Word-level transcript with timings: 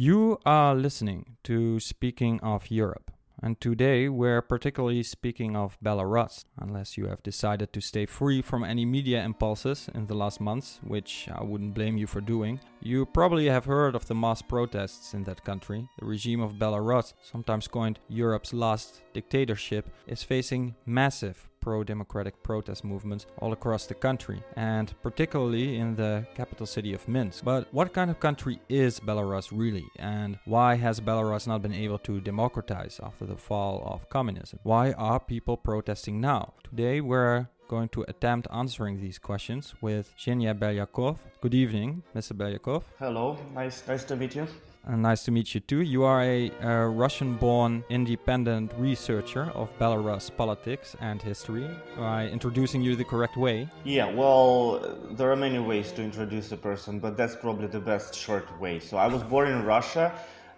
You 0.00 0.38
are 0.46 0.76
listening 0.76 1.38
to 1.42 1.80
Speaking 1.80 2.38
of 2.38 2.70
Europe. 2.70 3.10
And 3.42 3.60
today 3.60 4.08
we're 4.08 4.42
particularly 4.42 5.02
speaking 5.02 5.56
of 5.56 5.76
Belarus, 5.84 6.44
unless 6.56 6.96
you 6.96 7.08
have 7.08 7.20
decided 7.24 7.72
to 7.72 7.80
stay 7.80 8.06
free 8.06 8.40
from 8.40 8.62
any 8.62 8.84
media 8.84 9.24
impulses 9.24 9.90
in 9.92 10.06
the 10.06 10.14
last 10.14 10.40
months, 10.40 10.78
which 10.84 11.28
I 11.34 11.42
wouldn't 11.42 11.74
blame 11.74 11.96
you 11.96 12.06
for 12.06 12.20
doing. 12.20 12.60
You 12.80 13.06
probably 13.06 13.46
have 13.46 13.64
heard 13.64 13.96
of 13.96 14.06
the 14.06 14.14
mass 14.14 14.40
protests 14.40 15.14
in 15.14 15.24
that 15.24 15.42
country. 15.42 15.88
The 15.98 16.06
regime 16.06 16.42
of 16.42 16.60
Belarus, 16.60 17.14
sometimes 17.20 17.66
coined 17.66 17.98
Europe's 18.08 18.52
last 18.52 19.02
dictatorship, 19.12 19.90
is 20.06 20.22
facing 20.22 20.76
massive 20.86 21.48
pro 21.68 21.84
democratic 21.84 22.42
protest 22.42 22.82
movements 22.82 23.26
all 23.40 23.52
across 23.52 23.84
the 23.84 23.94
country, 23.94 24.42
and 24.56 24.94
particularly 25.02 25.76
in 25.76 25.94
the 25.96 26.26
capital 26.34 26.64
city 26.64 26.94
of 26.94 27.06
Minsk. 27.06 27.44
But 27.44 27.68
what 27.72 27.92
kind 27.92 28.10
of 28.10 28.18
country 28.20 28.58
is 28.70 28.98
Belarus 28.98 29.48
really, 29.52 29.86
and 29.98 30.38
why 30.46 30.76
has 30.76 30.98
Belarus 30.98 31.46
not 31.46 31.60
been 31.60 31.74
able 31.84 31.98
to 32.08 32.22
democratize 32.22 32.98
after 33.08 33.26
the 33.26 33.36
fall 33.36 33.82
of 33.84 34.08
communism? 34.08 34.60
Why 34.62 34.92
are 34.92 35.20
people 35.20 35.58
protesting 35.58 36.22
now? 36.22 36.54
Today 36.70 37.02
we're 37.02 37.48
going 37.68 37.90
to 37.90 38.02
attempt 38.08 38.48
answering 38.50 38.94
these 39.02 39.18
questions 39.18 39.74
with 39.82 40.14
Zhenya 40.18 40.58
Belyakov. 40.58 41.18
Good 41.42 41.52
evening, 41.52 42.02
Mr. 42.16 42.32
Belyakov. 42.32 42.84
Hello, 42.98 43.36
nice, 43.54 43.86
nice 43.86 44.04
to 44.04 44.16
meet 44.16 44.34
you. 44.36 44.46
Uh, 44.88 44.96
nice 44.96 45.22
to 45.22 45.30
meet 45.30 45.54
you 45.54 45.60
too. 45.60 45.82
You 45.82 46.04
are 46.04 46.22
a, 46.22 46.50
a 46.62 46.88
Russian 46.88 47.34
born 47.34 47.84
independent 47.90 48.72
researcher 48.78 49.50
of 49.54 49.68
Belarus 49.78 50.34
politics 50.34 50.96
and 51.00 51.20
history. 51.20 51.68
By 51.98 52.28
introducing 52.28 52.80
you 52.80 52.96
the 52.96 53.04
correct 53.04 53.36
way? 53.36 53.68
Yeah, 53.84 54.10
well, 54.10 54.80
there 55.10 55.30
are 55.30 55.36
many 55.36 55.58
ways 55.58 55.92
to 55.92 56.02
introduce 56.02 56.52
a 56.52 56.56
person, 56.56 57.00
but 57.00 57.18
that's 57.18 57.36
probably 57.36 57.66
the 57.66 57.80
best 57.80 58.14
short 58.14 58.46
way. 58.58 58.80
So 58.80 58.96
I 58.96 59.08
was 59.08 59.22
born 59.22 59.48
in 59.48 59.62
Russia, 59.66 60.10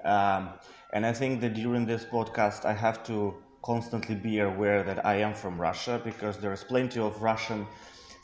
um, 0.05 0.51
and 0.93 1.05
I 1.05 1.13
think 1.13 1.41
that 1.41 1.55
during 1.55 1.85
this 1.85 2.05
podcast 2.05 2.65
I 2.65 2.73
have 2.73 3.03
to 3.07 3.35
constantly 3.63 4.15
be 4.15 4.39
aware 4.39 4.85
that 4.85 5.05
I 5.05 5.17
am 5.17 5.35
from 5.35 5.61
Russia 5.61 6.01
because 6.05 6.39
there's 6.39 6.63
plenty 6.63 7.01
of 7.01 7.21
Russian 7.21 7.67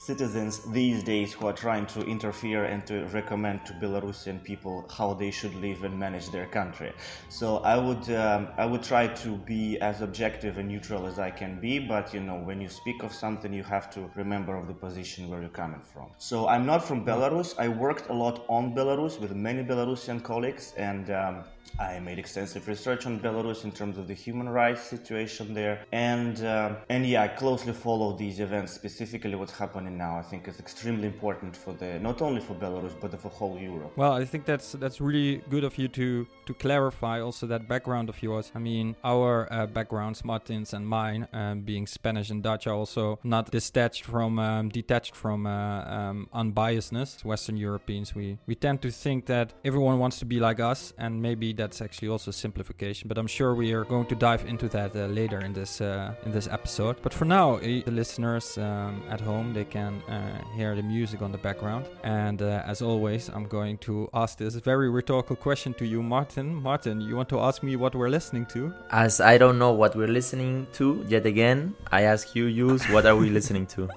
citizens 0.06 0.60
these 0.80 1.02
days 1.02 1.32
who 1.32 1.46
are 1.48 1.52
trying 1.66 1.86
to 1.94 2.00
interfere 2.14 2.64
and 2.64 2.86
to 2.86 3.04
recommend 3.06 3.66
to 3.66 3.72
Belarusian 3.82 4.38
people 4.50 4.76
how 4.98 5.12
they 5.14 5.30
should 5.30 5.54
live 5.66 5.82
and 5.82 5.98
manage 5.98 6.30
their 6.30 6.46
country. 6.46 6.92
So 7.28 7.58
I 7.74 7.76
would 7.86 8.04
um, 8.24 8.48
I 8.56 8.66
would 8.70 8.84
try 8.92 9.04
to 9.24 9.30
be 9.52 9.62
as 9.80 10.02
objective 10.08 10.58
and 10.58 10.68
neutral 10.68 11.06
as 11.10 11.18
I 11.18 11.30
can 11.30 11.52
be, 11.66 11.74
but 11.94 12.14
you 12.14 12.20
know 12.20 12.38
when 12.48 12.60
you 12.60 12.68
speak 12.68 13.02
of 13.02 13.12
something, 13.24 13.52
you 13.52 13.64
have 13.64 13.86
to 13.96 14.00
remember 14.14 14.52
of 14.56 14.66
the 14.68 14.78
position 14.86 15.28
where 15.28 15.40
you're 15.42 15.58
coming 15.64 15.82
from. 15.92 16.06
So 16.18 16.46
I'm 16.46 16.64
not 16.72 16.80
from 16.88 17.04
Belarus. 17.04 17.48
I 17.58 17.68
worked 17.68 18.08
a 18.08 18.16
lot 18.24 18.44
on 18.48 18.74
Belarus 18.74 19.20
with 19.20 19.32
many 19.34 19.62
Belarusian 19.64 20.22
colleagues 20.22 20.72
and. 20.76 21.10
Um, 21.10 21.44
I 21.78 21.98
made 21.98 22.18
extensive 22.18 22.68
research 22.68 23.06
on 23.06 23.20
Belarus 23.20 23.64
in 23.64 23.72
terms 23.72 23.98
of 23.98 24.08
the 24.08 24.14
human 24.14 24.48
rights 24.48 24.82
situation 24.82 25.52
there, 25.52 25.84
and 25.92 26.42
uh, 26.42 26.76
and 26.88 27.06
yeah, 27.06 27.22
I 27.22 27.28
closely 27.28 27.72
follow 27.72 28.16
these 28.16 28.40
events, 28.40 28.72
specifically 28.72 29.34
what's 29.34 29.52
happening 29.52 29.96
now. 29.98 30.18
I 30.18 30.22
think 30.22 30.48
it's 30.48 30.60
extremely 30.60 31.06
important 31.06 31.56
for 31.56 31.72
the 31.72 31.98
not 31.98 32.22
only 32.22 32.40
for 32.40 32.54
Belarus 32.54 32.94
but 33.00 33.18
for 33.20 33.28
whole 33.28 33.58
Europe. 33.58 33.92
Well, 33.96 34.12
I 34.12 34.24
think 34.24 34.44
that's 34.44 34.72
that's 34.72 35.00
really 35.00 35.42
good 35.50 35.64
of 35.64 35.76
you 35.78 35.88
to 35.88 36.26
to 36.46 36.54
clarify 36.54 37.20
also 37.20 37.46
that 37.46 37.68
background 37.68 38.08
of 38.08 38.22
yours. 38.22 38.52
I 38.54 38.58
mean, 38.58 38.96
our 39.04 39.52
uh, 39.52 39.66
backgrounds, 39.66 40.24
Martin's 40.24 40.72
and 40.72 40.86
mine, 40.86 41.28
um, 41.32 41.60
being 41.60 41.86
Spanish 41.86 42.30
and 42.30 42.42
Dutch, 42.42 42.66
are 42.66 42.74
also 42.74 43.18
not 43.22 43.50
detached 43.50 44.04
from 44.04 44.38
um, 44.38 44.68
detached 44.68 45.14
from 45.14 45.46
uh, 45.46 45.82
um, 45.84 46.28
unbiasedness. 46.34 47.24
Western 47.24 47.56
Europeans, 47.56 48.14
we 48.14 48.38
we 48.46 48.54
tend 48.54 48.82
to 48.82 48.90
think 48.90 49.26
that 49.26 49.52
everyone 49.64 49.98
wants 49.98 50.18
to 50.20 50.24
be 50.24 50.38
like 50.40 50.60
us, 50.60 50.92
and 50.98 51.20
maybe 51.20 51.52
that's 51.52 51.80
actually 51.82 52.08
also 52.08 52.30
simplification. 52.30 53.08
But 53.08 53.18
I'm 53.18 53.26
sure 53.26 53.54
we 53.54 53.72
are 53.72 53.84
going 53.84 54.06
to 54.06 54.14
dive 54.14 54.46
into 54.46 54.68
that 54.68 54.94
uh, 54.94 55.06
later 55.06 55.40
in 55.40 55.52
this 55.52 55.80
uh, 55.80 56.14
in 56.24 56.32
this 56.32 56.48
episode. 56.48 56.96
But 57.02 57.12
for 57.12 57.24
now, 57.24 57.58
the 57.58 57.82
listeners 57.90 58.58
um, 58.58 59.02
at 59.10 59.20
home 59.20 59.52
they 59.52 59.64
can 59.64 60.02
uh, 60.08 60.42
hear 60.56 60.74
the 60.74 60.82
music 60.82 61.22
on 61.22 61.32
the 61.32 61.38
background. 61.38 61.86
And 62.04 62.40
as 62.42 62.82
always, 62.82 63.28
I'm 63.28 63.48
going 63.48 63.78
to 63.78 64.08
ask 64.14 64.38
this 64.38 64.54
very 64.54 64.88
rhetorical 64.90 65.36
question 65.36 65.74
to 65.74 65.84
you, 65.84 66.02
Martin. 66.02 66.35
Martin, 66.42 67.00
you 67.00 67.16
want 67.16 67.28
to 67.30 67.40
ask 67.40 67.62
me 67.62 67.76
what 67.76 67.94
we're 67.94 68.10
listening 68.10 68.44
to? 68.46 68.72
As 68.90 69.20
I 69.20 69.38
don't 69.38 69.58
know 69.58 69.72
what 69.72 69.96
we're 69.96 70.08
listening 70.08 70.66
to 70.74 71.04
yet 71.08 71.24
again, 71.24 71.74
I 71.90 72.02
ask 72.02 72.34
you, 72.34 72.44
use 72.44 72.84
what 72.90 73.06
are 73.06 73.16
we 73.16 73.30
listening 73.30 73.66
to? 73.68 73.88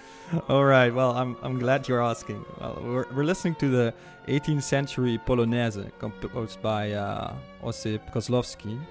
All 0.48 0.64
right. 0.64 0.94
Well, 0.94 1.12
I'm 1.12 1.36
I'm 1.42 1.58
glad 1.58 1.88
you're 1.88 2.02
asking. 2.02 2.44
Well, 2.60 2.78
we're, 2.82 3.06
we're 3.12 3.24
listening 3.24 3.54
to 3.56 3.68
the 3.68 3.94
18th 4.28 4.62
century 4.62 5.18
Polonaise 5.26 5.90
composed 5.98 6.60
by 6.62 6.92
uh, 6.92 7.34
Osip. 7.62 8.02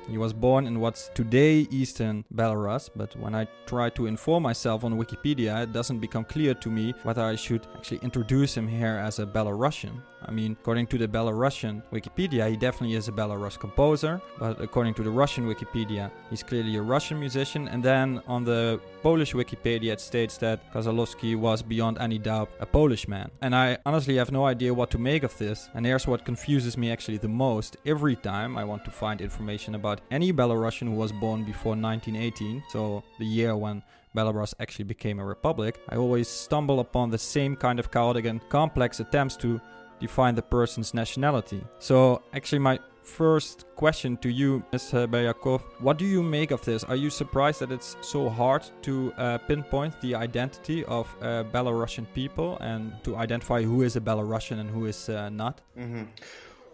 He 0.10 0.18
was 0.18 0.34
born 0.34 0.68
in 0.68 0.80
what's 0.80 1.10
today 1.14 1.68
eastern 1.72 2.26
Belarus, 2.34 2.90
but 2.96 3.16
when 3.18 3.36
I 3.36 3.48
try 3.66 3.90
to 3.92 4.08
inform 4.08 4.44
myself 4.44 4.84
on 4.84 4.98
Wikipedia, 4.98 5.64
it 5.64 5.72
doesn't 5.74 6.00
become 6.00 6.24
clear 6.24 6.54
to 6.54 6.70
me 6.70 6.94
whether 7.04 7.24
I 7.24 7.36
should 7.36 7.68
actually 7.76 8.00
introduce 8.04 8.56
him 8.56 8.68
here 8.68 9.02
as 9.04 9.20
a 9.20 9.26
Belarusian. 9.26 10.02
I 10.26 10.32
mean, 10.32 10.58
according 10.60 10.88
to 10.88 10.98
the 10.98 11.08
Belarusian 11.08 11.84
Wikipedia, 11.92 12.50
he 12.50 12.58
definitely 12.58 12.96
is 12.96 13.08
a 13.08 13.12
Belarus 13.12 13.58
composer, 13.58 14.20
but 14.40 14.60
according 14.60 14.94
to 14.96 15.04
the 15.04 15.10
Russian 15.12 15.46
Wikipedia, 15.46 16.12
he's 16.30 16.44
clearly 16.44 16.76
a 16.76 16.82
Russian 16.82 17.20
musician. 17.20 17.68
And 17.68 17.84
then 17.84 18.22
on 18.28 18.44
the 18.44 18.80
Polish 19.04 19.34
Wikipedia, 19.34 19.94
it 19.94 20.02
states 20.02 20.38
that 20.38 20.74
Kozlowski 20.74 21.36
was 21.36 21.62
beyond 21.62 22.00
any 22.00 22.18
doubt 22.18 22.50
a 22.60 22.66
Polish 22.66 23.08
man. 23.08 23.30
And 23.42 23.56
I 23.56 23.78
honestly 23.86 24.16
have 24.18 24.32
no 24.32 24.46
idea 24.46 24.74
what 24.74 24.90
to 24.92 24.98
make 24.98 25.24
of 25.28 25.38
this, 25.38 25.70
and 25.76 25.86
here's 25.86 26.08
what 26.08 26.26
confuses 26.26 26.78
me 26.78 26.92
actually 26.92 27.18
the 27.18 27.36
most. 27.48 27.78
Every 27.86 28.16
time 28.16 28.58
I 28.58 28.64
want 28.64 28.84
to 28.86 28.92
find 28.92 29.20
information 29.22 29.76
about 29.76 30.02
any 30.10 30.32
Belarusian 30.32 30.88
who 30.88 30.96
was 31.04 31.12
born 31.12 31.44
before 31.44 31.76
1918, 31.76 32.64
so 32.70 33.04
the 33.20 33.26
year 33.26 33.56
when 33.56 33.84
Belarus 34.16 34.54
actually 34.60 34.86
became 34.86 35.20
a 35.20 35.26
republic, 35.26 35.74
I 35.90 35.96
always 35.98 36.28
stumble 36.28 36.80
upon 36.80 37.12
the 37.12 37.18
same 37.18 37.56
kind 37.56 37.78
of 37.80 37.92
chaotic 37.92 38.26
and 38.26 38.40
complex 38.50 39.00
attempts 39.00 39.36
to 39.44 39.60
define 40.00 40.36
the 40.36 40.42
person's 40.42 40.94
nationality. 40.94 41.62
So, 41.80 42.24
actually, 42.34 42.60
my 42.60 42.80
first 43.08 43.66
question 43.76 44.18
to 44.18 44.30
you, 44.30 44.64
Mr. 44.72 45.08
Belyakov. 45.08 45.62
What 45.80 45.98
do 45.98 46.06
you 46.06 46.22
make 46.22 46.52
of 46.52 46.64
this? 46.64 46.84
Are 46.84 46.96
you 46.96 47.10
surprised 47.10 47.60
that 47.62 47.72
it's 47.72 47.96
so 48.02 48.30
hard 48.30 48.64
to 48.84 49.14
uh, 49.18 49.38
pinpoint 49.40 50.00
the 50.02 50.14
identity 50.14 50.84
of 50.86 51.08
uh, 51.22 51.44
Belarusian 51.54 52.06
people 52.14 52.58
and 52.60 52.94
to 53.04 53.16
identify 53.16 53.64
who 53.64 53.82
is 53.82 53.96
a 53.96 54.02
Belarusian 54.02 54.60
and 54.60 54.70
who 54.70 54.86
is 54.86 55.10
uh, 55.10 55.30
not? 55.30 55.62
Mm-hmm. 55.78 56.04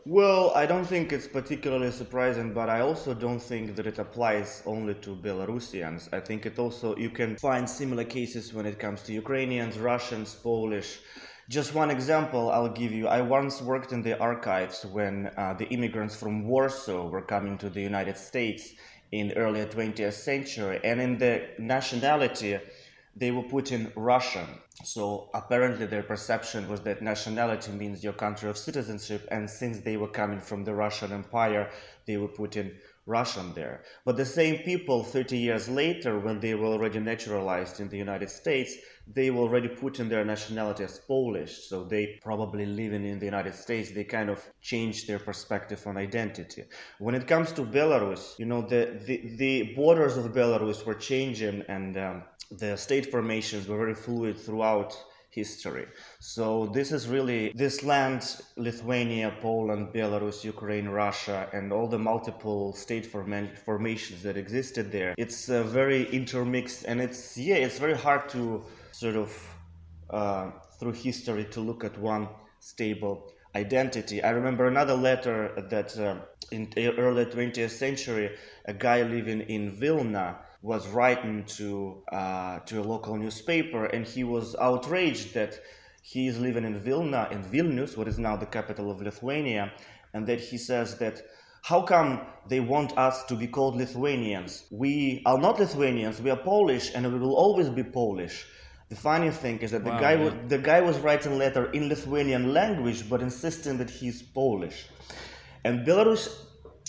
Well, 0.06 0.52
I 0.54 0.66
don't 0.66 0.86
think 0.86 1.14
it's 1.14 1.28
particularly 1.28 1.92
surprising, 1.92 2.54
but 2.54 2.70
I 2.70 2.82
also 2.82 3.14
don't 3.14 3.40
think 3.40 3.78
that 3.78 3.88
it 3.88 4.00
applies 4.00 4.62
only 4.66 4.96
to 4.96 5.16
Belarusians. 5.16 6.10
I 6.12 6.20
think 6.20 6.46
it 6.46 6.60
also, 6.60 6.98
you 6.98 7.10
can 7.10 7.38
find 7.38 7.70
similar 7.70 8.04
cases 8.04 8.54
when 8.54 8.66
it 8.66 8.80
comes 8.80 9.02
to 9.04 9.14
Ukrainians, 9.14 9.80
Russians, 9.80 10.36
Polish. 10.36 11.00
Just 11.50 11.76
one 11.76 11.92
example 11.92 12.50
I'll 12.50 12.70
give 12.70 12.94
you. 12.94 13.08
I 13.08 13.22
once 13.22 13.62
worked 13.62 13.92
in 13.92 14.02
the 14.02 14.18
archives 14.18 14.86
when 14.86 15.30
uh, 15.36 15.54
the 15.54 15.68
immigrants 15.68 16.16
from 16.16 16.48
Warsaw 16.48 17.10
were 17.10 17.22
coming 17.22 17.58
to 17.58 17.70
the 17.70 17.82
United 17.82 18.18
States 18.18 18.72
in 19.12 19.28
the 19.28 19.38
early 19.38 19.66
20th 19.66 20.14
century, 20.14 20.80
and 20.86 21.02
in 21.02 21.18
the 21.18 21.50
nationality, 21.60 22.58
they 23.16 23.32
were 23.32 23.44
put 23.44 23.74
in 23.74 23.92
Russian. 23.96 24.48
So 24.86 25.30
apparently 25.34 25.86
their 25.86 26.02
perception 26.02 26.70
was 26.70 26.80
that 26.82 27.02
nationality 27.02 27.74
means 27.74 28.04
your 28.04 28.14
country 28.14 28.50
of 28.50 28.58
citizenship, 28.58 29.28
and 29.30 29.50
since 29.50 29.80
they 29.82 29.98
were 29.98 30.08
coming 30.08 30.40
from 30.40 30.64
the 30.64 30.74
Russian 30.74 31.12
Empire, 31.12 31.70
they 32.06 32.16
were 32.16 32.30
put 32.30 32.56
in 32.56 32.72
Russian 33.06 33.54
there. 33.54 33.84
But 34.06 34.16
the 34.16 34.26
same 34.26 34.64
people 34.64 35.04
30 35.04 35.38
years 35.38 35.68
later, 35.68 36.20
when 36.20 36.40
they 36.40 36.54
were 36.54 36.68
already 36.68 37.00
naturalized 37.00 37.80
in 37.80 37.90
the 37.90 37.98
United 37.98 38.30
States, 38.30 38.76
they 39.06 39.30
were 39.30 39.42
already 39.42 39.68
put 39.68 40.00
in 40.00 40.08
their 40.08 40.24
nationality 40.24 40.86
as 40.86 41.00
Polish. 41.00 41.68
So 41.68 41.84
they 41.84 42.20
probably 42.22 42.66
living 42.66 43.06
in 43.06 43.20
the 43.20 43.26
United 43.26 43.56
States, 43.56 43.92
they 43.92 44.06
kind 44.06 44.30
of 44.30 44.42
changed 44.62 45.08
their 45.08 45.20
perspective 45.20 45.86
on 45.86 45.98
identity. 45.98 46.64
When 47.00 47.16
it 47.16 47.28
comes 47.28 47.52
to 47.54 47.64
Belarus, 47.64 48.40
you 48.40 48.46
know, 48.46 48.62
the, 48.62 48.98
the, 49.06 49.36
the 49.36 49.74
borders 49.76 50.16
of 50.16 50.32
Belarus 50.32 50.86
were 50.86 50.96
changing 50.96 51.64
and 51.68 51.98
um, 51.98 52.24
the 52.52 52.78
state 52.78 53.12
formations 53.12 53.68
were 53.68 53.78
very 53.78 53.96
fluid 53.96 54.40
throughout 54.40 54.96
history. 55.34 55.88
So 56.20 56.68
this 56.68 56.92
is 56.92 57.08
really 57.08 57.52
this 57.56 57.84
land, 57.84 58.22
Lithuania, 58.56 59.36
Poland, 59.42 59.94
Belarus, 59.94 60.44
Ukraine, 60.44 60.88
Russia, 60.88 61.50
and 61.54 61.74
all 61.74 61.88
the 61.88 62.00
multiple 62.00 62.74
state 62.74 63.06
form- 63.06 63.50
formations 63.66 64.24
that 64.24 64.38
existed 64.38 64.92
there. 64.92 65.16
It's 65.18 65.50
uh, 65.50 65.64
very 65.64 66.04
intermixed, 66.12 66.86
and 66.86 67.02
it's 67.02 67.38
yeah, 67.38 67.56
it's 67.56 67.80
very 67.80 67.98
hard 67.98 68.30
to 68.30 68.64
sort 68.92 69.16
of 69.16 69.30
uh, 70.10 70.52
through 70.80 70.94
history 70.94 71.46
to 71.46 71.60
look 71.60 71.84
at 71.84 71.98
one 71.98 72.28
stable 72.60 73.32
identity. 73.56 74.24
I 74.24 74.32
remember 74.32 74.68
another 74.68 74.96
letter 74.96 75.54
that 75.70 75.98
uh, 75.98 76.16
in 76.52 76.72
early 76.78 77.26
20th 77.26 77.70
century, 77.72 78.36
a 78.66 78.74
guy 78.74 79.02
living 79.04 79.42
in 79.42 79.72
Vilna 79.72 80.40
was 80.64 80.88
writing 80.88 81.44
to 81.46 82.02
uh, 82.12 82.60
to 82.60 82.82
a 82.82 82.86
local 82.94 83.16
newspaper, 83.18 83.86
and 83.86 84.08
he 84.08 84.24
was 84.24 84.56
outraged 84.56 85.34
that 85.36 85.60
he 86.02 86.28
is 86.28 86.40
living 86.40 86.64
in 86.64 86.80
Vilna, 86.80 87.28
in 87.32 87.44
Vilnius, 87.44 87.96
what 87.98 88.08
is 88.08 88.18
now 88.18 88.36
the 88.36 88.46
capital 88.46 88.90
of 88.90 89.02
Lithuania, 89.02 89.72
and 90.14 90.26
that 90.28 90.40
he 90.40 90.58
says 90.58 90.98
that 90.98 91.22
how 91.64 91.82
come 91.82 92.22
they 92.50 92.60
want 92.60 92.98
us 92.98 93.24
to 93.26 93.36
be 93.36 93.48
called 93.48 93.76
Lithuanians? 93.78 94.66
We 94.72 95.22
are 95.26 95.38
not 95.38 95.60
Lithuanians, 95.60 96.22
we 96.22 96.30
are 96.30 96.38
Polish, 96.38 96.92
and 96.96 97.12
we 97.12 97.20
will 97.20 97.36
always 97.36 97.70
be 97.70 97.84
Polish. 97.84 98.46
The 98.90 98.96
funny 98.96 99.32
thing 99.32 99.60
is 99.60 99.72
that 99.72 99.84
the 99.84 99.92
guy 99.92 100.14
yeah. 100.14 100.24
was, 100.26 100.34
the 100.48 100.58
guy 100.58 100.82
was 100.82 101.00
writing 101.00 101.38
letter 101.38 101.72
in 101.72 101.90
Lithuanian 101.90 102.54
language, 102.54 103.10
but 103.10 103.22
insisting 103.22 103.78
that 103.78 103.90
he's 103.90 104.22
Polish. 104.22 104.88
And 105.64 105.88
Belarus 105.88 106.28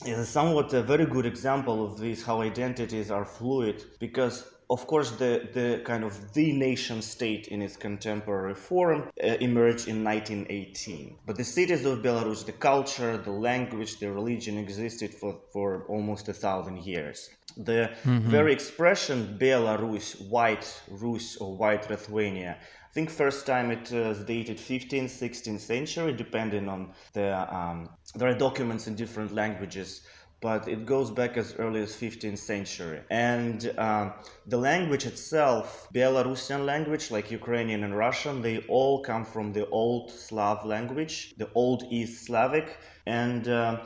is 0.05 0.19
a 0.19 0.27
somewhat 0.27 0.73
a 0.73 0.83
very 0.83 1.07
good 1.07 1.27
example 1.27 1.85
of 1.85 1.99
this 1.99 2.23
how 2.23 2.41
identities 2.41 3.11
are 3.11 3.25
fluid 3.25 3.85
because 4.01 4.45
of 4.71 4.87
course 4.87 5.13
the, 5.13 5.49
the 5.53 5.83
kind 5.85 6.03
of 6.03 6.33
the 6.33 6.53
nation 6.53 7.01
state 7.01 7.49
in 7.49 7.63
its 7.63 7.77
contemporary 7.77 8.55
form 8.55 9.09
uh, 9.23 9.27
emerged 9.41 9.87
in 9.89 10.03
1918 10.03 11.17
but 11.27 11.37
the 11.37 11.45
cities 11.45 11.85
of 11.85 12.01
belarus 12.01 12.45
the 12.45 12.53
culture 12.53 13.17
the 13.19 13.31
language 13.31 13.99
the 13.99 14.11
religion 14.11 14.59
existed 14.59 15.15
for, 15.15 15.39
for 15.53 15.85
almost 15.89 16.29
a 16.29 16.33
thousand 16.33 16.79
years 16.85 17.31
the 17.57 17.89
very 18.05 18.53
expression 18.53 19.37
belarus 19.41 20.29
white 20.29 20.83
rus 20.91 21.37
or 21.37 21.57
white 21.57 21.89
lithuania 21.89 22.59
I 22.59 22.95
think 22.95 23.11
first 23.11 23.45
time 23.45 23.73
it 23.73 23.91
was 23.91 24.23
dated 24.25 24.57
15th, 24.57 25.11
16th 25.11 25.59
century, 25.59 26.13
depending 26.13 26.69
on 26.69 26.93
the. 27.13 27.27
Um, 27.53 27.89
there 28.15 28.29
are 28.29 28.35
documents 28.35 28.87
in 28.87 28.95
different 28.95 29.35
languages, 29.35 30.03
but 30.41 30.69
it 30.69 30.85
goes 30.85 31.11
back 31.11 31.37
as 31.37 31.55
early 31.59 31.81
as 31.81 31.95
15th 31.97 32.39
century. 32.39 33.01
And 33.11 33.73
um, 33.79 34.13
the 34.47 34.59
language 34.59 35.07
itself, 35.07 35.89
Belarusian 35.95 36.65
language, 36.67 37.11
like 37.11 37.31
Ukrainian 37.31 37.83
and 37.85 37.97
Russian, 37.97 38.43
they 38.43 38.59
all 38.69 39.03
come 39.03 39.25
from 39.25 39.53
the 39.53 39.67
old 39.69 40.11
Slav 40.11 40.65
language, 40.65 41.35
the 41.39 41.49
old 41.55 41.85
East 41.91 42.27
Slavic, 42.27 42.79
and. 43.07 43.49
Uh, 43.49 43.81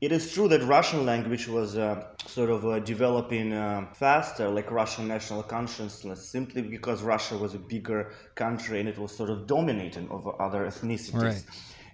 it 0.00 0.12
is 0.12 0.32
true 0.32 0.48
that 0.48 0.62
Russian 0.62 1.04
language 1.04 1.46
was 1.46 1.76
uh, 1.76 2.06
sort 2.26 2.48
of 2.48 2.64
uh, 2.64 2.78
developing 2.78 3.52
uh, 3.52 3.86
faster, 3.92 4.48
like 4.48 4.70
Russian 4.70 5.06
national 5.06 5.42
consciousness, 5.42 6.26
simply 6.26 6.62
because 6.62 7.02
Russia 7.02 7.36
was 7.36 7.52
a 7.52 7.58
bigger 7.58 8.12
country 8.34 8.80
and 8.80 8.88
it 8.88 8.96
was 8.96 9.14
sort 9.14 9.28
of 9.28 9.46
dominating 9.46 10.08
over 10.10 10.40
other 10.40 10.64
ethnicities. 10.64 11.22
Right. 11.22 11.44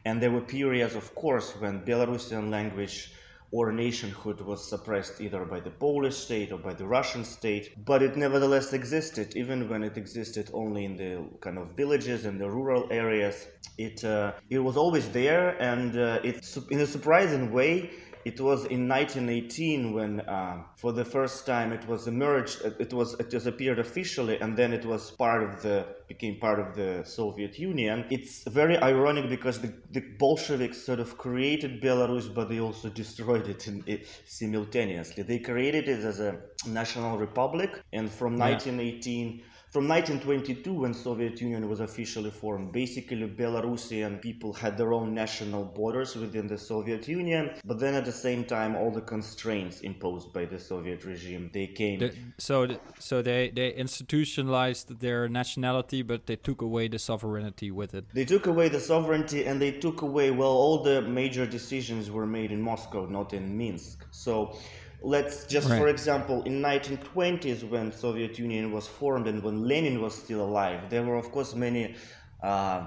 And 0.07 0.23
there 0.23 0.31
were 0.31 0.41
periods, 0.59 0.95
of 0.95 1.15
course, 1.17 1.49
when 1.61 1.85
Belarusian 1.85 2.49
language 2.49 3.13
or 3.51 3.73
nationhood 3.73 4.41
was 4.41 4.69
suppressed 4.71 5.21
either 5.21 5.45
by 5.45 5.59
the 5.59 5.71
Polish 5.71 6.17
state 6.17 6.53
or 6.53 6.59
by 6.59 6.75
the 6.75 6.87
Russian 6.87 7.25
state, 7.25 7.75
but 7.85 8.03
it 8.03 8.17
nevertheless 8.17 8.73
existed, 8.73 9.37
even 9.37 9.69
when 9.69 9.83
it 9.83 9.97
existed 9.97 10.49
only 10.53 10.85
in 10.85 10.97
the 10.97 11.13
kind 11.41 11.59
of 11.59 11.77
villages 11.77 12.25
and 12.25 12.41
the 12.41 12.49
rural 12.49 12.87
areas. 12.91 13.49
It 13.79 14.05
uh, 14.05 14.35
it 14.49 14.61
was 14.61 14.77
always 14.77 15.09
there, 15.11 15.47
and 15.73 15.91
uh, 15.99 16.21
it 16.29 16.37
in 16.71 16.81
a 16.81 16.87
surprising 16.87 17.53
way. 17.53 17.91
It 18.27 18.41
was 18.41 18.65
in 18.65 18.89
1918 18.89 19.93
when, 19.93 20.19
uh, 20.19 20.65
for 20.75 20.91
the 20.93 21.05
first 21.05 21.47
time, 21.47 21.73
it 21.73 21.87
was 21.87 22.09
emerged. 22.09 22.61
It 22.85 22.93
was 22.93 23.15
it 23.21 23.33
was 23.33 23.47
appeared 23.47 23.79
officially, 23.79 24.37
and 24.41 24.57
then 24.57 24.73
it 24.73 24.85
was 24.85 25.13
part 25.13 25.45
of 25.45 25.63
the 25.63 25.87
became 26.09 26.41
part 26.41 26.59
of 26.59 26.75
the 26.75 27.05
Soviet 27.05 27.57
Union. 27.57 28.05
It's 28.11 28.43
very 28.43 28.77
ironic 28.79 29.29
because 29.29 29.61
the, 29.61 29.73
the 29.93 30.03
Bolsheviks 30.19 30.79
sort 30.83 30.99
of 30.99 31.17
created 31.17 31.81
Belarus, 31.81 32.27
but 32.35 32.49
they 32.49 32.59
also 32.59 32.89
destroyed 32.89 33.47
it, 33.47 33.69
in, 33.69 33.85
it 33.87 34.09
simultaneously. 34.27 35.23
They 35.23 35.39
created 35.39 35.89
it 35.89 36.01
as 36.01 36.19
a 36.19 36.41
national 36.67 37.19
republic, 37.19 37.71
and 37.93 38.11
from 38.11 38.37
1918 38.37 39.41
from 39.77 39.89
1922, 39.89 40.73
when 40.73 40.95
Soviet 40.95 41.39
Union 41.39 41.69
was 41.69 41.81
officially 41.81 42.31
formed, 42.31 42.73
basically 42.73 43.29
Belarusian 43.29 44.23
people 44.23 44.55
had 44.55 44.79
their 44.79 44.95
own 44.95 45.13
national 45.13 45.67
borders 45.67 46.17
within 46.17 46.47
the 46.47 46.57
Soviet 46.57 47.07
Union. 47.07 47.51
But 47.63 47.79
then 47.79 47.93
at 47.93 48.07
the 48.07 48.19
same 48.27 48.47
time, 48.47 48.75
all 48.75 48.91
the 48.91 49.03
constraints 49.03 49.83
imposed 49.83 50.33
by 50.33 50.47
the 50.47 50.59
Soviet 50.59 51.05
regime 51.05 51.51
they 51.53 51.67
came. 51.67 51.99
The- 51.99 52.15
so, 52.39 52.67
th- 52.67 52.81
so 52.99 53.21
they 53.21 53.51
they 53.51 53.75
institutionalized 53.75 54.99
their 55.01 55.29
nationality, 55.29 56.01
but 56.01 56.25
they 56.25 56.37
took 56.37 56.63
away 56.63 56.89
the 56.89 56.99
sovereignty 56.99 57.71
with 57.71 57.93
it. 57.93 58.07
They 58.15 58.25
took 58.25 58.47
away 58.47 58.71
the 58.71 58.81
sovereignty 58.81 59.45
and 59.45 59.61
they 59.61 59.73
took 59.73 60.01
away, 60.01 60.31
well, 60.31 60.57
all 60.65 60.83
the 60.91 61.03
major 61.03 61.45
decisions 61.45 62.11
were 62.11 62.27
made 62.39 62.51
in 62.51 62.63
Moscow, 62.63 63.05
not 63.05 63.35
in 63.35 63.45
Minsk. 63.59 64.07
So 64.11 64.57
let's 65.03 65.47
just, 65.47 65.69
for 65.69 65.89
example, 65.89 66.43
in 66.45 66.61
1920s 66.63 67.69
when 67.69 67.93
Soviet 67.93 68.39
Union 68.39 68.73
was 68.73 68.87
formed 68.87 69.27
and 69.27 69.43
when 69.43 69.67
Lenin 69.67 70.01
was 70.01 70.15
still 70.15 70.43
alive, 70.45 70.91
there 70.91 71.03
were, 71.03 71.17
of 71.17 71.31
course, 71.31 71.55
many 71.55 71.95
uh, 72.43 72.87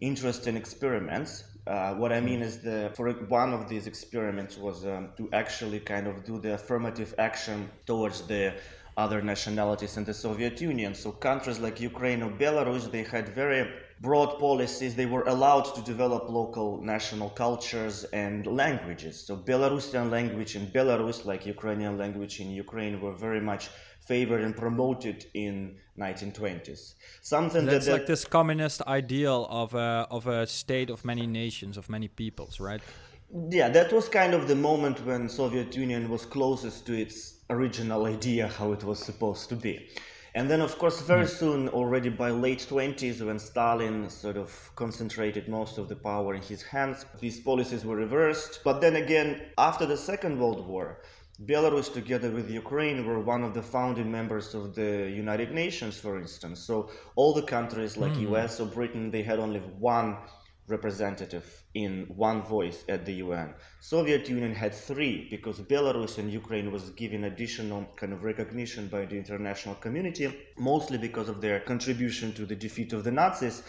interesting 0.00 0.56
experiments. 0.56 1.44
Uh, 1.66 1.94
what 1.94 2.12
I 2.12 2.20
mean 2.20 2.40
is 2.40 2.58
the 2.58 2.90
for 2.94 3.12
one 3.12 3.52
of 3.52 3.68
these 3.68 3.86
experiments 3.86 4.56
was 4.56 4.86
um, 4.86 5.10
to 5.18 5.28
actually 5.32 5.78
kind 5.80 6.06
of 6.06 6.24
do 6.24 6.40
the 6.40 6.54
affirmative 6.54 7.14
action 7.18 7.70
towards 7.86 8.22
the 8.22 8.54
other 8.96 9.20
nationalities 9.22 9.96
in 9.96 10.04
the 10.04 10.14
Soviet 10.14 10.60
Union. 10.60 10.94
So 10.94 11.12
countries 11.12 11.58
like 11.58 11.80
Ukraine 11.80 12.22
or 12.22 12.30
Belarus, 12.30 12.90
they 12.90 13.02
had 13.02 13.28
very 13.28 13.70
broad 14.00 14.38
policies. 14.38 14.94
They 14.94 15.06
were 15.06 15.24
allowed 15.24 15.74
to 15.74 15.82
develop 15.82 16.28
local 16.28 16.80
national 16.82 17.30
cultures 17.30 18.04
and 18.04 18.46
languages. 18.46 19.26
So 19.26 19.36
Belarusian 19.36 20.10
language 20.10 20.56
in 20.56 20.66
Belarus, 20.68 21.24
like 21.24 21.46
Ukrainian 21.46 21.98
language 21.98 22.40
in 22.40 22.50
Ukraine, 22.50 23.00
were 23.00 23.12
very 23.12 23.40
much 23.40 23.68
favored 24.00 24.42
and 24.42 24.56
promoted 24.56 25.26
in 25.34 25.76
1920s. 25.98 26.94
Something 27.20 27.66
That's 27.66 27.86
that, 27.86 27.92
like 27.92 28.06
this 28.06 28.24
communist 28.24 28.80
ideal 28.86 29.46
of 29.50 29.74
a 29.74 30.06
of 30.10 30.26
a 30.26 30.46
state 30.46 30.90
of 30.90 31.04
many 31.04 31.26
nations, 31.26 31.76
of 31.76 31.88
many 31.88 32.08
peoples, 32.08 32.58
right? 32.58 32.82
Yeah, 33.50 33.68
that 33.68 33.92
was 33.92 34.08
kind 34.08 34.32
of 34.34 34.48
the 34.48 34.56
moment 34.56 34.96
when 35.06 35.28
Soviet 35.28 35.76
Union 35.76 36.08
was 36.08 36.22
closest 36.26 36.86
to 36.86 36.92
its 37.04 37.16
original 37.48 38.06
idea 38.06 38.48
how 38.48 38.72
it 38.72 38.82
was 38.82 38.98
supposed 38.98 39.48
to 39.50 39.56
be. 39.56 39.74
And 40.34 40.48
then, 40.48 40.60
of 40.60 40.78
course, 40.78 41.00
very 41.00 41.26
hmm. 41.26 41.38
soon, 41.40 41.68
already 41.68 42.08
by 42.08 42.30
late 42.30 42.60
20s, 42.60 43.24
when 43.24 43.38
Stalin 43.38 44.08
sort 44.08 44.36
of 44.36 44.70
concentrated 44.76 45.48
most 45.48 45.76
of 45.78 45.88
the 45.88 45.96
power 45.96 46.34
in 46.34 46.42
his 46.42 46.62
hands, 46.62 47.04
these 47.18 47.40
policies 47.40 47.84
were 47.84 47.96
reversed. 47.96 48.60
But 48.62 48.80
then 48.80 48.96
again, 48.96 49.42
after 49.58 49.86
the 49.86 49.96
Second 49.96 50.38
World 50.38 50.66
War, 50.68 51.02
Belarus, 51.44 51.92
together 51.92 52.30
with 52.30 52.50
Ukraine, 52.50 53.06
were 53.06 53.18
one 53.18 53.42
of 53.42 53.54
the 53.54 53.62
founding 53.62 54.10
members 54.10 54.54
of 54.54 54.74
the 54.74 55.10
United 55.10 55.52
Nations, 55.52 55.98
for 55.98 56.18
instance. 56.18 56.60
So 56.60 56.90
all 57.16 57.32
the 57.32 57.42
countries 57.42 57.96
like 57.96 58.12
hmm. 58.12 58.34
US 58.34 58.60
or 58.60 58.66
Britain, 58.66 59.10
they 59.10 59.22
had 59.22 59.40
only 59.40 59.60
one 59.60 60.16
representative 60.70 61.62
in 61.74 62.06
one 62.16 62.42
voice 62.42 62.84
at 62.88 63.04
the 63.04 63.14
UN. 63.14 63.54
Soviet 63.80 64.28
Union 64.28 64.54
had 64.54 64.74
three 64.74 65.28
because 65.30 65.58
Belarus 65.60 66.18
and 66.18 66.32
Ukraine 66.32 66.72
was 66.72 66.90
given 66.90 67.24
additional 67.24 67.86
kind 67.96 68.12
of 68.12 68.24
recognition 68.24 68.88
by 68.88 69.04
the 69.04 69.16
international 69.16 69.74
community, 69.76 70.32
mostly 70.56 70.98
because 70.98 71.28
of 71.28 71.40
their 71.40 71.60
contribution 71.60 72.32
to 72.32 72.46
the 72.46 72.56
defeat 72.56 72.92
of 72.92 73.04
the 73.04 73.10
Nazis. 73.10 73.62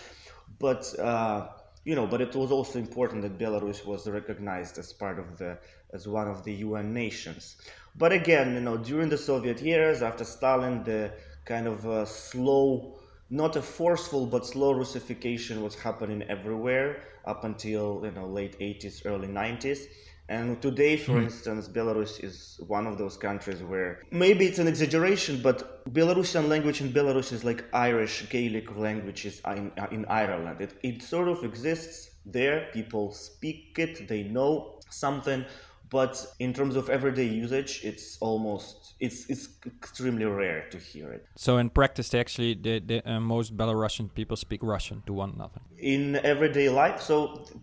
But 0.60 0.84
uh, 1.00 1.48
you 1.84 1.96
know, 1.96 2.06
but 2.06 2.22
it 2.22 2.36
was 2.36 2.52
also 2.52 2.78
important 2.78 3.24
that 3.24 3.40
Belarus 3.40 3.86
was 3.86 4.08
recognized 4.08 4.78
as 4.78 4.94
part 4.94 5.18
of 5.18 5.38
the 5.38 5.58
as 5.94 6.08
one 6.08 6.28
of 6.28 6.44
the 6.44 6.54
UN 6.66 6.94
nations. 6.94 7.58
But 7.96 8.12
again, 8.14 8.54
you 8.54 8.62
know, 8.62 8.78
during 8.78 9.10
the 9.10 9.18
Soviet 9.18 9.62
years, 9.62 10.02
after 10.02 10.24
Stalin, 10.24 10.84
the 10.84 11.12
kind 11.46 11.68
of 11.68 11.86
uh, 11.88 12.06
slow 12.06 13.01
not 13.32 13.56
a 13.56 13.62
forceful 13.62 14.26
but 14.28 14.46
slow 14.46 14.74
Russification 14.74 15.64
was 15.64 15.74
happening 15.74 16.22
everywhere 16.24 17.04
up 17.26 17.44
until 17.46 18.02
you 18.04 18.12
know 18.12 18.28
late 18.28 18.60
80s, 18.60 19.06
early 19.06 19.30
90s. 19.30 19.86
And 20.30 20.62
today, 20.62 20.96
for 20.96 21.14
hmm. 21.14 21.24
instance, 21.24 21.68
Belarus 21.68 22.24
is 22.24 22.60
one 22.68 22.88
of 22.88 22.98
those 22.98 23.18
countries 23.18 23.62
where 23.64 24.02
maybe 24.12 24.46
it's 24.46 24.60
an 24.60 24.68
exaggeration, 24.68 25.42
but 25.42 25.84
Belarusian 25.94 26.48
language 26.48 26.80
in 26.80 26.94
Belarus 26.94 27.34
is 27.34 27.44
like 27.44 27.66
Irish 27.74 28.30
Gaelic 28.30 28.78
languages 28.78 29.42
in, 29.48 29.72
in 29.92 30.06
Ireland. 30.06 30.62
It, 30.62 30.74
it 30.84 31.02
sort 31.02 31.28
of 31.28 31.44
exists 31.44 32.12
there. 32.26 32.70
People 32.72 33.12
speak 33.12 33.76
it, 33.78 34.08
they 34.08 34.24
know 34.24 34.80
something, 34.90 35.44
but 35.92 36.14
in 36.40 36.54
terms 36.54 36.76
of 36.76 36.90
everyday 36.90 37.28
usage, 37.46 37.82
it's 37.84 38.18
almost 38.22 38.76
it's 39.00 39.20
it's 39.30 39.46
extremely 39.66 40.26
rare 40.26 40.62
to 40.72 40.78
hear 40.78 41.08
it. 41.18 41.24
So 41.36 41.58
in 41.58 41.70
practice, 41.70 42.08
they 42.10 42.20
actually 42.20 42.54
the, 42.68 42.80
the 42.80 42.98
uh, 43.12 43.20
most 43.20 43.56
Belarusian 43.58 44.08
people 44.20 44.38
speak 44.38 44.62
Russian 44.64 45.04
to 45.08 45.14
one 45.14 45.32
another. 45.36 45.62
in 45.98 46.04
everyday 46.34 46.70
life. 46.84 46.98
So 47.10 47.18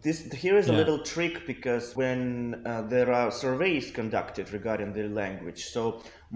this 0.05 0.19
here 0.45 0.57
is 0.63 0.67
a 0.69 0.73
Yeah. 0.73 0.81
little 0.83 1.01
trick 1.15 1.35
because 1.53 1.85
when 2.03 2.21
uh, 2.67 2.83
there 2.95 3.11
are 3.21 3.31
surveys 3.45 3.87
conducted 4.01 4.45
regarding 4.59 4.91
their 4.97 5.09
language, 5.23 5.61
so 5.75 5.83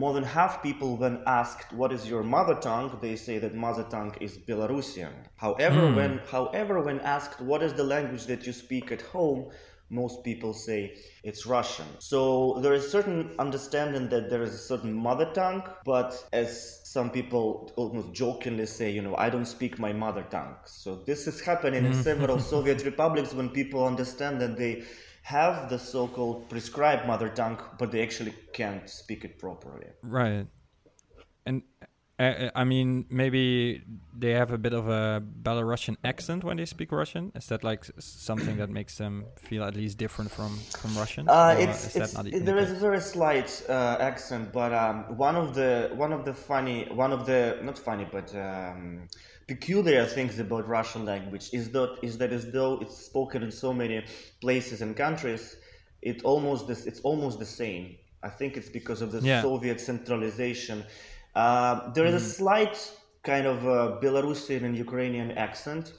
more 0.02 0.12
than 0.16 0.24
half 0.38 0.52
people 0.68 0.90
when 1.02 1.14
asked 1.40 1.68
what 1.80 1.90
is 1.96 2.02
your 2.12 2.22
mother 2.36 2.56
tongue, 2.68 2.88
they 3.06 3.16
say 3.26 3.36
that 3.44 3.52
mother 3.66 3.84
tongue 3.94 4.14
is 4.26 4.32
Belarusian. 4.48 5.12
However, 5.46 5.82
when 5.98 6.12
however 6.36 6.74
when 6.88 6.98
asked 7.16 7.38
what 7.50 7.60
is 7.66 7.72
the 7.80 7.86
language 7.96 8.24
that 8.30 8.40
you 8.46 8.52
speak 8.64 8.86
at 8.96 9.02
home, 9.16 9.40
most 9.92 10.24
people 10.24 10.54
say 10.54 10.96
it's 11.22 11.46
Russian. 11.46 11.86
So 11.98 12.58
there 12.62 12.72
is 12.72 12.90
certain 12.90 13.30
understanding 13.38 14.08
that 14.08 14.30
there 14.30 14.42
is 14.42 14.54
a 14.54 14.58
certain 14.58 14.92
mother 14.92 15.30
tongue, 15.34 15.62
but 15.84 16.26
as 16.32 16.80
some 16.84 17.10
people 17.10 17.70
almost 17.76 18.12
jokingly 18.12 18.66
say, 18.66 18.90
you 18.90 19.02
know, 19.02 19.14
I 19.16 19.28
don't 19.28 19.46
speak 19.46 19.78
my 19.78 19.92
mother 19.92 20.24
tongue. 20.30 20.56
So 20.64 20.96
this 21.06 21.26
is 21.26 21.40
happening 21.40 21.84
in 21.84 21.92
mm. 21.92 22.02
several 22.02 22.38
Soviet 22.52 22.84
republics 22.84 23.34
when 23.34 23.50
people 23.50 23.86
understand 23.86 24.40
that 24.40 24.56
they 24.56 24.84
have 25.22 25.68
the 25.68 25.78
so-called 25.78 26.48
prescribed 26.48 27.06
mother 27.06 27.28
tongue, 27.28 27.60
but 27.78 27.92
they 27.92 28.02
actually 28.02 28.34
can't 28.52 28.88
speak 28.88 29.24
it 29.24 29.38
properly. 29.38 29.86
Right. 30.02 30.46
And 31.46 31.62
uh, 32.22 32.50
I 32.54 32.64
mean, 32.64 33.06
maybe 33.10 33.82
they 34.16 34.30
have 34.30 34.52
a 34.52 34.58
bit 34.58 34.72
of 34.72 34.88
a 34.88 35.22
Belarusian 35.42 35.96
accent 36.04 36.44
when 36.44 36.56
they 36.56 36.66
speak 36.66 36.92
Russian. 36.92 37.32
Is 37.34 37.46
that 37.46 37.64
like 37.64 37.84
something 37.98 38.56
that 38.58 38.70
makes 38.70 38.98
them 38.98 39.24
feel 39.36 39.64
at 39.64 39.74
least 39.74 39.98
different 39.98 40.30
from 40.30 40.56
from 40.80 40.96
Russians? 40.96 41.28
Uh, 41.28 41.56
it's, 41.58 41.96
it's 41.96 42.12
there 42.48 42.58
is 42.58 42.70
a 42.70 42.76
very 42.76 43.00
slight 43.00 43.50
uh, 43.68 43.96
accent, 44.00 44.52
but 44.52 44.72
um, 44.72 45.16
one 45.16 45.36
of 45.36 45.54
the 45.54 45.90
one 45.94 46.12
of 46.12 46.24
the 46.24 46.34
funny 46.34 46.88
one 47.04 47.12
of 47.12 47.26
the 47.26 47.58
not 47.62 47.78
funny 47.78 48.06
but 48.10 48.34
um, 48.36 49.08
peculiar 49.48 50.06
things 50.06 50.38
about 50.38 50.68
Russian 50.68 51.04
language 51.04 51.50
is 51.52 51.70
that 51.70 51.98
is 52.02 52.18
that 52.18 52.32
as 52.32 52.50
though 52.52 52.78
it's 52.80 52.96
spoken 53.10 53.42
in 53.42 53.50
so 53.50 53.72
many 53.72 54.04
places 54.40 54.80
and 54.82 54.96
countries, 54.96 55.56
it 56.02 56.22
almost 56.24 56.70
it's 56.70 57.00
almost 57.00 57.38
the 57.38 57.50
same. 57.62 57.96
I 58.24 58.28
think 58.28 58.56
it's 58.56 58.68
because 58.68 59.02
of 59.02 59.10
the 59.10 59.20
yeah. 59.20 59.42
Soviet 59.42 59.80
centralization 59.80 60.84
uh, 61.34 61.92
there 61.92 62.06
is 62.06 62.14
mm. 62.14 62.16
a 62.16 62.20
slight 62.20 62.92
kind 63.22 63.46
of 63.46 63.58
uh, 63.66 63.98
Belarusian 64.02 64.64
and 64.64 64.76
Ukrainian 64.76 65.32
accent 65.32 65.92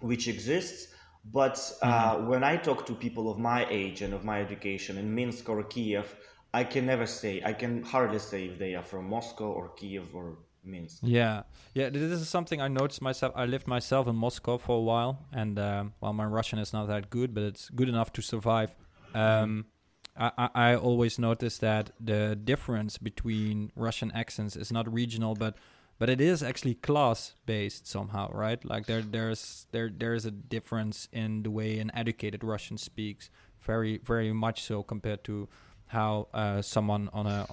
which 0.00 0.28
exists, 0.28 0.94
but 1.32 1.56
uh, 1.82 2.16
mm. 2.16 2.26
when 2.26 2.44
I 2.44 2.56
talk 2.56 2.86
to 2.86 2.94
people 2.94 3.30
of 3.30 3.38
my 3.38 3.66
age 3.68 4.02
and 4.02 4.14
of 4.14 4.24
my 4.24 4.40
education 4.40 4.96
in 4.96 5.14
Minsk 5.14 5.48
or 5.48 5.62
Kiev, 5.64 6.14
I 6.54 6.64
can 6.64 6.86
never 6.86 7.06
say, 7.06 7.42
I 7.44 7.52
can 7.52 7.82
hardly 7.82 8.18
say 8.18 8.46
if 8.46 8.58
they 8.58 8.74
are 8.74 8.82
from 8.82 9.08
Moscow 9.08 9.50
or 9.50 9.68
Kiev 9.70 10.14
or 10.14 10.38
Minsk. 10.64 10.98
Yeah, 11.02 11.42
yeah. 11.74 11.88
This 11.90 12.20
is 12.20 12.28
something 12.28 12.60
I 12.60 12.68
noticed 12.68 13.02
myself. 13.02 13.32
I 13.36 13.44
lived 13.46 13.66
myself 13.66 14.06
in 14.06 14.16
Moscow 14.16 14.58
for 14.58 14.76
a 14.76 14.80
while, 14.80 15.26
and 15.32 15.58
um, 15.58 15.92
well, 16.00 16.12
my 16.12 16.24
Russian 16.24 16.58
is 16.58 16.72
not 16.72 16.86
that 16.88 17.10
good, 17.10 17.34
but 17.34 17.42
it's 17.42 17.68
good 17.70 17.88
enough 17.88 18.12
to 18.14 18.22
survive. 18.22 18.74
Um, 19.14 19.66
I, 20.18 20.48
I 20.54 20.74
always 20.74 21.18
notice 21.18 21.58
that 21.58 21.90
the 22.00 22.36
difference 22.36 22.98
between 22.98 23.70
Russian 23.76 24.10
accents 24.12 24.56
is 24.56 24.72
not 24.72 24.92
regional, 24.92 25.34
but 25.34 25.56
but 25.98 26.08
it 26.08 26.20
is 26.20 26.42
actually 26.42 26.74
class 26.74 27.34
based 27.46 27.86
somehow, 27.86 28.30
right? 28.32 28.64
Like 28.64 28.86
there 28.86 29.02
there's 29.02 29.66
there 29.72 29.90
there's 29.96 30.24
a 30.24 30.30
difference 30.30 31.08
in 31.12 31.42
the 31.42 31.50
way 31.50 31.78
an 31.78 31.90
educated 31.94 32.42
Russian 32.42 32.78
speaks, 32.78 33.30
very 33.60 33.98
very 33.98 34.32
much 34.32 34.62
so 34.62 34.82
compared 34.82 35.24
to 35.24 35.48
how 35.86 36.28
uh, 36.34 36.62
someone 36.62 37.08
on 37.12 37.26
a 37.26 37.46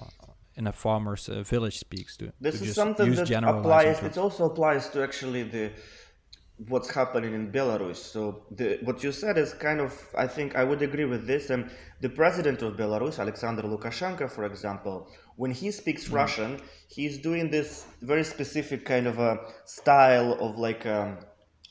in 0.56 0.66
a 0.66 0.72
farmer's 0.72 1.28
uh, 1.28 1.42
village 1.42 1.78
speaks. 1.78 2.16
To 2.16 2.32
this 2.40 2.58
to 2.58 2.64
is 2.64 2.74
something 2.74 3.14
that 3.14 3.44
applies. 3.44 4.02
It 4.02 4.18
also 4.18 4.46
applies 4.46 4.88
to 4.90 5.02
actually 5.02 5.44
the 5.44 5.70
what's 6.68 6.90
happening 6.90 7.34
in 7.34 7.52
Belarus. 7.52 7.96
So 7.96 8.42
the, 8.50 8.78
what 8.82 9.02
you 9.02 9.12
said 9.12 9.36
is 9.36 9.52
kind 9.52 9.80
of, 9.80 9.92
I 10.16 10.26
think 10.26 10.56
I 10.56 10.64
would 10.64 10.80
agree 10.80 11.04
with 11.04 11.26
this. 11.26 11.50
And 11.50 11.70
the 12.00 12.08
president 12.08 12.62
of 12.62 12.76
Belarus, 12.76 13.18
Alexander 13.18 13.62
Lukashenko, 13.62 14.30
for 14.30 14.44
example, 14.44 15.08
when 15.36 15.50
he 15.50 15.70
speaks 15.70 16.08
mm. 16.08 16.14
Russian, 16.14 16.60
he's 16.88 17.18
doing 17.18 17.50
this 17.50 17.86
very 18.00 18.24
specific 18.24 18.84
kind 18.86 19.06
of 19.06 19.18
a 19.18 19.38
style 19.64 20.32
of 20.40 20.58
like 20.58 20.86
a, 20.86 21.02
um, 21.02 21.18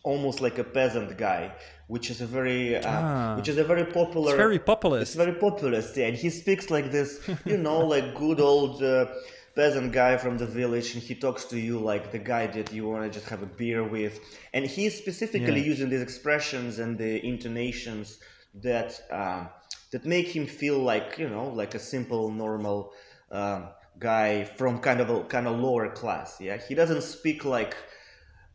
almost 0.03 0.39
like 0.39 0.59
a 0.59 0.63
peasant 0.63 1.17
guy, 1.17 1.51
which 1.87 2.11
is 2.11 2.21
a 2.21 2.27
very, 2.27 2.77
uh, 2.77 2.83
ah. 2.85 3.35
which 3.37 3.47
is 3.47 3.57
a 3.57 3.63
very 3.63 3.85
popular. 3.85 4.29
It's 4.29 4.37
very 4.37 4.59
populist. 4.59 5.01
It's 5.01 5.15
very 5.15 5.33
populist, 5.33 5.97
yeah. 5.97 6.07
And 6.07 6.15
he 6.15 6.29
speaks 6.29 6.69
like 6.69 6.91
this, 6.91 7.27
you 7.43 7.57
know, 7.57 7.79
like 7.93 8.13
good 8.13 8.39
old. 8.39 8.83
Uh, 8.83 9.07
peasant 9.55 9.93
guy 9.93 10.17
from 10.17 10.37
the 10.37 10.45
village 10.45 10.93
and 10.93 11.01
he 11.01 11.15
talks 11.15 11.45
to 11.45 11.57
you 11.57 11.79
like 11.79 12.11
the 12.11 12.19
guy 12.19 12.45
that 12.45 12.73
you 12.73 12.87
want 12.87 13.03
to 13.05 13.09
just 13.09 13.29
have 13.29 13.41
a 13.41 13.45
beer 13.45 13.83
with. 13.83 14.19
And 14.53 14.65
he's 14.65 14.97
specifically 14.97 15.61
yeah. 15.61 15.71
using 15.71 15.89
these 15.89 16.01
expressions 16.01 16.79
and 16.79 16.97
the 16.97 17.25
intonations 17.25 18.19
that 18.61 18.99
uh, 19.11 19.45
that 19.91 20.05
make 20.05 20.27
him 20.27 20.45
feel 20.45 20.79
like 20.79 21.17
you 21.17 21.29
know 21.29 21.47
like 21.49 21.73
a 21.75 21.79
simple 21.79 22.31
normal 22.31 22.91
uh, 23.31 23.67
guy 23.99 24.43
from 24.43 24.79
kind 24.79 24.99
of 24.99 25.09
a 25.09 25.23
kind 25.25 25.47
of 25.47 25.59
lower 25.59 25.89
class 25.89 26.37
yeah? 26.39 26.57
He 26.57 26.75
doesn't 26.75 27.01
speak 27.01 27.45
like 27.45 27.75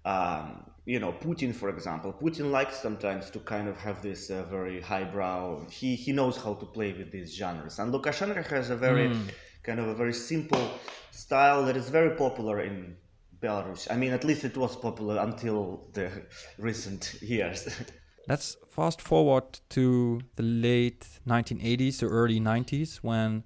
um, 0.04 0.70
you 0.84 1.00
know 1.00 1.12
Putin 1.12 1.54
for 1.54 1.70
example. 1.70 2.12
Putin 2.12 2.50
likes 2.50 2.76
sometimes 2.78 3.30
to 3.30 3.38
kind 3.40 3.68
of 3.68 3.76
have 3.78 4.02
this 4.02 4.30
uh, 4.30 4.44
very 4.50 4.80
highbrow 4.80 5.66
he 5.70 5.96
he 5.96 6.12
knows 6.12 6.36
how 6.36 6.54
to 6.54 6.66
play 6.66 6.92
with 6.92 7.10
these 7.10 7.34
genres. 7.34 7.78
And 7.78 7.92
Lukashenko 7.92 8.46
has 8.46 8.68
a 8.68 8.76
very 8.76 9.08
mm 9.08 9.30
kind 9.62 9.80
of 9.80 9.88
a 9.88 9.94
very 9.94 10.12
simple 10.12 10.70
style 11.10 11.64
that 11.64 11.76
is 11.76 11.88
very 11.88 12.16
popular 12.16 12.60
in 12.60 12.96
Belarus. 13.40 13.86
I 13.90 13.96
mean, 13.96 14.12
at 14.12 14.24
least 14.24 14.44
it 14.44 14.56
was 14.56 14.76
popular 14.76 15.18
until 15.18 15.88
the 15.92 16.10
recent 16.58 17.14
years. 17.22 17.68
Let's 18.28 18.56
fast 18.68 19.00
forward 19.00 19.60
to 19.70 20.20
the 20.36 20.42
late 20.42 21.06
1980s 21.26 22.02
or 22.02 22.08
early 22.08 22.38
90s 22.38 22.96
when 22.96 23.44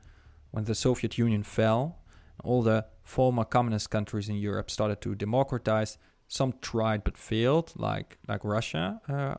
when 0.50 0.64
the 0.64 0.75
Soviet 0.75 1.16
Union 1.18 1.42
fell. 1.42 1.99
All 2.42 2.62
the 2.62 2.87
former 3.02 3.44
communist 3.44 3.90
countries 3.90 4.28
in 4.28 4.37
Europe 4.37 4.71
started 4.71 5.00
to 5.02 5.14
democratize. 5.14 5.99
Some 6.28 6.54
tried 6.61 7.04
but 7.04 7.16
failed, 7.16 7.73
like 7.76 8.18
like 8.28 8.44
Russia. 8.44 9.00
Uh, 9.09 9.35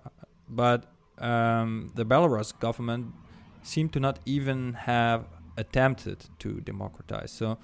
but 0.47 0.85
um, 1.19 1.91
the 1.95 2.05
Belarus 2.05 2.57
government 2.59 3.13
seemed 3.61 3.91
to 3.93 3.99
not 3.99 4.19
even 4.25 4.73
have 4.73 5.25
attempted 5.57 6.25
to 6.39 6.61
democratize. 6.61 7.31
So, 7.31 7.57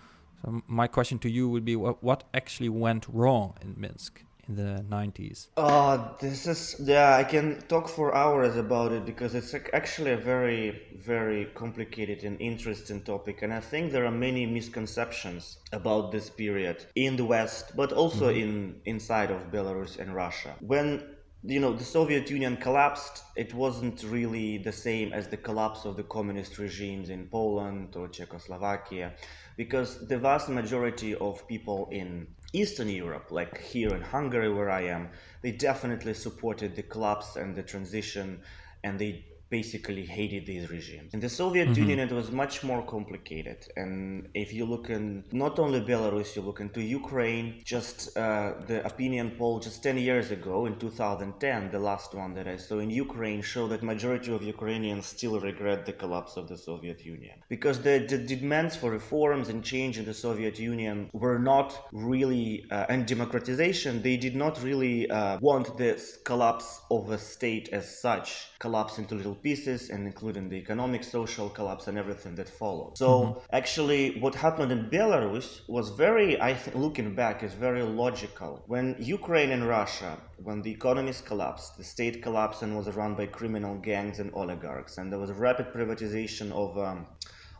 so 0.43 0.61
my 0.67 0.87
question 0.87 1.19
to 1.19 1.29
you 1.29 1.49
would 1.49 1.65
be: 1.65 1.75
what, 1.75 2.03
what 2.03 2.23
actually 2.33 2.69
went 2.69 3.05
wrong 3.07 3.55
in 3.61 3.75
Minsk 3.77 4.23
in 4.47 4.55
the 4.55 4.83
90s? 4.89 5.47
Uh, 5.57 6.09
this 6.19 6.47
is 6.47 6.75
yeah. 6.79 7.15
I 7.15 7.23
can 7.23 7.61
talk 7.67 7.87
for 7.87 8.15
hours 8.15 8.55
about 8.55 8.91
it 8.91 9.05
because 9.05 9.35
it's 9.35 9.53
actually 9.73 10.11
a 10.11 10.17
very, 10.17 10.81
very 10.97 11.45
complicated 11.55 12.23
and 12.23 12.39
interesting 12.41 13.01
topic, 13.01 13.41
and 13.41 13.53
I 13.53 13.59
think 13.59 13.91
there 13.91 14.05
are 14.05 14.11
many 14.11 14.45
misconceptions 14.45 15.57
about 15.71 16.11
this 16.11 16.29
period 16.29 16.85
in 16.95 17.15
the 17.15 17.25
West, 17.25 17.75
but 17.75 17.91
also 17.91 18.29
mm-hmm. 18.29 18.41
in 18.41 18.81
inside 18.85 19.31
of 19.31 19.51
Belarus 19.51 19.99
and 19.99 20.13
Russia. 20.15 20.55
When 20.59 21.03
you 21.43 21.59
know 21.59 21.73
the 21.73 21.83
Soviet 21.83 22.29
Union 22.29 22.55
collapsed, 22.57 23.23
it 23.35 23.53
wasn't 23.53 24.03
really 24.03 24.59
the 24.59 24.71
same 24.71 25.11
as 25.11 25.27
the 25.27 25.37
collapse 25.37 25.85
of 25.85 25.97
the 25.97 26.03
communist 26.03 26.59
regimes 26.59 27.09
in 27.09 27.27
Poland 27.27 27.95
or 27.95 28.07
Czechoslovakia, 28.07 29.13
because 29.57 30.07
the 30.07 30.17
vast 30.17 30.49
majority 30.49 31.15
of 31.15 31.47
people 31.47 31.89
in 31.91 32.27
Eastern 32.53 32.89
Europe, 32.89 33.31
like 33.31 33.59
here 33.59 33.95
in 33.95 34.01
Hungary 34.01 34.53
where 34.53 34.69
I 34.69 34.81
am, 34.81 35.09
they 35.41 35.51
definitely 35.51 36.13
supported 36.13 36.75
the 36.75 36.83
collapse 36.83 37.35
and 37.35 37.55
the 37.55 37.63
transition, 37.63 38.41
and 38.83 38.99
they 38.99 39.25
basically 39.51 40.05
hated 40.05 40.45
these 40.45 40.71
regimes. 40.71 41.13
In 41.13 41.19
the 41.19 41.29
Soviet 41.29 41.69
mm-hmm. 41.69 41.81
Union, 41.83 41.99
it 41.99 42.11
was 42.11 42.31
much 42.31 42.63
more 42.63 42.81
complicated. 42.95 43.59
And 43.75 44.29
if 44.33 44.53
you 44.53 44.65
look 44.65 44.89
in 44.89 45.25
not 45.31 45.59
only 45.59 45.81
Belarus, 45.81 46.35
you 46.35 46.41
look 46.41 46.61
into 46.61 46.81
Ukraine, 46.81 47.61
just 47.65 48.17
uh, 48.17 48.53
the 48.65 48.83
opinion 48.85 49.31
poll 49.37 49.59
just 49.59 49.83
10 49.83 49.97
years 49.97 50.31
ago 50.31 50.65
in 50.65 50.79
2010, 50.79 51.71
the 51.71 51.79
last 51.79 52.15
one 52.15 52.33
that 52.35 52.47
I 52.47 52.55
saw 52.55 52.79
in 52.79 52.89
Ukraine, 52.89 53.41
showed 53.41 53.69
that 53.73 53.83
majority 53.83 54.31
of 54.33 54.41
Ukrainians 54.41 55.05
still 55.05 55.39
regret 55.39 55.85
the 55.85 55.93
collapse 55.93 56.37
of 56.37 56.47
the 56.47 56.57
Soviet 56.57 57.05
Union. 57.05 57.35
Because 57.49 57.81
the, 57.81 58.05
the 58.07 58.17
demands 58.17 58.77
for 58.77 58.89
reforms 58.89 59.49
and 59.49 59.63
change 59.63 59.97
in 59.99 60.05
the 60.05 60.13
Soviet 60.13 60.57
Union 60.57 61.09
were 61.11 61.39
not 61.39 61.69
really, 61.91 62.65
uh, 62.71 62.85
and 62.87 63.05
democratization, 63.05 64.01
they 64.01 64.15
did 64.15 64.35
not 64.35 64.63
really 64.63 65.09
uh, 65.09 65.37
want 65.41 65.77
this 65.77 66.19
collapse 66.23 66.79
of 66.89 67.09
a 67.11 67.17
state 67.17 67.67
as 67.73 67.99
such, 67.99 68.47
collapse 68.59 68.97
into 68.97 69.15
little 69.15 69.35
pieces 69.43 69.89
and 69.89 70.05
including 70.05 70.49
the 70.49 70.55
economic, 70.55 71.03
social 71.03 71.49
collapse 71.49 71.87
and 71.87 71.97
everything 71.97 72.35
that 72.35 72.49
followed. 72.49 72.97
So 72.97 73.09
mm-hmm. 73.09 73.39
actually 73.51 74.19
what 74.19 74.35
happened 74.35 74.71
in 74.71 74.89
Belarus 74.89 75.61
was 75.67 75.89
very, 75.89 76.39
I 76.41 76.53
think, 76.53 76.75
looking 76.75 77.15
back, 77.15 77.43
is 77.43 77.53
very 77.53 77.83
logical. 77.83 78.63
When 78.67 78.95
Ukraine 78.99 79.51
and 79.51 79.67
Russia, 79.67 80.17
when 80.37 80.61
the 80.61 80.71
economies 80.71 81.21
collapsed, 81.21 81.77
the 81.77 81.83
state 81.83 82.21
collapsed 82.21 82.61
and 82.63 82.75
was 82.75 82.87
run 83.01 83.15
by 83.15 83.27
criminal 83.27 83.75
gangs 83.75 84.19
and 84.19 84.31
oligarchs, 84.33 84.97
and 84.97 85.11
there 85.11 85.19
was 85.19 85.29
a 85.29 85.39
rapid 85.47 85.67
privatization 85.73 86.51
of 86.51 86.77
um, 86.77 87.05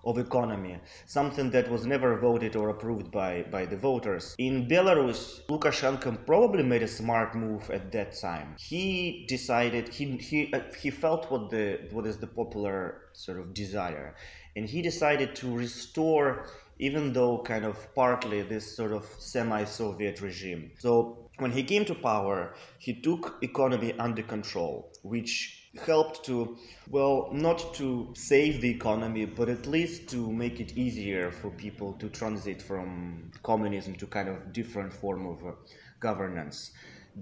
of 0.03 0.17
economy, 0.17 0.77
something 1.05 1.51
that 1.51 1.69
was 1.69 1.85
never 1.85 2.17
voted 2.17 2.55
or 2.55 2.69
approved 2.69 3.11
by, 3.11 3.43
by 3.51 3.65
the 3.65 3.77
voters. 3.77 4.35
In 4.37 4.67
Belarus, 4.67 5.41
Lukashenko 5.47 6.25
probably 6.25 6.63
made 6.63 6.83
a 6.83 6.87
smart 6.87 7.35
move 7.35 7.69
at 7.69 7.91
that 7.91 8.19
time. 8.19 8.55
He 8.59 9.25
decided 9.27 9.89
he 9.89 10.17
he 10.17 10.53
uh, 10.53 10.59
he 10.81 10.89
felt 10.89 11.29
what 11.31 11.49
the 11.49 11.79
what 11.91 12.05
is 12.05 12.17
the 12.17 12.27
popular 12.27 13.01
sort 13.13 13.39
of 13.39 13.53
desire, 13.53 14.15
and 14.55 14.67
he 14.67 14.81
decided 14.81 15.35
to 15.35 15.55
restore 15.55 16.45
even 16.79 17.13
though 17.13 17.37
kind 17.43 17.63
of 17.63 17.93
partly 17.93 18.41
this 18.41 18.75
sort 18.75 18.91
of 18.91 19.05
semi-Soviet 19.19 20.19
regime. 20.19 20.71
So 20.79 21.29
when 21.37 21.51
he 21.51 21.63
came 21.63 21.85
to 21.85 21.95
power, 21.95 22.55
he 22.79 22.93
took 22.93 23.37
economy 23.43 23.93
under 23.99 24.23
control, 24.23 24.91
which 25.03 25.60
helped 25.79 26.25
to, 26.25 26.57
well, 26.89 27.29
not 27.31 27.73
to 27.75 28.11
save 28.13 28.61
the 28.61 28.69
economy, 28.69 29.25
but 29.25 29.49
at 29.49 29.65
least 29.65 30.09
to 30.09 30.31
make 30.31 30.59
it 30.59 30.77
easier 30.77 31.31
for 31.31 31.49
people 31.51 31.93
to 31.93 32.09
transit 32.09 32.61
from 32.61 33.31
communism 33.43 33.95
to 33.95 34.05
kind 34.07 34.27
of 34.27 34.51
different 34.51 34.91
form 34.91 35.25
of 35.25 35.45
uh, 35.45 35.51
governance. 35.99 36.71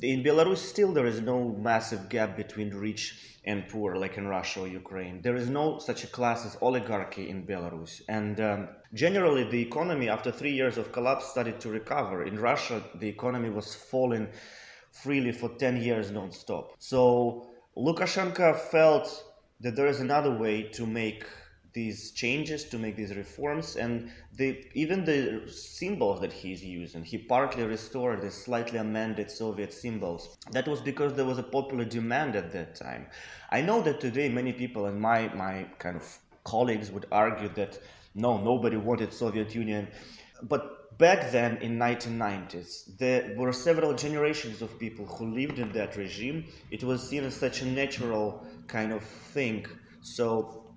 in 0.01 0.23
Belarus, 0.23 0.57
still 0.57 0.91
there 0.93 1.05
is 1.07 1.21
no 1.21 1.49
massive 1.49 2.09
gap 2.09 2.37
between 2.37 2.69
rich 2.73 3.37
and 3.45 3.67
poor, 3.67 3.95
like 3.95 4.17
in 4.17 4.27
Russia 4.27 4.61
or 4.61 4.67
Ukraine. 4.67 5.21
There 5.21 5.35
is 5.35 5.49
no 5.49 5.79
such 5.79 6.03
a 6.03 6.07
class 6.07 6.45
as 6.45 6.57
oligarchy 6.61 7.29
in 7.29 7.45
Belarus. 7.45 8.01
And 8.07 8.39
um, 8.39 8.67
generally, 8.93 9.43
the 9.49 9.61
economy, 9.61 10.09
after 10.09 10.31
three 10.31 10.53
years 10.53 10.77
of 10.77 10.91
collapse, 10.91 11.27
started 11.27 11.59
to 11.61 11.69
recover. 11.69 12.23
In 12.23 12.37
Russia, 12.39 12.83
the 12.95 13.07
economy 13.07 13.49
was 13.49 13.73
falling 13.73 14.27
freely 14.91 15.31
for 15.31 15.49
10 15.49 15.81
years 15.81 16.11
non-stop. 16.11 16.75
So 16.79 17.49
Lukashenko 17.79 18.59
felt 18.59 19.23
that 19.61 19.75
there 19.77 19.87
is 19.87 20.01
another 20.01 20.35
way 20.37 20.63
to 20.63 20.85
make 20.85 21.23
these 21.71 22.11
changes 22.11 22.65
to 22.65 22.77
make 22.77 22.95
these 22.97 23.15
reforms 23.15 23.77
and 23.77 24.11
the, 24.35 24.65
even 24.73 25.05
the 25.05 25.43
symbols 25.49 26.19
that 26.19 26.33
he's 26.33 26.61
using 26.63 27.03
he 27.03 27.17
partly 27.17 27.63
restored 27.63 28.21
the 28.21 28.31
slightly 28.31 28.79
amended 28.79 29.31
soviet 29.31 29.71
symbols. 29.71 30.37
That 30.51 30.67
was 30.67 30.81
because 30.81 31.13
there 31.13 31.25
was 31.25 31.37
a 31.37 31.43
popular 31.43 31.85
demand 31.85 32.35
at 32.35 32.51
that 32.51 32.75
time. 32.75 33.05
I 33.49 33.61
know 33.61 33.81
that 33.83 34.01
today 34.01 34.27
many 34.27 34.51
people 34.51 34.87
and 34.87 34.99
my 34.99 35.33
my 35.33 35.67
kind 35.77 35.95
of 35.95 36.17
colleagues 36.43 36.91
would 36.91 37.05
argue 37.11 37.49
that 37.49 37.79
no 38.13 38.41
nobody 38.41 38.75
wanted 38.75 39.13
soviet 39.13 39.53
union 39.55 39.87
but 40.43 40.78
back 40.99 41.31
then 41.31 41.57
in 41.57 41.79
1990s 41.79 42.97
there 42.97 43.33
were 43.37 43.51
several 43.51 43.93
generations 43.93 44.61
of 44.61 44.77
people 44.77 45.05
who 45.05 45.25
lived 45.33 45.57
in 45.57 45.71
that 45.71 45.95
regime 45.95 46.45
it 46.69 46.83
was 46.83 47.09
seen 47.09 47.23
as 47.23 47.35
such 47.35 47.61
a 47.61 47.65
natural 47.65 48.45
kind 48.67 48.91
of 48.93 49.03
thing 49.33 49.65
so 50.01 50.69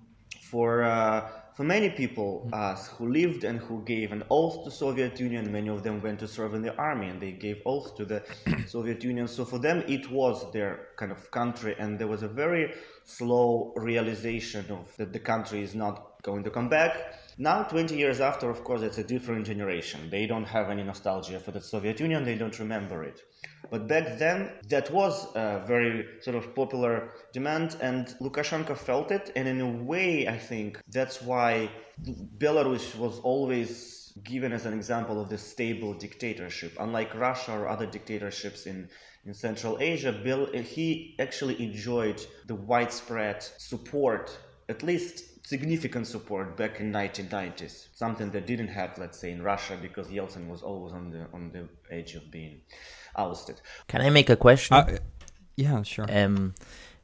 for 0.49 0.83
uh, 0.83 1.29
for 1.55 1.63
many 1.63 1.89
people 1.89 2.49
uh, 2.51 2.75
who 2.75 3.11
lived 3.11 3.43
and 3.43 3.59
who 3.59 3.83
gave 3.83 4.11
an 4.11 4.23
oath 4.31 4.63
to 4.65 4.71
Soviet 4.71 5.19
Union, 5.19 5.51
many 5.51 5.69
of 5.69 5.83
them 5.83 6.01
went 6.01 6.19
to 6.19 6.27
serve 6.27 6.55
in 6.55 6.63
the 6.63 6.75
army 6.77 7.09
and 7.09 7.21
they 7.21 7.31
gave 7.31 7.61
oath 7.65 7.95
to 7.97 8.05
the 8.05 8.23
Soviet 8.67 9.03
Union. 9.03 9.27
So 9.27 9.45
for 9.45 9.59
them, 9.59 9.83
it 9.87 10.09
was 10.09 10.51
their 10.51 10.87
kind 10.97 11.11
of 11.11 11.29
country, 11.29 11.75
and 11.77 11.99
there 11.99 12.07
was 12.07 12.23
a 12.23 12.27
very 12.27 12.73
slow 13.03 13.73
realization 13.75 14.65
of 14.71 14.95
that 14.97 15.13
the 15.13 15.19
country 15.19 15.61
is 15.61 15.75
not 15.75 16.21
going 16.23 16.43
to 16.43 16.49
come 16.49 16.69
back. 16.69 17.19
Now, 17.37 17.63
20 17.63 17.95
years 17.95 18.19
after, 18.19 18.49
of 18.49 18.63
course, 18.63 18.81
it's 18.81 18.99
a 18.99 19.03
different 19.03 19.47
generation. 19.47 20.09
They 20.11 20.27
don't 20.27 20.45
have 20.45 20.69
any 20.69 20.83
nostalgia 20.83 21.39
for 21.39 21.51
the 21.51 21.61
Soviet 21.61 21.99
Union. 21.99 22.23
They 22.23 22.35
don't 22.35 22.57
remember 22.59 23.03
it. 23.03 23.21
But 23.71 23.87
back 23.87 24.19
then, 24.19 24.51
that 24.69 24.91
was 24.91 25.33
a 25.35 25.63
very 25.65 26.05
sort 26.21 26.35
of 26.35 26.53
popular 26.53 27.09
demand, 27.33 27.75
and 27.81 28.07
Lukashenko 28.21 28.77
felt 28.77 29.09
it. 29.09 29.31
And 29.35 29.47
in 29.47 29.61
a 29.61 29.67
way, 29.67 30.27
I 30.27 30.37
think 30.37 30.79
that's 30.89 31.23
why 31.23 31.71
Belarus 32.37 32.95
was 32.95 33.19
always 33.21 34.13
given 34.23 34.53
as 34.53 34.67
an 34.67 34.73
example 34.73 35.19
of 35.19 35.29
the 35.29 35.37
stable 35.39 35.95
dictatorship. 35.95 36.77
Unlike 36.79 37.15
Russia 37.15 37.53
or 37.53 37.67
other 37.67 37.87
dictatorships 37.87 38.67
in, 38.67 38.87
in 39.25 39.33
Central 39.33 39.79
Asia, 39.79 40.11
Bill, 40.11 40.45
he 40.53 41.15
actually 41.17 41.61
enjoyed 41.63 42.23
the 42.45 42.53
widespread 42.53 43.41
support, 43.41 44.37
at 44.69 44.83
least 44.83 45.32
significant 45.43 46.07
support 46.07 46.55
back 46.55 46.79
in 46.79 46.91
1990s 46.91 47.87
something 47.93 48.31
that 48.31 48.47
didn't 48.47 48.69
have 48.69 48.97
let's 48.97 49.19
say 49.19 49.31
in 49.31 49.41
russia 49.41 49.77
because 49.81 50.07
yeltsin 50.07 50.47
was 50.47 50.61
always 50.61 50.93
on 50.93 51.11
the 51.11 51.25
on 51.33 51.51
the 51.51 51.67
edge 51.93 52.15
of 52.15 52.31
being 52.31 52.61
ousted. 53.15 53.61
Can 53.87 54.01
I 54.01 54.09
make 54.09 54.29
a 54.29 54.35
question? 54.35 54.75
Uh, 54.75 54.97
yeah, 55.55 55.83
sure. 55.83 56.05
Um, 56.09 56.55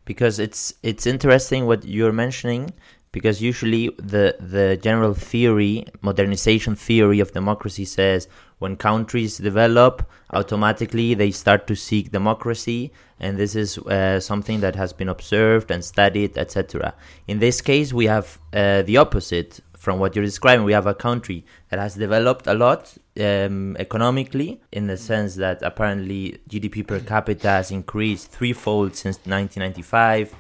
because 0.06 0.40
it's 0.40 0.74
it's 0.84 1.06
interesting 1.06 1.66
what 1.66 1.86
you're 1.86 2.12
mentioning 2.12 2.74
because 3.12 3.42
usually 3.42 3.90
the 3.98 4.36
the 4.40 4.78
general 4.82 5.14
theory 5.14 5.86
modernization 6.02 6.76
theory 6.76 7.20
of 7.20 7.32
democracy 7.32 7.86
says 7.86 8.28
when 8.60 8.76
countries 8.76 9.38
develop 9.38 10.10
automatically 10.32 11.14
they 11.14 11.32
start 11.32 11.66
to 11.66 11.76
seek 11.76 12.12
democracy 12.12 12.92
and 13.20 13.38
this 13.38 13.56
is 13.56 13.78
uh, 13.80 14.20
something 14.20 14.60
that 14.60 14.76
has 14.76 14.94
been 14.94 15.10
observed 15.10 15.72
and 15.72 15.84
studied 15.84 16.38
etc 16.38 16.94
in 17.28 17.40
this 17.40 17.62
case 17.62 17.92
we 17.92 18.06
have 18.06 18.38
uh, 18.54 18.82
the 18.84 18.98
opposite 18.98 19.60
from 19.80 19.98
what 19.98 20.14
you're 20.14 20.26
describing, 20.26 20.66
we 20.66 20.74
have 20.74 20.88
a 20.88 20.94
country 20.94 21.46
that 21.70 21.80
has 21.80 21.96
developed 21.96 22.48
a 22.48 22.54
lot 22.54 22.98
um, 23.20 23.78
economically, 23.80 24.60
in 24.74 24.88
the 24.88 24.98
sense 24.98 25.36
that 25.36 25.62
apparently 25.64 26.38
GDP 26.50 26.86
per 26.86 27.00
capita 27.00 27.48
has 27.48 27.72
increased 27.72 28.30
threefold 28.30 28.96
since 28.96 29.16
1995. 29.20 30.36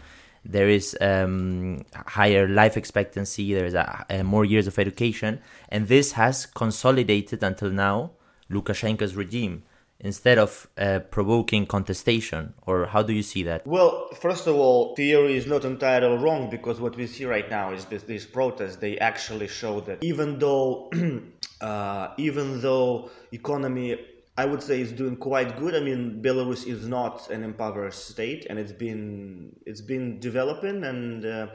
There 0.45 0.69
is 0.69 0.97
um, 1.01 1.85
higher 1.93 2.47
life 2.47 2.77
expectancy. 2.77 3.53
There 3.53 3.65
is 3.65 3.73
a, 3.73 4.05
a 4.09 4.23
more 4.23 4.45
years 4.45 4.67
of 4.67 4.79
education, 4.79 5.41
and 5.69 5.87
this 5.87 6.13
has 6.13 6.45
consolidated 6.45 7.43
until 7.43 7.69
now 7.69 8.11
Lukashenko's 8.49 9.15
regime 9.15 9.63
instead 10.01 10.37
of 10.37 10.67
uh, 10.77 10.99
provoking 11.11 11.65
contestation 11.65 12.53
or 12.65 12.85
how 12.85 13.03
do 13.03 13.11
you 13.11 13.21
see 13.21 13.43
that 13.43 13.67
well 13.67 14.07
first 14.13 14.47
of 14.47 14.55
all 14.55 14.95
theory 14.95 15.35
is 15.35 15.45
not 15.45 15.65
entirely 15.65 16.15
wrong 16.17 16.49
because 16.49 16.79
what 16.79 16.95
we 16.95 17.05
see 17.05 17.25
right 17.25 17.49
now 17.49 17.73
is 17.73 17.83
this, 17.85 18.03
these 18.03 18.25
protests 18.25 18.77
they 18.77 18.97
actually 18.99 19.47
show 19.47 19.81
that 19.81 20.01
even 20.01 20.39
though 20.39 20.89
uh, 21.61 22.07
even 22.17 22.61
though 22.61 23.09
economy 23.33 23.97
I 24.41 24.45
would 24.45 24.63
say 24.63 24.79
is 24.79 24.93
doing 24.93 25.17
quite 25.17 25.59
good. 25.59 25.75
I 25.75 25.81
mean, 25.81 26.21
Belarus 26.25 26.65
is 26.65 26.87
not 26.87 27.29
an 27.29 27.43
impoverished 27.43 28.03
state, 28.13 28.47
and 28.49 28.57
it's 28.57 28.71
been 28.85 29.53
it's 29.65 29.81
been 29.93 30.05
developing, 30.19 30.77
and 30.91 31.25
uh, 31.25 31.47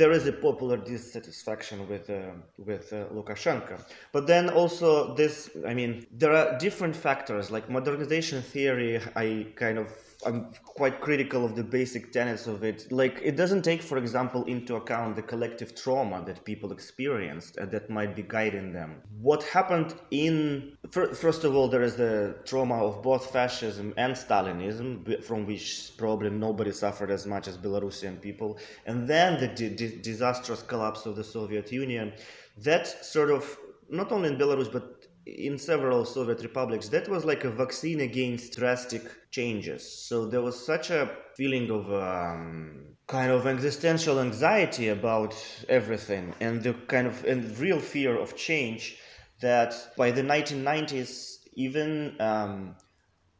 there 0.00 0.12
is 0.12 0.26
a 0.26 0.32
popular 0.32 0.76
dissatisfaction 0.76 1.88
with 1.88 2.10
uh, 2.10 2.32
with 2.58 2.92
uh, 2.92 3.06
Lukashenko. 3.16 3.80
But 4.12 4.26
then 4.26 4.50
also 4.50 5.14
this, 5.14 5.48
I 5.66 5.72
mean, 5.72 6.06
there 6.12 6.34
are 6.38 6.58
different 6.58 6.94
factors 6.94 7.50
like 7.50 7.70
modernization 7.70 8.42
theory. 8.42 9.00
I 9.24 9.46
kind 9.54 9.78
of 9.78 9.88
I'm 10.26 10.52
quite 10.64 11.00
critical 11.00 11.44
of 11.44 11.54
the 11.54 11.62
basic 11.62 12.10
tenets 12.12 12.48
of 12.48 12.64
it. 12.64 12.90
Like, 12.90 13.20
it 13.22 13.36
doesn't 13.36 13.62
take, 13.62 13.80
for 13.80 13.96
example, 13.96 14.44
into 14.44 14.74
account 14.74 15.14
the 15.14 15.22
collective 15.22 15.74
trauma 15.74 16.22
that 16.26 16.44
people 16.44 16.72
experienced 16.72 17.58
and 17.58 17.70
that 17.70 17.88
might 17.88 18.16
be 18.16 18.22
guiding 18.22 18.72
them. 18.72 19.02
What 19.20 19.44
happened 19.44 19.94
in, 20.10 20.76
first 20.90 21.44
of 21.44 21.54
all, 21.54 21.68
there 21.68 21.82
is 21.82 21.94
the 21.94 22.36
trauma 22.44 22.84
of 22.84 23.02
both 23.02 23.30
fascism 23.30 23.94
and 23.96 24.14
Stalinism, 24.14 25.24
from 25.24 25.46
which 25.46 25.92
probably 25.96 26.30
nobody 26.30 26.72
suffered 26.72 27.10
as 27.12 27.24
much 27.24 27.46
as 27.46 27.56
Belarusian 27.56 28.20
people. 28.20 28.58
And 28.84 29.06
then 29.06 29.38
the 29.38 29.48
di- 29.48 30.00
disastrous 30.02 30.62
collapse 30.62 31.06
of 31.06 31.14
the 31.14 31.24
Soviet 31.24 31.70
Union. 31.70 32.12
That 32.58 32.88
sort 33.04 33.30
of, 33.30 33.56
not 33.88 34.10
only 34.10 34.30
in 34.30 34.38
Belarus, 34.38 34.72
but 34.72 35.05
in 35.26 35.58
several 35.58 36.04
Soviet 36.04 36.42
republics, 36.42 36.88
that 36.90 37.08
was 37.08 37.24
like 37.24 37.44
a 37.44 37.50
vaccine 37.50 38.00
against 38.00 38.56
drastic 38.56 39.02
changes. 39.30 40.06
So 40.06 40.26
there 40.26 40.40
was 40.40 40.64
such 40.64 40.90
a 40.90 41.10
feeling 41.36 41.70
of 41.70 41.92
um, 41.92 42.96
kind 43.08 43.32
of 43.32 43.46
existential 43.46 44.20
anxiety 44.20 44.88
about 44.88 45.34
everything 45.68 46.34
and 46.40 46.62
the 46.62 46.74
kind 46.74 47.06
of 47.06 47.24
and 47.24 47.58
real 47.58 47.80
fear 47.80 48.16
of 48.16 48.36
change 48.36 48.98
that 49.40 49.74
by 49.96 50.12
the 50.12 50.22
1990s, 50.22 51.38
even 51.54 52.20
um, 52.20 52.76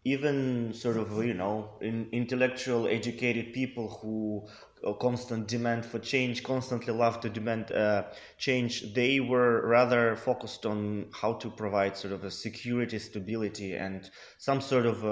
even 0.05 0.73
sort 0.73 0.97
of 0.97 1.25
you 1.25 1.35
know 1.35 1.71
in 1.81 2.09
intellectual 2.13 2.87
educated 2.89 3.53
people 3.53 3.89
who 3.89 4.47
a 4.85 4.95
constant 4.95 5.49
demand 5.49 5.85
for 5.85 5.99
change, 5.99 6.43
constantly 6.43 6.93
love 6.93 7.21
to 7.21 7.29
demand 7.29 7.73
uh, 7.73 8.05
change, 8.39 8.95
they 8.95 9.21
were 9.21 9.67
rather 9.67 10.17
focused 10.17 10.67
on 10.67 11.07
how 11.13 11.35
to 11.35 11.51
provide 11.51 11.97
sort 11.97 12.13
of 12.13 12.25
a 12.25 12.31
security, 12.31 12.99
stability, 12.99 13.75
and 13.75 14.11
some 14.39 14.61
sort 14.61 14.87
of 14.87 15.05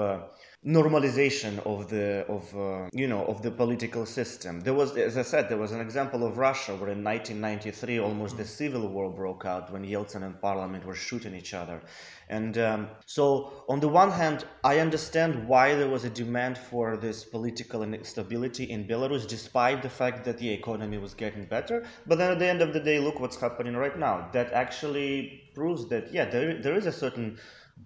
normalization 0.65 1.59
of 1.67 1.89
the 1.89 2.25
of 2.27 2.43
uh, 2.57 2.89
you 2.91 3.07
know 3.07 3.23
of 3.25 3.41
the 3.43 3.51
political 3.51 4.05
system. 4.05 4.59
There 4.61 4.73
was, 4.73 4.97
as 4.97 5.15
I 5.15 5.21
said, 5.21 5.47
there 5.47 5.59
was 5.59 5.71
an 5.71 5.79
example 5.79 6.25
of 6.25 6.39
Russia 6.39 6.71
where 6.71 6.89
in 6.89 7.03
1993 7.03 7.99
almost 7.99 8.37
the 8.37 8.45
civil 8.45 8.87
war 8.87 9.11
broke 9.11 9.45
out 9.45 9.71
when 9.71 9.83
Yeltsin 9.83 10.23
and 10.23 10.41
Parliament 10.41 10.83
were 10.83 10.95
shooting 10.95 11.35
each 11.35 11.53
other, 11.53 11.81
and 12.29 12.57
um, 12.57 12.87
so 13.05 13.63
on 13.69 13.79
the 13.79 13.87
one 13.87 14.09
hand, 14.09 14.45
I 14.63 14.79
understand 14.79 15.47
why 15.47 15.75
there 15.75 15.87
was 15.87 16.03
a 16.03 16.09
demand 16.09 16.57
for 16.57 16.97
this 16.97 17.23
political 17.23 17.83
instability 17.83 18.63
in 18.63 18.87
Belarus, 18.87 19.27
despite 19.27 19.83
the 19.83 19.89
fact 19.89 20.25
that 20.25 20.39
the 20.39 20.49
economy 20.49 20.97
was 20.97 21.13
getting 21.13 21.45
better. 21.45 21.85
But 22.07 22.17
then 22.17 22.31
at 22.31 22.39
the 22.39 22.47
end 22.47 22.63
of 22.63 22.73
the 22.73 22.79
day, 22.79 22.97
look 22.99 23.14
what's 23.19 23.37
happening 23.37 23.75
right 23.75 23.97
now. 23.97 24.29
That 24.33 24.51
actually 24.53 25.49
proves 25.53 25.87
that 25.89 26.13
yeah, 26.13 26.25
there 26.25 26.61
there 26.61 26.75
is 26.75 26.85
a 26.85 26.91
certain 26.91 27.37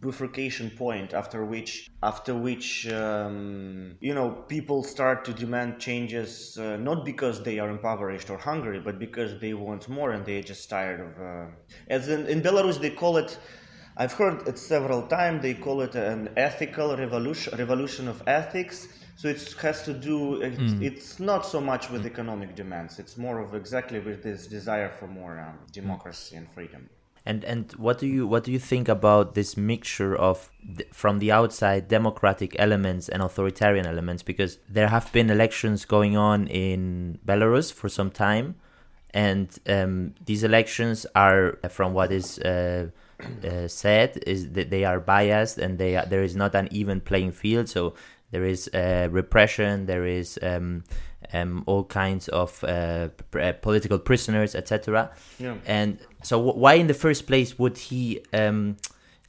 bifurcation 0.01 0.69
point 0.69 1.13
after 1.13 1.43
which 1.43 1.89
after 2.03 2.35
which 2.35 2.87
um, 2.89 3.95
you 3.99 4.13
know 4.13 4.29
people 4.47 4.83
start 4.83 5.25
to 5.25 5.33
demand 5.33 5.79
changes 5.79 6.57
uh, 6.57 6.77
not 6.77 7.03
because 7.03 7.43
they 7.43 7.57
are 7.59 7.69
impoverished 7.69 8.29
or 8.29 8.37
hungry 8.37 8.79
but 8.79 8.99
because 8.99 9.39
they 9.41 9.53
want 9.53 9.89
more 9.89 10.11
and 10.11 10.25
they're 10.25 10.43
just 10.43 10.69
tired 10.69 10.99
of 11.01 11.19
uh, 11.19 11.45
as 11.89 12.07
in, 12.07 12.27
in 12.27 12.39
belarus 12.39 12.79
they 12.79 12.91
call 12.91 13.17
it 13.17 13.39
i've 13.97 14.13
heard 14.13 14.47
it 14.47 14.59
several 14.59 15.01
times 15.07 15.41
they 15.41 15.55
call 15.55 15.81
it 15.81 15.95
an 15.95 16.29
ethical 16.37 16.95
revolution 16.95 17.57
revolution 17.57 18.07
of 18.07 18.21
ethics 18.27 18.87
so 19.19 19.27
it 19.27 19.41
has 19.61 19.77
to 19.83 19.93
do 19.93 20.41
it's, 20.41 20.57
mm. 20.57 20.81
it's 20.89 21.19
not 21.19 21.41
so 21.45 21.59
much 21.71 21.83
with 21.93 22.05
economic 22.05 22.55
demands 22.55 22.99
it's 22.99 23.17
more 23.17 23.37
of 23.39 23.53
exactly 23.53 23.99
with 23.99 24.23
this 24.23 24.47
desire 24.47 24.89
for 24.97 25.07
more 25.07 25.33
um, 25.45 25.57
democracy 25.79 26.35
and 26.39 26.47
freedom 26.55 26.83
And 27.25 27.43
and 27.43 27.71
what 27.85 27.99
do 28.01 28.07
you 28.15 28.21
what 28.33 28.43
do 28.45 28.51
you 28.55 28.61
think 28.73 28.87
about 28.97 29.25
this 29.39 29.57
mixture 29.73 30.13
of 30.29 30.49
from 31.01 31.19
the 31.23 31.31
outside 31.39 31.81
democratic 31.99 32.51
elements 32.65 33.05
and 33.13 33.19
authoritarian 33.21 33.85
elements? 33.93 34.21
Because 34.23 34.51
there 34.77 34.89
have 34.95 35.11
been 35.17 35.29
elections 35.37 35.85
going 35.85 36.15
on 36.29 36.47
in 36.47 36.81
Belarus 37.29 37.67
for 37.79 37.89
some 37.89 38.09
time, 38.27 38.47
and 39.13 39.47
um, 39.67 40.13
these 40.25 40.43
elections 40.43 41.05
are, 41.15 41.57
from 41.69 41.93
what 41.93 42.11
is 42.11 42.39
uh, 42.39 42.87
uh, 43.43 43.67
said, 43.67 44.23
is 44.25 44.51
that 44.51 44.69
they 44.69 44.83
are 44.85 44.99
biased 44.99 45.57
and 45.57 45.77
they 45.77 45.95
are, 45.97 46.05
there 46.05 46.23
is 46.23 46.35
not 46.35 46.55
an 46.55 46.67
even 46.71 47.01
playing 47.01 47.31
field. 47.31 47.67
So 47.67 47.93
there 48.31 48.45
is 48.45 48.69
uh, 48.73 49.07
repression, 49.11 49.85
there 49.85 50.05
is 50.05 50.39
um, 50.41 50.83
um, 51.33 51.63
all 51.65 51.83
kinds 51.83 52.27
of 52.29 52.63
uh, 52.63 53.09
uh 53.37 53.53
political 53.53 53.99
prisoners, 53.99 54.55
etc. 54.55 55.11
Yeah. 55.39 55.55
And 55.65 55.99
so, 56.23 56.39
why 56.39 56.75
in 56.75 56.87
the 56.87 56.93
first 56.93 57.27
place 57.27 57.57
would 57.57 57.77
he, 57.77 58.21
um, 58.33 58.77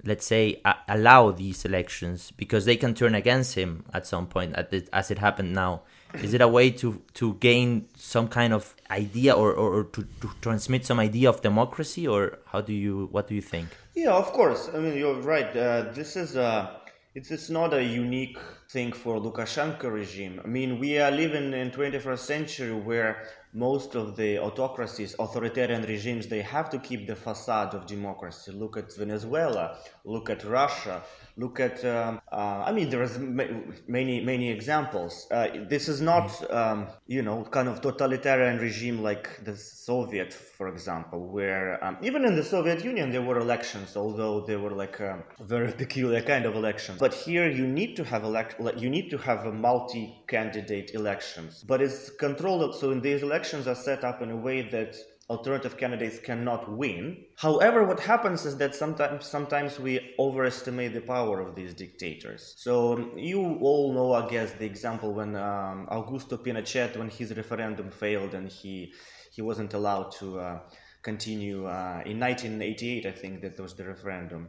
let's 0.05 0.27
say, 0.27 0.61
allow 0.89 1.31
these 1.31 1.65
elections? 1.65 2.31
Because 2.37 2.65
they 2.65 2.77
can 2.77 2.95
turn 2.95 3.15
against 3.15 3.55
him 3.55 3.85
at 3.95 4.07
some 4.07 4.27
point, 4.27 4.55
at 4.57 4.71
the, 4.71 4.87
as 4.93 5.11
it 5.11 5.19
happened 5.19 5.53
now. 5.53 5.83
Is 6.15 6.35
it 6.35 6.41
a 6.41 6.49
way 6.49 6.71
to, 6.73 7.01
to 7.15 7.35
gain 7.35 7.87
some 7.95 8.27
kind 8.27 8.53
of 8.53 8.75
idea 8.91 9.33
or, 9.33 9.53
or, 9.53 9.75
or 9.75 9.85
to, 9.85 10.03
to 10.21 10.31
transmit 10.41 10.85
some 10.85 10.99
idea 10.99 11.29
of 11.29 11.41
democracy, 11.41 12.09
or 12.09 12.41
how 12.47 12.61
do 12.61 12.73
you 12.73 13.09
what 13.13 13.29
do 13.29 13.37
you 13.37 13.41
think? 13.41 13.69
Yeah, 13.95 14.11
of 14.13 14.33
course. 14.33 14.69
I 14.75 14.79
mean, 14.79 14.97
you're 14.97 15.21
right. 15.21 15.57
Uh, 15.57 15.93
this 15.93 16.17
is 16.17 16.35
a 16.35 16.80
it's, 17.15 17.33
it's 17.33 17.51
not 17.51 17.75
a 17.75 17.83
unique 17.83 18.39
thing 18.69 18.93
for 18.93 19.19
Lukashenko 19.21 19.93
regime. 19.93 20.41
I 20.45 20.47
mean, 20.47 20.79
we 20.79 20.99
are 20.99 21.11
living 21.11 21.53
in 21.53 21.73
21st 21.73 22.19
century 22.19 22.73
where 22.73 23.25
most 23.53 23.97
of 23.97 24.15
the 24.15 24.39
autocracies, 24.39 25.17
authoritarian 25.19 25.83
regimes, 25.83 26.29
they 26.29 26.41
have 26.43 26.71
to 26.71 26.79
keep 26.79 27.09
the 27.09 27.17
facade 27.17 27.75
of 27.75 27.87
democracy. 27.87 28.53
Look 28.53 28.77
at 28.77 28.95
Venezuela, 28.97 29.79
look 30.05 30.31
at 30.31 30.45
Russia, 30.45 31.03
look 31.43 31.59
at 31.69 31.85
um, 31.85 32.21
uh, 32.33 32.69
i 32.69 32.73
mean 32.77 32.89
there's 32.91 33.19
many 33.19 34.17
many 34.33 34.49
examples. 34.51 35.27
Uh, 35.31 35.49
this 35.69 35.89
is 35.89 36.01
not 36.01 36.29
um, 36.61 36.87
you 37.07 37.23
know 37.23 37.39
kind 37.57 37.69
of 37.69 37.81
totalitarian 37.81 38.59
regime 38.59 39.03
like 39.11 39.27
the 39.45 39.57
soviet 39.57 40.33
for 40.33 40.69
example 40.69 41.21
where 41.37 41.83
um, 41.85 41.97
even 42.03 42.25
in 42.25 42.35
the 42.37 42.47
soviet 42.55 42.85
union 42.85 43.11
there 43.11 43.23
were 43.23 43.39
elections 43.39 43.97
although 43.97 44.37
they 44.49 44.57
were 44.57 44.75
like 44.85 45.01
a 45.01 45.13
very 45.41 45.73
peculiar 45.83 46.23
kind 46.23 46.45
of 46.45 46.55
elections. 46.55 46.99
But 46.99 47.15
here 47.15 47.49
you 47.51 47.67
need 47.67 47.97
to 47.97 48.05
have 48.05 48.23
elect 48.25 48.57
you 48.85 48.91
need 48.91 49.09
to 49.11 49.19
have 49.19 49.47
a 49.47 49.53
multi 49.53 50.05
candidate 50.29 50.89
elections. 50.95 51.65
But 51.67 51.81
it's 51.81 52.11
controlled 52.11 52.75
so 52.81 52.91
in 52.91 53.01
these 53.01 53.23
elections 53.23 53.67
are 53.67 53.75
set 53.75 54.05
up 54.05 54.23
in 54.23 54.31
a 54.31 54.37
way 54.37 54.63
that 54.71 54.97
alternative 55.31 55.77
candidates 55.79 56.19
cannot 56.19 56.71
win. 56.71 57.25
However, 57.37 57.85
what 57.85 58.01
happens 58.01 58.45
is 58.45 58.57
that 58.59 58.75
sometimes 58.75 59.27
sometimes 59.27 59.79
we 59.79 59.93
overestimate 60.19 60.93
the 60.93 61.01
power 61.01 61.41
of 61.41 61.55
these 61.55 61.73
dictators. 61.73 62.55
So 62.59 63.13
you 63.17 63.41
all 63.63 63.95
know, 63.95 64.13
I 64.13 64.29
guess, 64.29 64.51
the 64.53 64.67
example 64.67 65.15
when 65.15 65.37
um, 65.37 65.87
Augusto 65.91 66.37
Pinochet, 66.45 66.97
when 66.97 67.09
his 67.09 67.35
referendum 67.37 67.91
failed 67.91 68.35
and 68.35 68.51
he 68.51 68.93
he 69.31 69.41
wasn't 69.41 69.73
allowed 69.73 70.11
to 70.21 70.41
uh, 70.41 70.59
continue 71.03 71.59
uh, 71.67 72.03
in 72.05 72.19
1988. 72.19 73.07
I 73.07 73.13
think 73.13 73.43
that 73.43 73.59
was 73.61 73.75
the 73.75 73.85
referendum. 73.85 74.49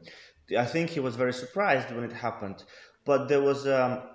I 0.58 0.66
think 0.66 0.90
he 0.90 1.00
was 1.00 1.16
very 1.16 1.34
surprised 1.34 1.94
when 1.96 2.04
it 2.04 2.14
happened, 2.14 2.64
but 3.06 3.28
there 3.30 3.42
was. 3.42 3.66
a 3.68 4.10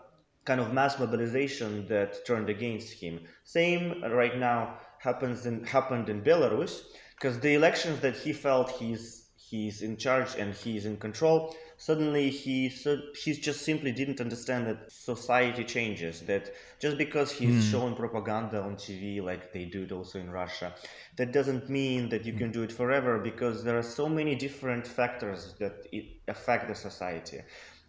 kind 0.46 0.60
of 0.60 0.72
mass 0.72 0.96
mobilization 1.00 1.88
that 1.88 2.24
turned 2.24 2.48
against 2.48 2.92
him. 3.02 3.14
Same 3.42 4.00
right 4.20 4.38
now 4.38 4.78
happens 4.98 5.46
in, 5.46 5.64
happened 5.64 6.08
in 6.08 6.22
Belarus 6.22 6.82
because 7.14 7.40
the 7.40 7.54
elections 7.54 8.00
that 8.00 8.16
he 8.16 8.32
felt 8.32 8.70
he's 8.70 9.26
he's 9.36 9.82
in 9.82 9.96
charge 9.96 10.34
and 10.36 10.54
he's 10.54 10.86
in 10.86 10.96
control 10.96 11.54
suddenly 11.76 12.30
he 12.30 12.68
so 12.68 12.98
he 13.22 13.32
just 13.32 13.62
simply 13.62 13.92
didn't 13.92 14.20
understand 14.20 14.66
that 14.66 14.90
society 14.90 15.62
changes 15.62 16.20
that 16.22 16.52
just 16.80 16.96
because 16.98 17.30
he's 17.30 17.64
mm. 17.64 17.70
showing 17.70 17.94
propaganda 17.94 18.60
on 18.60 18.74
tv 18.76 19.22
like 19.22 19.52
they 19.52 19.64
do 19.64 19.82
it 19.82 19.92
also 19.92 20.18
in 20.18 20.30
russia 20.30 20.74
that 21.16 21.32
doesn't 21.32 21.68
mean 21.68 22.08
that 22.08 22.24
you 22.24 22.32
can 22.32 22.50
do 22.50 22.62
it 22.62 22.72
forever 22.72 23.18
because 23.18 23.62
there 23.62 23.78
are 23.78 23.82
so 23.82 24.08
many 24.08 24.34
different 24.34 24.86
factors 24.86 25.54
that 25.60 25.86
affect 26.28 26.66
the 26.66 26.74
society 26.74 27.40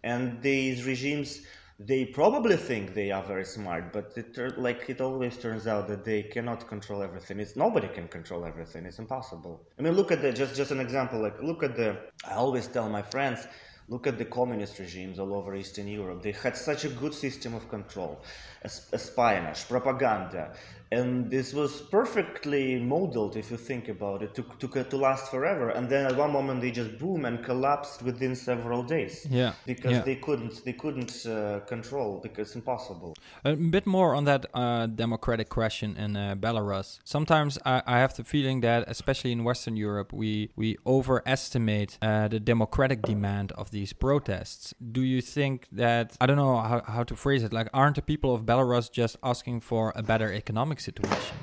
and 0.04 0.40
these 0.42 0.86
regimes 0.86 1.40
they 1.78 2.04
probably 2.04 2.56
think 2.56 2.94
they 2.94 3.12
are 3.12 3.22
very 3.22 3.44
smart, 3.44 3.92
but 3.92 4.12
it 4.16 4.58
like 4.58 4.90
it 4.90 5.00
always 5.00 5.36
turns 5.36 5.68
out 5.68 5.86
that 5.86 6.04
they 6.04 6.24
cannot 6.24 6.66
control 6.66 7.02
everything. 7.02 7.38
It's 7.38 7.54
nobody 7.54 7.86
can 7.86 8.08
control 8.08 8.44
everything. 8.44 8.84
It's 8.84 8.98
impossible. 8.98 9.62
I 9.78 9.82
mean, 9.82 9.94
look 9.94 10.10
at 10.10 10.20
the 10.20 10.32
just 10.32 10.56
just 10.56 10.72
an 10.72 10.80
example. 10.80 11.20
Like 11.20 11.40
look 11.40 11.62
at 11.62 11.76
the. 11.76 11.96
I 12.24 12.34
always 12.34 12.66
tell 12.66 12.88
my 12.88 13.02
friends, 13.02 13.46
look 13.86 14.08
at 14.08 14.18
the 14.18 14.24
communist 14.24 14.80
regimes 14.80 15.20
all 15.20 15.32
over 15.32 15.54
Eastern 15.54 15.86
Europe. 15.86 16.20
They 16.20 16.32
had 16.32 16.56
such 16.56 16.84
a 16.84 16.88
good 16.88 17.14
system 17.14 17.54
of 17.54 17.68
control, 17.68 18.22
espionage, 18.64 19.68
propaganda, 19.68 20.54
and 20.90 21.30
this 21.30 21.52
was 21.52 21.82
perfectly 21.82 22.80
modeled 22.80 23.36
if 23.36 23.50
you 23.50 23.56
think 23.56 23.88
about 23.88 24.22
it 24.22 24.34
to, 24.34 24.44
to, 24.58 24.84
to 24.84 24.96
last 24.96 25.30
forever. 25.30 25.70
And 25.70 25.88
then 25.88 26.06
at 26.06 26.16
one 26.16 26.32
moment 26.32 26.60
they 26.60 26.70
just 26.70 26.98
boom 26.98 27.24
and 27.24 27.44
collapsed 27.44 28.02
within 28.02 28.34
several 28.34 28.82
days. 28.82 29.26
Yeah 29.30 29.52
because 29.66 29.92
yeah. 29.92 30.00
they 30.00 30.16
couldn't 30.16 30.64
they 30.64 30.72
couldn't 30.72 31.26
uh, 31.26 31.60
control 31.66 32.20
because 32.22 32.48
it's 32.48 32.56
impossible. 32.56 33.14
A 33.44 33.54
bit 33.54 33.86
more 33.86 34.14
on 34.14 34.24
that 34.24 34.46
uh, 34.54 34.86
democratic 34.86 35.48
question 35.48 35.96
in 35.96 36.16
uh, 36.16 36.34
belarus. 36.36 36.98
Sometimes 37.04 37.58
I, 37.64 37.82
I, 37.86 37.98
have 37.98 38.14
the 38.14 38.24
feeling 38.24 38.60
that 38.62 38.84
especially 38.88 39.32
in 39.32 39.44
western 39.44 39.76
europe 39.76 40.12
we 40.12 40.50
we 40.56 40.76
overestimate 40.86 41.98
uh, 42.02 42.28
the 42.28 42.40
democratic 42.40 43.02
demand 43.02 43.52
of 43.52 43.70
these 43.70 43.92
protests. 43.92 44.74
Do 44.98 45.02
you 45.02 45.20
think 45.20 45.66
that 45.72 46.16
i 46.20 46.26
don't 46.26 46.40
know 46.44 46.56
how, 46.70 46.82
how 46.96 47.02
to 47.10 47.14
phrase 47.14 47.42
it 47.42 47.52
like 47.52 47.68
aren't 47.72 47.96
the 47.96 48.02
people 48.02 48.34
of 48.34 48.42
belarus 48.42 48.90
just 48.90 49.16
asking 49.22 49.60
for 49.60 49.92
a 49.94 50.02
better 50.02 50.32
economic 50.32 50.77
economic 50.78 50.80
situation 50.80 51.36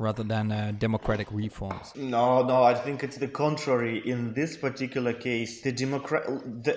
rather 0.00 0.22
than 0.22 0.52
uh, 0.52 0.72
democratic 0.78 1.26
reforms. 1.32 1.92
No, 1.96 2.44
no, 2.44 2.62
I 2.62 2.72
think 2.72 3.02
it's 3.02 3.16
the 3.16 3.26
contrary. 3.26 4.00
In 4.08 4.32
this 4.32 4.56
particular 4.56 5.12
case, 5.12 5.60
the 5.60 5.72
democrat, 5.72 6.22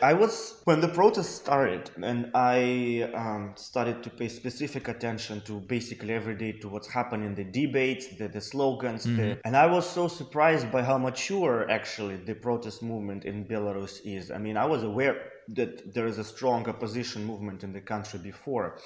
I 0.01 0.13
was 0.13 0.59
when 0.63 0.81
the 0.81 0.87
protest 0.87 1.35
started, 1.35 1.91
and 2.01 2.31
I 2.33 3.11
um, 3.13 3.53
started 3.55 4.01
to 4.01 4.09
pay 4.09 4.27
specific 4.27 4.87
attention 4.87 5.41
to 5.41 5.59
basically 5.59 6.15
every 6.15 6.35
day 6.35 6.53
to 6.61 6.67
what's 6.67 6.87
happening 6.87 7.27
in 7.27 7.35
the 7.35 7.43
debates, 7.43 8.07
the, 8.17 8.27
the 8.27 8.41
slogans, 8.41 9.05
mm-hmm. 9.05 9.17
the, 9.17 9.37
and 9.45 9.55
I 9.55 9.67
was 9.67 9.87
so 9.87 10.07
surprised 10.07 10.71
by 10.71 10.81
how 10.81 10.97
mature 10.97 11.69
actually 11.69 12.15
the 12.15 12.33
protest 12.33 12.81
movement 12.81 13.25
in 13.25 13.45
Belarus 13.45 14.01
is. 14.03 14.31
I 14.31 14.39
mean, 14.39 14.57
I 14.57 14.65
was 14.65 14.81
aware 14.81 15.15
that 15.49 15.93
there 15.93 16.07
is 16.07 16.17
a 16.17 16.23
strong 16.23 16.67
opposition 16.67 17.23
movement 17.23 17.63
in 17.63 17.71
the 17.73 17.81
country 17.81 18.19
before 18.19 18.77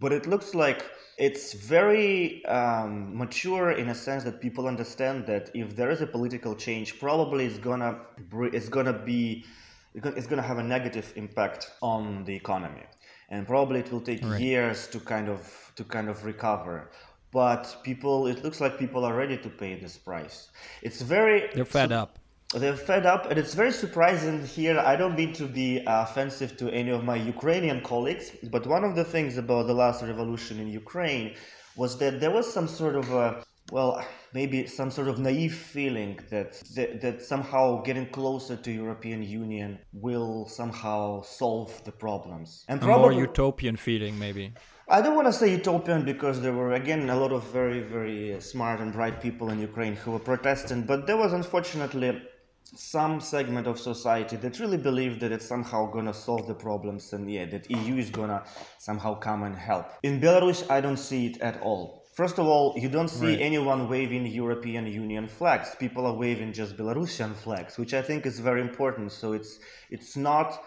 but 0.00 0.12
it 0.12 0.26
looks 0.26 0.54
like 0.54 0.84
it's 1.18 1.52
very 1.52 2.44
um, 2.46 3.16
mature 3.16 3.72
in 3.72 3.88
a 3.88 3.94
sense 3.94 4.22
that 4.24 4.40
people 4.40 4.68
understand 4.68 5.26
that 5.26 5.50
if 5.54 5.74
there 5.74 5.90
is 5.90 6.00
a 6.00 6.06
political 6.06 6.54
change, 6.54 7.00
probably 7.00 7.46
it's 7.46 7.58
gonna 7.58 8.00
it's 8.52 8.68
gonna 8.68 8.92
be 8.92 9.44
it's 9.94 10.26
gonna 10.26 10.42
have 10.42 10.58
a 10.58 10.62
negative 10.62 11.12
impact 11.16 11.72
on 11.82 12.24
the 12.24 12.34
economy, 12.34 12.84
and 13.30 13.46
probably 13.46 13.80
it 13.80 13.90
will 13.90 14.00
take 14.00 14.24
right. 14.24 14.40
years 14.40 14.86
to 14.88 15.00
kind 15.00 15.28
of 15.28 15.72
to 15.74 15.84
kind 15.84 16.08
of 16.08 16.24
recover. 16.24 16.90
But 17.30 17.76
people, 17.82 18.26
it 18.26 18.42
looks 18.42 18.58
like 18.58 18.78
people 18.78 19.04
are 19.04 19.14
ready 19.14 19.36
to 19.36 19.50
pay 19.50 19.78
this 19.78 19.98
price. 19.98 20.48
It's 20.80 21.02
very 21.02 21.50
they're 21.52 21.64
fed 21.64 21.90
so, 21.90 21.96
up 21.96 22.18
they're 22.54 22.76
fed 22.76 23.04
up, 23.04 23.30
and 23.30 23.38
it's 23.38 23.54
very 23.54 23.72
surprising 23.72 24.44
here. 24.44 24.78
I 24.78 24.96
don't 24.96 25.16
mean 25.16 25.34
to 25.34 25.46
be 25.46 25.84
uh, 25.86 26.04
offensive 26.04 26.56
to 26.56 26.70
any 26.70 26.90
of 26.90 27.04
my 27.04 27.16
Ukrainian 27.16 27.82
colleagues, 27.82 28.32
but 28.50 28.66
one 28.66 28.84
of 28.84 28.96
the 28.96 29.04
things 29.04 29.36
about 29.36 29.66
the 29.66 29.74
last 29.74 30.02
revolution 30.02 30.58
in 30.58 30.68
Ukraine 30.68 31.34
was 31.76 31.98
that 31.98 32.20
there 32.20 32.30
was 32.30 32.50
some 32.50 32.66
sort 32.66 32.96
of 32.96 33.10
a 33.12 33.44
well, 33.70 34.02
maybe 34.32 34.66
some 34.66 34.90
sort 34.90 35.08
of 35.08 35.18
naive 35.18 35.54
feeling 35.54 36.18
that, 36.30 36.54
that, 36.74 37.00
that 37.00 37.22
somehow 37.22 37.82
getting 37.82 38.06
closer 38.06 38.56
to 38.56 38.70
European 38.72 39.22
Union 39.22 39.78
will 39.92 40.46
somehow 40.48 41.20
solve 41.22 41.82
the 41.84 41.92
problems. 41.92 42.64
And 42.68 42.80
probably, 42.80 43.16
a 43.16 43.18
more 43.18 43.20
utopian 43.28 43.76
feeling, 43.76 44.18
maybe. 44.18 44.52
I 44.88 45.02
don't 45.02 45.14
want 45.14 45.26
to 45.26 45.34
say 45.34 45.50
utopian 45.50 46.04
because 46.04 46.40
there 46.40 46.54
were 46.54 46.72
again 46.72 47.10
a 47.10 47.16
lot 47.16 47.30
of 47.30 47.44
very 47.52 47.80
very 47.80 48.40
smart 48.40 48.80
and 48.80 48.90
bright 48.90 49.20
people 49.20 49.50
in 49.50 49.60
Ukraine 49.60 49.94
who 49.94 50.12
were 50.12 50.18
protesting, 50.18 50.82
but 50.82 51.06
there 51.06 51.18
was 51.18 51.34
unfortunately 51.34 52.22
some 52.74 53.20
segment 53.20 53.66
of 53.66 53.78
society 53.78 54.36
that 54.36 54.60
really 54.60 54.76
believe 54.76 55.20
that 55.20 55.32
it's 55.32 55.46
somehow 55.46 55.90
gonna 55.90 56.12
solve 56.12 56.46
the 56.46 56.54
problems 56.54 57.12
and 57.12 57.30
yeah 57.30 57.46
that 57.46 57.70
eu 57.70 57.96
is 57.96 58.10
gonna 58.10 58.44
somehow 58.78 59.14
come 59.14 59.42
and 59.44 59.56
help. 59.56 59.86
In 60.02 60.20
belarus 60.20 60.68
i 60.70 60.80
don't 60.80 60.98
see 60.98 61.26
it 61.26 61.40
at 61.40 61.60
all. 61.62 62.04
First 62.14 62.38
of 62.38 62.46
all 62.46 62.74
you 62.76 62.88
don't 62.88 63.08
see 63.08 63.34
right. 63.34 63.40
anyone 63.40 63.88
waving 63.88 64.26
european 64.26 64.86
union 64.86 65.28
flags. 65.28 65.74
People 65.78 66.04
are 66.06 66.14
waving 66.14 66.52
just 66.52 66.76
belarusian 66.76 67.34
flags 67.34 67.78
which 67.78 67.94
i 67.94 68.02
think 68.02 68.26
is 68.26 68.38
very 68.38 68.60
important. 68.60 69.12
So 69.12 69.32
it's 69.32 69.60
it's 69.90 70.16
not 70.16 70.62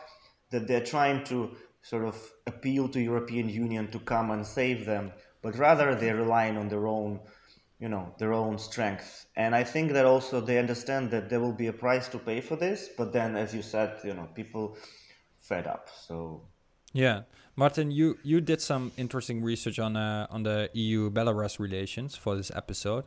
that 0.49 0.67
they're 0.67 0.89
trying 0.95 1.23
to 1.25 1.51
sort 1.83 2.05
of 2.05 2.15
appeal 2.47 2.87
to 2.89 2.99
european 2.99 3.49
union 3.49 3.89
to 3.89 3.99
come 3.99 4.31
and 4.31 4.45
save 4.45 4.85
them 4.85 5.11
but 5.41 5.57
rather 5.57 5.95
they're 5.95 6.15
relying 6.15 6.57
on 6.57 6.67
their 6.69 6.85
own 6.87 7.19
you 7.81 7.89
know 7.89 8.13
their 8.19 8.31
own 8.31 8.57
strength 8.57 9.25
and 9.35 9.55
i 9.55 9.63
think 9.63 9.91
that 9.91 10.05
also 10.05 10.39
they 10.39 10.59
understand 10.59 11.09
that 11.09 11.29
there 11.29 11.39
will 11.39 11.57
be 11.63 11.67
a 11.67 11.73
price 11.73 12.07
to 12.07 12.19
pay 12.19 12.39
for 12.39 12.55
this 12.55 12.89
but 12.97 13.11
then 13.11 13.35
as 13.35 13.53
you 13.53 13.63
said 13.63 13.99
you 14.03 14.13
know 14.13 14.27
people 14.35 14.77
fed 15.39 15.65
up 15.65 15.89
so 16.07 16.41
yeah 16.93 17.21
martin 17.55 17.89
you 17.89 18.17
you 18.23 18.39
did 18.39 18.61
some 18.61 18.91
interesting 18.97 19.43
research 19.43 19.79
on 19.79 19.97
uh, 19.97 20.27
on 20.29 20.43
the 20.43 20.69
eu 20.73 21.09
belarus 21.09 21.59
relations 21.59 22.15
for 22.15 22.35
this 22.35 22.51
episode 22.55 23.03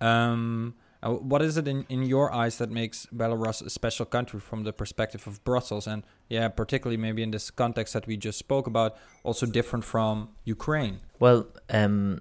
um, 0.00 0.74
uh, 1.00 1.12
what 1.12 1.42
is 1.42 1.56
it 1.56 1.68
in, 1.68 1.86
in 1.88 2.02
your 2.02 2.32
eyes 2.32 2.58
that 2.58 2.70
makes 2.70 3.06
Belarus 3.14 3.64
a 3.64 3.70
special 3.70 4.04
country 4.04 4.40
from 4.40 4.64
the 4.64 4.72
perspective 4.72 5.26
of 5.26 5.42
Brussels? 5.44 5.86
And 5.86 6.02
yeah, 6.28 6.48
particularly 6.48 6.96
maybe 6.96 7.22
in 7.22 7.30
this 7.30 7.50
context 7.50 7.94
that 7.94 8.06
we 8.06 8.16
just 8.16 8.38
spoke 8.38 8.66
about, 8.66 8.96
also 9.22 9.46
different 9.46 9.84
from 9.84 10.30
Ukraine? 10.44 11.00
Well, 11.20 11.46
um, 11.70 12.20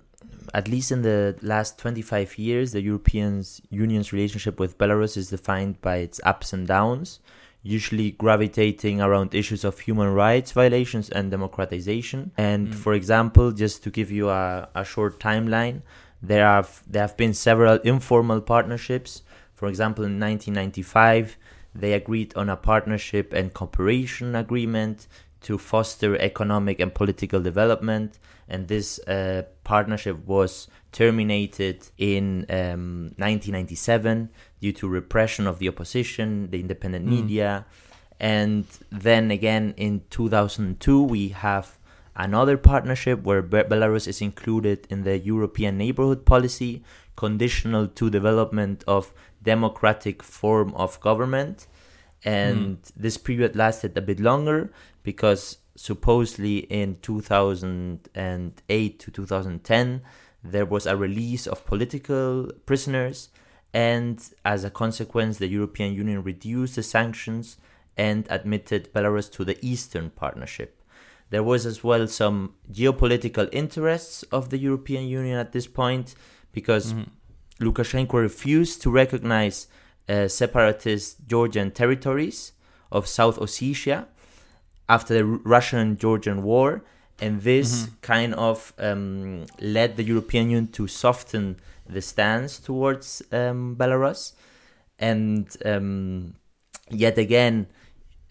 at 0.54 0.68
least 0.68 0.92
in 0.92 1.02
the 1.02 1.36
last 1.42 1.78
25 1.78 2.38
years, 2.38 2.72
the 2.72 2.82
European 2.82 3.44
Union's 3.70 4.14
relationship 4.14 4.60
with 4.60 4.78
Belarus 4.78 5.18
is 5.18 5.30
defined 5.30 5.82
by 5.82 5.98
its 5.98 6.20
ups 6.24 6.54
and 6.54 6.68
downs, 6.68 7.20
usually 7.64 8.12
gravitating 8.12 9.02
around 9.02 9.36
issues 9.36 9.64
of 9.64 9.80
human 9.80 10.14
rights 10.14 10.52
violations 10.52 11.10
and 11.10 11.32
democratization. 11.32 12.32
And 12.38 12.70
mm. 12.70 12.76
for 12.76 12.94
example, 12.94 13.52
just 13.52 13.84
to 13.84 13.90
give 13.90 14.12
you 14.12 14.30
a, 14.30 14.70
a 14.74 14.86
short 14.86 15.20
timeline, 15.20 15.82
there 16.22 16.46
have 16.46 16.82
there 16.88 17.02
have 17.02 17.18
been 17.18 17.34
several 17.34 17.76
informal 17.84 18.42
partnerships. 18.42 19.24
For 19.54 19.68
example, 19.68 20.04
in 20.06 20.20
1995, 20.20 21.38
they 21.76 21.94
agreed 21.94 22.36
on 22.36 22.50
a 22.50 22.56
partnership 22.56 23.34
and 23.34 23.54
cooperation 23.54 24.36
agreement 24.36 25.08
to 25.42 25.58
foster 25.58 26.18
economic 26.18 26.80
and 26.80 26.94
political 26.94 27.40
development, 27.40 28.18
and 28.50 28.68
this 28.68 29.00
uh, 29.08 29.44
partnership 29.68 30.26
was 30.26 30.70
terminated 30.94 31.90
in 31.98 32.46
um, 32.50 33.12
1997 33.20 34.30
due 34.62 34.72
to 34.72 34.88
repression 34.88 35.46
of 35.46 35.60
the 35.60 35.68
opposition, 35.68 36.50
the 36.52 36.60
independent 36.62 37.06
mm. 37.06 37.10
media, 37.10 37.66
and 38.18 38.66
then 38.90 39.30
again 39.30 39.74
in 39.76 40.02
2002 40.10 41.04
we 41.04 41.28
have 41.30 41.78
another 42.16 42.56
partnership 42.56 43.24
where 43.24 43.42
Be- 43.42 43.68
Belarus 43.74 44.08
is 44.08 44.22
included 44.22 44.88
in 44.90 45.04
the 45.04 45.20
European 45.20 45.78
Neighborhood 45.78 46.26
Policy, 46.26 46.82
conditional 47.18 47.90
to 47.90 48.10
development 48.10 48.86
of 48.88 49.12
democratic 49.44 50.24
form 50.24 50.74
of 50.76 51.00
government. 51.02 51.68
And 52.24 52.82
mm. 52.82 52.92
this 52.96 53.18
period 53.18 53.58
lasted 53.58 53.98
a 53.98 54.02
bit 54.02 54.22
longer 54.22 54.72
because 55.04 55.58
supposedly 55.78 56.58
in 56.58 56.98
2008 57.02 59.00
to 59.00 59.12
2010 59.12 60.02
there 60.44 60.66
was 60.66 60.86
a 60.88 60.98
release 60.98 61.46
of 61.46 61.66
political 61.66 62.52
prisoners 62.66 63.30
and 63.74 64.32
as 64.44 64.64
a 64.64 64.72
consequence 64.72 65.38
the 65.38 65.48
European 65.48 65.94
Union 65.94 66.24
reduced 66.24 66.76
the 66.76 66.84
sanctions 66.84 67.58
and 67.96 68.26
admitted 68.30 68.92
Belarus 68.92 69.32
to 69.34 69.46
the 69.46 69.58
Eastern 69.66 70.10
Partnership. 70.10 70.82
There 71.30 71.44
was 71.44 71.66
as 71.66 71.84
well 71.84 72.08
some 72.08 72.54
geopolitical 72.72 73.50
interests 73.52 74.24
of 74.24 74.50
the 74.50 74.58
European 74.58 75.08
Union 75.08 75.38
at 75.38 75.52
this 75.52 75.68
point 75.68 76.16
because 76.54 76.94
mm-hmm. 76.94 77.66
Lukashenko 77.66 78.14
refused 78.14 78.82
to 78.82 78.90
recognize 78.90 79.68
uh, 80.10 80.28
separatist 80.28 81.28
Georgian 81.28 81.70
territories 81.70 82.54
of 82.92 83.08
South 83.08 83.38
Ossetia 83.40 84.08
after 84.90 85.14
the 85.14 85.26
Russian 85.26 85.98
Georgian 85.98 86.44
War. 86.44 86.84
And 87.20 87.42
this 87.42 87.84
mm-hmm. 87.84 87.96
kind 88.02 88.34
of 88.36 88.74
um, 88.78 89.46
led 89.60 89.98
the 89.98 90.04
European 90.04 90.50
Union 90.50 90.68
to 90.74 90.88
soften 90.88 91.58
the 91.90 92.02
stance 92.02 92.60
towards 92.60 93.24
um, 93.32 93.76
Belarus. 93.76 94.34
And 95.00 95.48
um, 95.66 96.36
yet 96.92 97.18
again, 97.18 97.68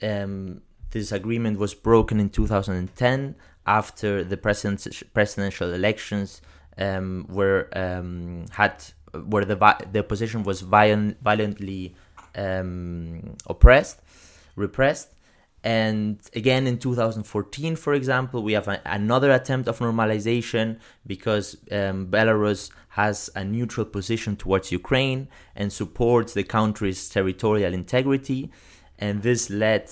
um, 0.03 0.63
this 0.91 1.13
agreement 1.13 1.59
was 1.59 1.75
broken 1.75 2.21
in 2.21 2.31
2010 2.31 3.35
after 3.67 4.23
the 4.23 4.37
president- 4.37 5.03
presidential 5.13 5.73
elections 5.73 6.41
um, 6.79 7.27
were 7.29 7.69
um, 7.75 8.45
had 8.51 8.85
where 9.25 9.45
the 9.45 9.57
the 9.93 10.01
opposition 10.01 10.43
was 10.43 10.61
violent, 10.61 11.21
violently 11.23 11.95
um, 12.35 13.37
oppressed, 13.47 14.01
repressed. 14.57 15.15
And 15.67 16.21
again, 16.33 16.69
in 16.69 16.79
2014, 16.79 17.75
for 17.75 17.93
example, 17.93 18.45
we 18.45 18.53
have 18.53 18.69
a, 18.69 18.81
another 18.85 19.33
attempt 19.33 19.67
of 19.69 19.81
normalization 19.81 20.79
because 21.05 21.57
um, 21.73 22.07
Belarus 22.07 22.71
has 22.91 23.31
a 23.35 23.43
neutral 23.43 23.85
position 23.85 24.37
towards 24.37 24.71
Ukraine 24.71 25.27
and 25.57 25.73
supports 25.73 26.35
the 26.35 26.45
country's 26.45 27.09
territorial 27.09 27.75
integrity. 27.75 28.53
And 29.01 29.25
this 29.25 29.51
led 29.51 29.91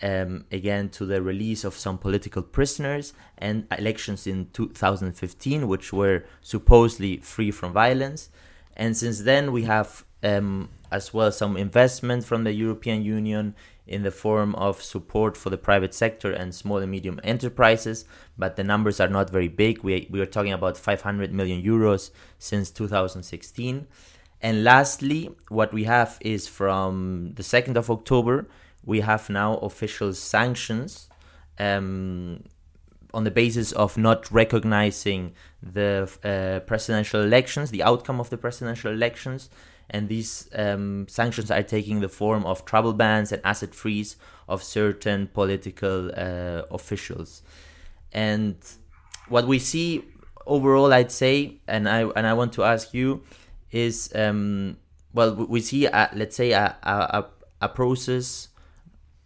um, 0.00 0.46
again 0.50 0.88
to 0.88 1.04
the 1.04 1.20
release 1.20 1.64
of 1.64 1.74
some 1.74 1.98
political 1.98 2.40
prisoners 2.40 3.12
and 3.36 3.66
elections 3.78 4.26
in 4.26 4.48
2015, 4.54 5.68
which 5.68 5.92
were 5.92 6.24
supposedly 6.40 7.18
free 7.18 7.50
from 7.50 7.74
violence. 7.74 8.30
And 8.74 8.96
since 8.96 9.20
then, 9.20 9.52
we 9.52 9.64
have 9.64 10.02
um, 10.22 10.70
as 10.90 11.12
well 11.12 11.30
some 11.30 11.58
investment 11.58 12.24
from 12.24 12.44
the 12.44 12.52
European 12.52 13.02
Union 13.04 13.54
in 13.90 14.04
the 14.04 14.10
form 14.10 14.54
of 14.54 14.80
support 14.80 15.36
for 15.36 15.50
the 15.50 15.58
private 15.58 15.92
sector 15.92 16.32
and 16.32 16.54
small 16.54 16.78
and 16.78 16.90
medium 16.90 17.20
enterprises, 17.24 18.04
but 18.38 18.54
the 18.54 18.64
numbers 18.64 19.00
are 19.00 19.08
not 19.08 19.28
very 19.28 19.48
big. 19.48 19.82
We, 19.82 20.06
we 20.08 20.20
are 20.20 20.26
talking 20.26 20.52
about 20.52 20.78
500 20.78 21.34
million 21.34 21.60
euros 21.60 22.10
since 22.38 22.70
2016. 22.70 23.86
And 24.40 24.64
lastly, 24.64 25.30
what 25.48 25.72
we 25.72 25.84
have 25.84 26.18
is 26.20 26.46
from 26.46 27.32
the 27.34 27.42
2nd 27.42 27.76
of 27.76 27.90
October, 27.90 28.46
we 28.84 29.00
have 29.00 29.28
now 29.28 29.56
official 29.56 30.14
sanctions 30.14 31.08
um, 31.58 32.44
on 33.12 33.24
the 33.24 33.30
basis 33.30 33.72
of 33.72 33.98
not 33.98 34.30
recognizing 34.30 35.34
the 35.60 36.08
uh, 36.24 36.60
presidential 36.60 37.22
elections, 37.22 37.70
the 37.70 37.82
outcome 37.82 38.20
of 38.20 38.30
the 38.30 38.38
presidential 38.38 38.92
elections. 38.92 39.50
And 39.90 40.08
these 40.08 40.48
um, 40.54 41.06
sanctions 41.08 41.50
are 41.50 41.62
taking 41.62 42.00
the 42.00 42.08
form 42.08 42.44
of 42.46 42.64
travel 42.64 42.92
bans 42.92 43.32
and 43.32 43.42
asset 43.44 43.74
freeze 43.74 44.16
of 44.48 44.62
certain 44.62 45.26
political 45.26 46.10
uh, 46.16 46.62
officials. 46.70 47.42
And 48.12 48.56
what 49.28 49.46
we 49.46 49.58
see 49.58 50.04
overall, 50.46 50.92
I'd 50.92 51.12
say, 51.12 51.58
and 51.66 51.88
I 51.88 52.02
and 52.02 52.26
I 52.26 52.34
want 52.34 52.52
to 52.54 52.64
ask 52.64 52.94
you, 52.94 53.22
is 53.70 54.10
um, 54.14 54.76
well, 55.12 55.34
we 55.34 55.60
see, 55.60 55.86
a, 55.86 56.10
let's 56.14 56.36
say, 56.36 56.52
a, 56.52 56.76
a, 56.82 57.26
a 57.60 57.68
process 57.68 58.48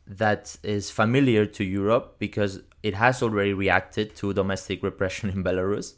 that 0.06 0.56
is 0.62 0.90
familiar 0.90 1.46
to 1.46 1.64
Europe 1.64 2.16
because 2.18 2.62
it 2.82 2.94
has 2.94 3.22
already 3.22 3.52
reacted 3.52 4.14
to 4.16 4.32
domestic 4.32 4.82
repression 4.82 5.30
in 5.30 5.44
Belarus. 5.44 5.94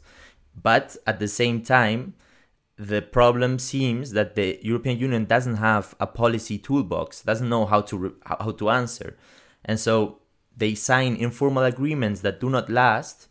But 0.61 0.97
at 1.05 1.19
the 1.19 1.27
same 1.27 1.61
time, 1.61 2.15
the 2.77 3.01
problem 3.01 3.59
seems 3.59 4.11
that 4.11 4.35
the 4.35 4.59
European 4.61 4.99
Union 4.99 5.25
doesn't 5.25 5.57
have 5.57 5.95
a 5.99 6.07
policy 6.07 6.57
toolbox, 6.57 7.23
doesn't 7.23 7.49
know 7.49 7.65
how 7.65 7.81
to 7.81 7.97
re- 7.97 8.11
how 8.25 8.51
to 8.51 8.69
answer, 8.69 9.17
and 9.65 9.79
so 9.79 10.19
they 10.55 10.75
sign 10.75 11.15
informal 11.15 11.63
agreements 11.63 12.21
that 12.21 12.39
do 12.39 12.49
not 12.49 12.69
last. 12.69 13.27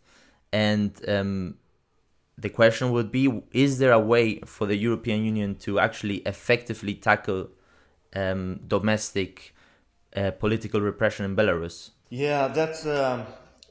And 0.53 0.91
um, 1.09 1.55
the 2.37 2.49
question 2.49 2.91
would 2.91 3.11
be: 3.11 3.41
Is 3.51 3.79
there 3.79 3.91
a 3.91 3.99
way 3.99 4.39
for 4.45 4.65
the 4.67 4.75
European 4.75 5.23
Union 5.23 5.55
to 5.55 5.79
actually 5.79 6.17
effectively 6.17 6.93
tackle 6.93 7.49
um, 8.15 8.59
domestic 8.67 9.53
uh, 10.15 10.31
political 10.31 10.81
repression 10.81 11.25
in 11.25 11.35
Belarus. 11.35 11.91
Yeah, 12.09 12.47
that's 12.47 12.85
uh, 12.85 13.25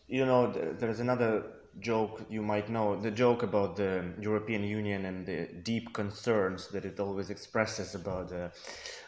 you 0.09 0.25
know 0.25 0.53
there's 0.79 1.01
another 1.01 1.45
joke 1.81 2.25
you 2.31 2.43
might 2.43 2.69
know 2.69 2.97
the 2.97 3.11
joke 3.11 3.43
about 3.43 3.77
the 3.77 4.05
European 4.21 4.65
Union 4.65 5.05
and 5.05 5.27
the 5.27 5.49
deep 5.63 5.93
concerns 5.93 6.69
that 6.69 6.85
it 6.85 6.99
always 7.01 7.31
expresses 7.31 7.95
about 7.95 8.33
uh, 8.33 8.49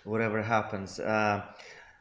whatever 0.05 0.43
happens. 0.43 1.01
Uh, 1.01 1.43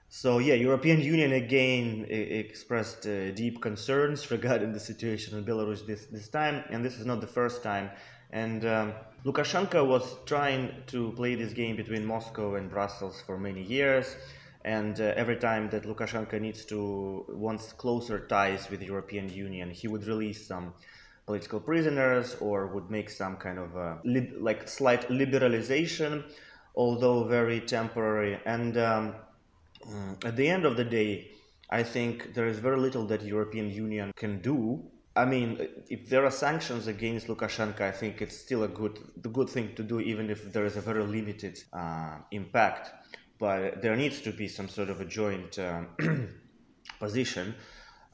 so 0.10 0.39
yeah, 0.39 0.53
European 0.53 1.01
Union 1.01 1.34
again 1.34 2.06
expressed 2.10 3.06
uh, 3.06 3.32
deep 3.32 3.62
concerns 3.62 4.32
regarding 4.36 4.71
the 4.73 4.80
situation 4.80 5.38
in 5.38 5.43
Belarus 5.43 5.86
this 5.86 6.06
this 6.06 6.27
time, 6.27 6.63
and 6.69 6.84
this 6.84 6.97
is 6.99 7.06
not 7.06 7.21
the 7.21 7.27
first 7.27 7.63
time. 7.63 7.89
And 8.32 8.65
um, 8.65 8.93
Lukashenko 9.25 9.88
was 9.88 10.17
trying 10.25 10.71
to 10.88 11.12
play 11.13 11.36
this 11.36 11.53
game 11.53 11.75
between 11.75 12.06
Moscow 12.06 12.56
and 12.56 12.69
Brussels 12.69 13.21
for 13.25 13.38
many 13.38 13.63
years. 13.63 14.15
And 14.67 14.99
uh, 14.99 15.13
every 15.15 15.38
time 15.38 15.69
that 15.69 15.84
Lukashenko 15.84 16.41
needs 16.41 16.65
to 16.65 17.25
wants 17.30 17.71
closer 17.71 18.27
ties 18.27 18.69
with 18.69 18.82
the 18.82 18.86
European 18.88 19.30
Union, 19.30 19.71
he 19.71 19.88
would 19.88 20.06
release 20.06 20.45
some 20.45 20.73
political 21.25 21.62
prisoners 21.62 22.36
or 22.41 22.67
would 22.67 22.91
make 22.91 23.10
some 23.10 23.38
kind 23.38 23.60
of 23.60 23.77
uh, 23.77 23.95
li- 24.03 24.34
like 24.38 24.67
slight 24.67 25.08
liberalization, 25.08 26.21
although 26.75 27.23
very 27.23 27.62
temporary. 27.62 28.38
And 28.45 28.77
um, 28.77 29.15
at 30.25 30.36
the 30.36 30.49
end 30.49 30.65
of 30.65 30.75
the 30.75 30.84
day, 30.84 31.32
I 31.69 31.82
think 31.84 32.34
there 32.34 32.47
is 32.47 32.60
very 32.60 32.77
little 32.77 33.06
that 33.06 33.21
European 33.21 33.71
Union 33.71 34.12
can 34.17 34.41
do 34.41 34.84
I 35.17 35.25
mean, 35.25 35.67
if 35.89 36.10
there 36.10 36.23
are 36.25 36.32
sanctions 36.32 36.86
against 36.86 37.25
Lukashenko, 37.25 37.82
I 37.82 37.91
think 37.91 38.21
it's 38.21 38.38
still 38.38 38.63
a 38.63 38.67
good, 38.67 38.99
the 39.19 39.30
good 39.30 39.49
thing 39.49 39.73
to 39.73 39.82
do, 39.82 39.99
even 39.99 40.30
if 40.30 40.53
there 40.53 40.63
is 40.63 40.77
a 40.77 40.82
very 40.82 41.03
limited 41.03 41.58
uh, 41.73 42.17
impact. 42.30 42.91
But 43.39 43.82
there 43.82 43.95
needs 43.95 44.21
to 44.21 44.32
be 44.32 44.47
some 44.47 44.69
sort 44.69 44.89
of 44.89 45.02
a 45.02 45.06
joint 45.06 45.60
um, 45.60 45.88
position 47.00 47.56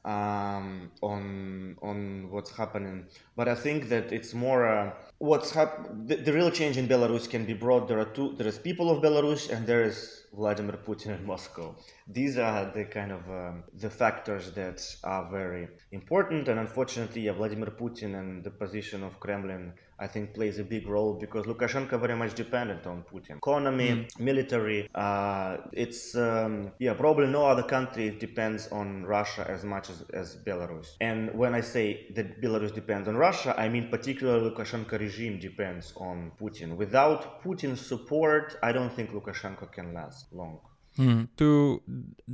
um, 0.06 0.92
on 1.02 1.78
on 1.82 2.30
what's 2.30 2.52
happening. 2.56 3.06
But 3.36 3.48
I 3.48 3.56
think 3.56 3.90
that 3.90 4.12
it's 4.12 4.34
more 4.34 4.68
uh, 4.68 4.94
what's 5.20 5.52
hap- 5.52 5.88
the, 6.08 6.16
the, 6.16 6.34
real 6.34 6.52
change 6.52 6.78
in 6.78 6.88
Belarus 6.88 7.30
can 7.30 7.46
be 7.46 7.54
brought. 7.54 7.88
There 7.88 8.00
are 8.00 8.12
two. 8.18 8.34
There 8.38 8.48
is 8.48 8.58
people 8.58 8.90
of 8.90 9.02
Belarus, 9.02 9.50
and 9.50 9.66
there 9.66 9.84
is 9.84 10.26
Vladimir 10.34 10.78
Putin 10.86 11.18
in 11.18 11.26
Moscow. 11.34 11.76
These 12.08 12.38
are 12.38 12.72
the 12.74 12.86
kind 12.86 13.12
of 13.12 13.22
um, 13.30 13.64
the 13.74 13.90
factors 13.90 14.52
that 14.52 14.86
are 15.04 15.30
very 15.32 15.70
important. 15.92 16.48
And 16.50 16.60
unfortunately, 16.60 17.22
yeah, 17.22 17.34
Vladimir 17.34 17.72
Putin 17.72 18.20
and 18.20 18.44
the 18.44 18.52
position 18.52 19.04
of 19.04 19.20
Kremlin 19.20 19.74
I 20.04 20.08
think 20.08 20.34
plays 20.34 20.60
a 20.60 20.66
big 20.76 20.86
role 20.96 21.14
because 21.14 21.46
Lukashenko 21.46 21.96
very 22.06 22.18
much 22.24 22.34
dependent 22.44 22.86
on 22.86 22.98
Putin. 23.12 23.38
Economy, 23.38 23.90
mm. 23.90 24.20
military, 24.20 24.90
uh, 24.94 25.58
it's 25.72 26.16
um, 26.16 26.72
yeah 26.86 26.94
probably 26.94 27.28
no 27.28 27.46
other 27.46 27.64
country 27.76 28.08
depends 28.28 28.68
on 28.80 28.88
Russia 29.18 29.44
as 29.56 29.64
much 29.64 29.90
as, 29.90 30.04
as 30.22 30.28
Belarus. 30.48 30.88
And 31.00 31.34
when 31.42 31.56
I 31.56 31.62
say 31.62 31.86
that 32.16 32.42
Belarus 32.42 32.74
depends 32.82 33.08
on 33.08 33.16
Russia, 33.16 33.56
I 33.58 33.70
mean 33.70 33.86
particularly 33.90 34.50
Lukashenko 34.50 35.00
regime 35.00 35.40
depends 35.40 35.94
on 35.96 36.34
Putin. 36.42 36.76
Without 36.76 37.42
Putin's 37.44 37.82
support, 37.92 38.58
I 38.62 38.72
don't 38.74 38.94
think 38.94 39.12
Lukashenko 39.12 39.72
can 39.72 39.94
last 39.94 40.34
long. 40.34 40.60
Mm. 40.98 41.28
To 41.38 41.82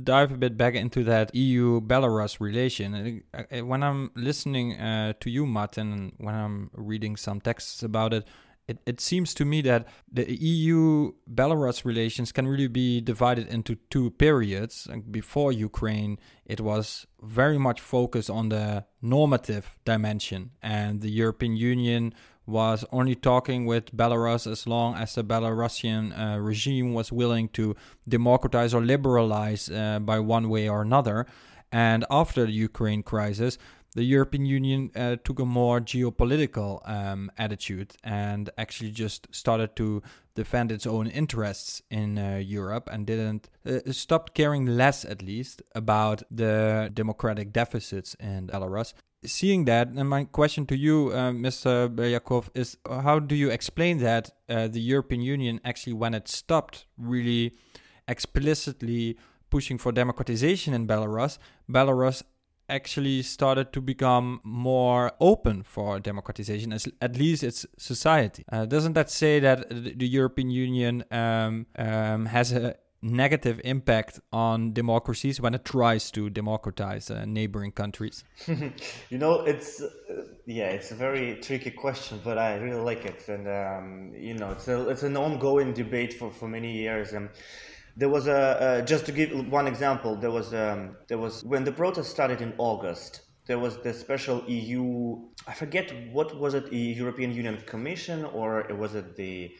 dive 0.02 0.32
a 0.32 0.36
bit 0.36 0.56
back 0.56 0.74
into 0.74 1.02
that 1.04 1.34
EU 1.34 1.80
Belarus 1.80 2.40
relation, 2.40 3.22
uh, 3.32 3.64
when 3.64 3.82
I'm 3.82 4.10
listening 4.14 4.78
uh, 4.78 5.14
to 5.20 5.30
you, 5.30 5.46
Martin, 5.46 5.92
and 5.92 6.12
when 6.18 6.34
I'm 6.34 6.70
reading 6.74 7.16
some 7.16 7.40
texts 7.40 7.82
about 7.82 8.12
it, 8.12 8.26
it, 8.68 8.78
it 8.86 9.00
seems 9.00 9.34
to 9.34 9.44
me 9.44 9.62
that 9.62 9.88
the 10.12 10.30
EU 10.30 11.12
Belarus 11.32 11.84
relations 11.84 12.30
can 12.30 12.46
really 12.46 12.68
be 12.68 13.00
divided 13.00 13.48
into 13.48 13.76
two 13.90 14.10
periods. 14.10 14.86
Before 15.10 15.50
Ukraine, 15.50 16.18
it 16.44 16.60
was 16.60 17.06
very 17.20 17.58
much 17.58 17.80
focused 17.80 18.30
on 18.30 18.50
the 18.50 18.84
normative 19.02 19.78
dimension, 19.84 20.50
and 20.62 21.00
the 21.00 21.10
European 21.10 21.56
Union 21.56 22.14
was 22.50 22.84
only 22.92 23.14
talking 23.14 23.66
with 23.66 23.96
Belarus 23.96 24.50
as 24.50 24.66
long 24.66 24.94
as 24.96 25.14
the 25.14 25.24
Belarusian 25.24 26.12
uh, 26.12 26.38
regime 26.40 26.92
was 26.92 27.12
willing 27.12 27.48
to 27.50 27.76
democratize 28.08 28.74
or 28.74 28.82
liberalize 28.82 29.70
uh, 29.70 29.98
by 30.00 30.18
one 30.18 30.48
way 30.48 30.68
or 30.68 30.82
another. 30.82 31.26
And 31.72 32.04
after 32.10 32.46
the 32.46 32.52
Ukraine 32.52 33.02
crisis, 33.02 33.56
the 33.94 34.04
European 34.04 34.46
Union 34.46 34.90
uh, 34.94 35.16
took 35.24 35.40
a 35.40 35.44
more 35.44 35.80
geopolitical 35.80 36.88
um, 36.88 37.30
attitude 37.36 37.94
and 38.04 38.48
actually 38.56 38.90
just 38.90 39.26
started 39.34 39.74
to 39.76 40.02
defend 40.36 40.70
its 40.70 40.86
own 40.86 41.08
interests 41.08 41.82
in 41.90 42.18
uh, 42.18 42.36
Europe 42.36 42.88
and 42.92 43.06
didn't 43.06 43.48
uh, 43.66 43.80
stopped 43.90 44.34
caring 44.34 44.64
less, 44.64 45.04
at 45.04 45.22
least, 45.22 45.62
about 45.74 46.22
the 46.30 46.90
democratic 46.94 47.52
deficits 47.52 48.14
in 48.20 48.46
Belarus 48.46 48.94
seeing 49.24 49.64
that, 49.66 49.88
and 49.88 50.08
my 50.08 50.24
question 50.24 50.66
to 50.66 50.76
you, 50.76 51.10
uh, 51.12 51.30
Mr. 51.30 51.94
Belyakov, 51.94 52.48
is 52.54 52.76
how 52.88 53.18
do 53.18 53.34
you 53.34 53.50
explain 53.50 53.98
that 53.98 54.30
uh, 54.48 54.68
the 54.68 54.80
European 54.80 55.20
Union 55.20 55.60
actually, 55.64 55.92
when 55.92 56.14
it 56.14 56.28
stopped 56.28 56.86
really 56.96 57.56
explicitly 58.08 59.18
pushing 59.50 59.78
for 59.78 59.92
democratization 59.92 60.72
in 60.72 60.86
Belarus, 60.86 61.38
Belarus 61.68 62.22
actually 62.68 63.20
started 63.22 63.72
to 63.72 63.80
become 63.80 64.40
more 64.44 65.12
open 65.20 65.62
for 65.62 65.98
democratization, 65.98 66.72
as 66.72 66.88
at 67.00 67.16
least 67.16 67.42
its 67.42 67.66
society. 67.76 68.44
Uh, 68.50 68.64
doesn't 68.64 68.92
that 68.92 69.10
say 69.10 69.40
that 69.40 69.68
the 69.68 70.06
European 70.06 70.50
Union 70.50 71.04
um, 71.10 71.66
um, 71.76 72.26
has 72.26 72.52
a 72.52 72.76
negative 73.02 73.60
impact 73.64 74.20
on 74.32 74.72
democracies 74.72 75.40
when 75.40 75.54
it 75.54 75.64
tries 75.64 76.10
to 76.10 76.28
democratize 76.28 77.10
uh, 77.10 77.24
neighboring 77.24 77.72
countries? 77.72 78.24
you 78.46 79.18
know, 79.18 79.40
it's 79.42 79.80
uh, 79.80 79.88
yeah, 80.46 80.68
it's 80.68 80.90
a 80.90 80.94
very 80.94 81.36
tricky 81.36 81.70
question, 81.70 82.20
but 82.24 82.38
I 82.38 82.56
really 82.56 82.80
like 82.80 83.04
it, 83.04 83.28
and 83.28 83.48
um, 83.48 84.12
you 84.16 84.34
know, 84.34 84.50
it's 84.50 84.68
a, 84.68 84.88
it's 84.88 85.02
an 85.02 85.16
ongoing 85.16 85.72
debate 85.72 86.14
for 86.14 86.30
for 86.30 86.48
many 86.48 86.72
years. 86.72 87.12
And 87.12 87.30
there 87.96 88.08
was 88.08 88.26
a 88.26 88.38
uh, 88.38 88.80
just 88.82 89.06
to 89.06 89.12
give 89.12 89.30
one 89.48 89.66
example, 89.66 90.16
there 90.16 90.30
was 90.30 90.52
um, 90.54 90.96
there 91.08 91.18
was 91.18 91.44
when 91.44 91.64
the 91.64 91.72
protest 91.72 92.10
started 92.10 92.40
in 92.40 92.52
August. 92.58 93.22
There 93.46 93.58
was 93.58 93.78
the 93.78 93.92
special 93.92 94.44
EU. 94.46 95.18
I 95.48 95.54
forget 95.54 95.92
what 96.12 96.38
was 96.38 96.54
it, 96.54 96.72
European 96.72 97.32
Union 97.32 97.56
Commission, 97.66 98.24
or 98.24 98.64
was 98.74 98.94
it 98.94 99.16
the 99.16 99.50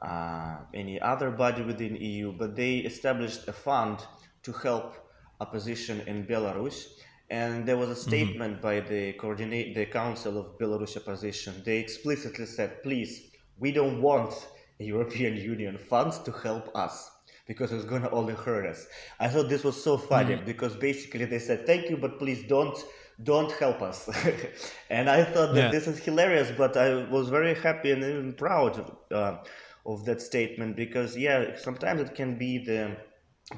uh, 0.00 0.56
any 0.74 1.00
other 1.00 1.30
body 1.30 1.62
within 1.62 1.96
EU, 1.96 2.32
but 2.32 2.54
they 2.54 2.76
established 2.78 3.48
a 3.48 3.52
fund 3.52 3.98
to 4.42 4.52
help 4.52 4.94
opposition 5.40 6.00
in 6.06 6.26
Belarus. 6.26 6.86
And 7.30 7.66
there 7.66 7.76
was 7.76 7.90
a 7.90 7.92
mm-hmm. 7.92 8.08
statement 8.08 8.52
mm-hmm. 8.54 8.62
by 8.62 8.80
the 8.80 9.12
coordinate 9.14 9.74
the 9.74 9.86
Council 9.86 10.38
of 10.38 10.58
Belarus 10.58 10.96
opposition. 10.96 11.62
They 11.64 11.78
explicitly 11.78 12.46
said, 12.46 12.82
"Please, 12.82 13.30
we 13.58 13.70
don't 13.72 14.00
want 14.00 14.32
European 14.78 15.36
Union 15.54 15.78
funds 15.78 16.18
to 16.20 16.32
help 16.32 16.74
us." 16.74 17.10
Because 17.46 17.72
it's 17.72 17.86
going 17.86 18.02
to 18.02 18.10
only 18.10 18.34
hurt 18.34 18.66
us. 18.66 18.86
I 19.18 19.28
thought 19.28 19.48
this 19.48 19.64
was 19.64 19.82
so 19.82 19.96
funny 19.96 20.34
mm-hmm. 20.34 20.44
because 20.44 20.76
basically 20.76 21.24
they 21.24 21.38
said, 21.38 21.66
"Thank 21.66 21.90
you, 21.90 21.96
but 21.96 22.18
please 22.18 22.44
don't 22.44 22.78
don't 23.22 23.50
help 23.52 23.82
us. 23.82 24.08
and 24.90 25.10
I 25.10 25.24
thought 25.24 25.54
that 25.54 25.64
yeah. 25.64 25.70
this 25.70 25.86
is 25.88 25.98
hilarious, 25.98 26.52
but 26.56 26.76
I 26.76 27.04
was 27.10 27.28
very 27.28 27.54
happy 27.54 27.90
and 27.90 28.02
even 28.02 28.32
proud 28.34 28.94
uh, 29.10 29.38
of 29.86 30.04
that 30.04 30.20
statement 30.20 30.76
because 30.76 31.16
yeah 31.16 31.56
sometimes 31.56 32.00
it 32.00 32.14
can 32.14 32.36
be 32.36 32.58
the 32.58 32.96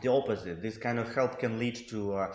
the 0.02 0.08
opposite. 0.08 0.62
This 0.62 0.76
kind 0.76 0.98
of 0.98 1.12
help 1.14 1.38
can 1.38 1.58
lead 1.58 1.76
to 1.88 2.14
uh, 2.14 2.34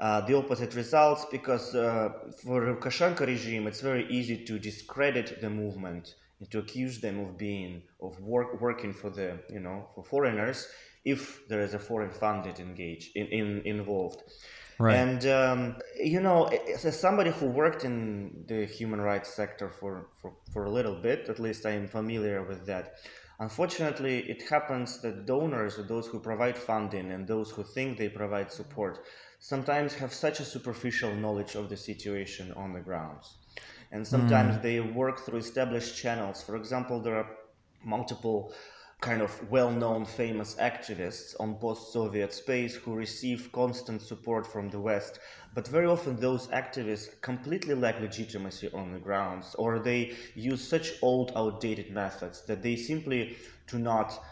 uh, 0.00 0.20
the 0.22 0.36
opposite 0.36 0.74
results 0.74 1.26
because 1.30 1.74
uh, 1.74 2.10
for 2.42 2.62
Lukashenko 2.62 3.26
regime 3.26 3.66
it's 3.66 3.80
very 3.80 4.06
easy 4.08 4.44
to 4.44 4.58
discredit 4.58 5.40
the 5.40 5.50
movement 5.50 6.14
and 6.40 6.50
to 6.50 6.58
accuse 6.58 7.00
them 7.00 7.18
of 7.20 7.36
being 7.36 7.82
of 8.00 8.18
work 8.20 8.60
working 8.60 8.92
for 8.92 9.10
the 9.10 9.38
you 9.50 9.60
know 9.60 9.88
for 9.94 10.04
foreigners 10.04 10.68
if 11.04 11.46
there 11.48 11.60
is 11.60 11.74
a 11.74 11.78
foreign 11.78 12.10
funded 12.10 12.60
engaged 12.60 13.16
in, 13.16 13.26
in 13.26 13.62
involved 13.64 14.22
Right. 14.78 14.96
And 14.96 15.26
um, 15.26 15.76
you 16.00 16.20
know, 16.20 16.44
as 16.46 16.98
somebody 16.98 17.30
who 17.30 17.46
worked 17.46 17.84
in 17.84 18.44
the 18.46 18.64
human 18.64 19.00
rights 19.00 19.34
sector 19.34 19.68
for, 19.68 20.06
for, 20.20 20.34
for 20.52 20.64
a 20.64 20.70
little 20.70 20.94
bit, 20.94 21.28
at 21.28 21.40
least 21.40 21.66
I 21.66 21.72
am 21.72 21.88
familiar 21.88 22.44
with 22.44 22.64
that. 22.66 22.94
Unfortunately, 23.40 24.18
it 24.30 24.48
happens 24.48 25.00
that 25.02 25.26
donors, 25.26 25.78
or 25.78 25.84
those 25.84 26.06
who 26.06 26.18
provide 26.18 26.56
funding, 26.56 27.12
and 27.12 27.26
those 27.26 27.50
who 27.50 27.62
think 27.62 27.98
they 27.98 28.08
provide 28.08 28.52
support, 28.52 29.04
sometimes 29.38 29.94
have 29.94 30.12
such 30.12 30.40
a 30.40 30.44
superficial 30.44 31.14
knowledge 31.14 31.54
of 31.54 31.68
the 31.68 31.76
situation 31.76 32.52
on 32.52 32.72
the 32.72 32.80
grounds. 32.80 33.36
And 33.92 34.06
sometimes 34.06 34.56
mm. 34.56 34.62
they 34.62 34.80
work 34.80 35.20
through 35.20 35.38
established 35.38 35.96
channels. 35.96 36.42
For 36.42 36.56
example, 36.56 37.00
there 37.00 37.16
are 37.16 37.30
multiple 37.84 38.52
kind 39.00 39.22
of 39.22 39.50
well-known 39.50 40.04
famous 40.04 40.56
activists 40.56 41.36
on 41.38 41.54
post-Soviet 41.54 42.32
space 42.32 42.74
who 42.74 42.94
receive 42.94 43.52
constant 43.52 44.02
support 44.02 44.44
from 44.44 44.68
the 44.70 44.80
West, 44.80 45.20
but 45.54 45.68
very 45.68 45.86
often 45.86 46.16
those 46.16 46.48
activists 46.48 47.20
completely 47.20 47.74
lack 47.74 48.00
legitimacy 48.00 48.68
on 48.74 48.92
the 48.92 48.98
grounds, 48.98 49.54
or 49.54 49.78
they 49.78 50.16
use 50.34 50.66
such 50.66 50.94
old, 51.00 51.30
outdated 51.36 51.92
methods 51.92 52.44
that 52.46 52.62
they 52.62 52.74
simply 52.74 53.36
do 53.68 53.78
not. 53.78 54.24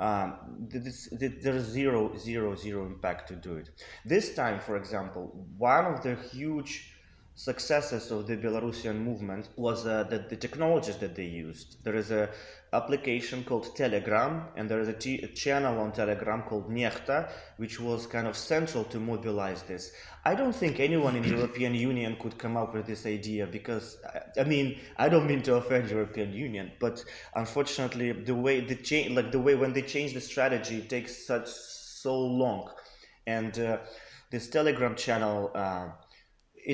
Um, 0.00 0.36
there's 0.68 1.66
zero, 1.66 2.16
zero, 2.16 2.54
zero 2.54 2.86
impact 2.86 3.28
to 3.28 3.34
do 3.34 3.56
it. 3.56 3.70
This 4.04 4.34
time, 4.34 4.60
for 4.60 4.76
example, 4.76 5.46
one 5.56 5.86
of 5.86 6.02
the 6.02 6.14
huge 6.14 6.92
successes 7.38 8.10
of 8.10 8.26
the 8.26 8.36
Belarusian 8.36 8.96
movement 9.00 9.48
was 9.54 9.86
uh, 9.86 10.02
the, 10.02 10.18
the 10.28 10.34
technologies 10.34 10.96
that 10.96 11.14
they 11.14 11.26
used. 11.26 11.76
There 11.84 11.94
is 11.94 12.10
a 12.10 12.28
application 12.72 13.44
called 13.44 13.76
Telegram, 13.76 14.48
and 14.56 14.68
there 14.68 14.80
is 14.80 14.88
a, 14.88 14.92
t- 14.92 15.22
a 15.22 15.28
channel 15.28 15.78
on 15.78 15.92
Telegram 15.92 16.42
called 16.42 16.68
NEXTA, 16.68 17.30
which 17.58 17.78
was 17.78 18.08
kind 18.08 18.26
of 18.26 18.36
central 18.36 18.82
to 18.86 18.98
mobilize 18.98 19.62
this. 19.62 19.92
I 20.24 20.34
don't 20.34 20.52
think 20.52 20.80
anyone 20.80 21.14
in 21.14 21.22
the 21.22 21.28
European 21.28 21.74
Union 21.92 22.16
could 22.20 22.36
come 22.38 22.56
up 22.56 22.74
with 22.74 22.86
this 22.86 23.06
idea 23.06 23.46
because, 23.46 23.98
I 24.36 24.42
mean, 24.42 24.80
I 24.96 25.08
don't 25.08 25.28
mean 25.28 25.42
to 25.42 25.54
offend 25.54 25.88
European 25.90 26.32
Union, 26.32 26.72
but 26.80 27.04
unfortunately, 27.36 28.10
the 28.10 28.34
way 28.34 28.62
the 28.62 28.74
change, 28.74 29.12
like 29.12 29.30
the 29.30 29.38
way 29.38 29.54
when 29.54 29.72
they 29.72 29.82
change 29.82 30.12
the 30.12 30.20
strategy, 30.20 30.80
takes 30.80 31.24
such 31.24 31.46
so 31.46 32.18
long, 32.18 32.68
and 33.28 33.56
uh, 33.60 33.78
this 34.28 34.48
Telegram 34.48 34.96
channel. 34.96 35.52
Uh, 35.54 35.90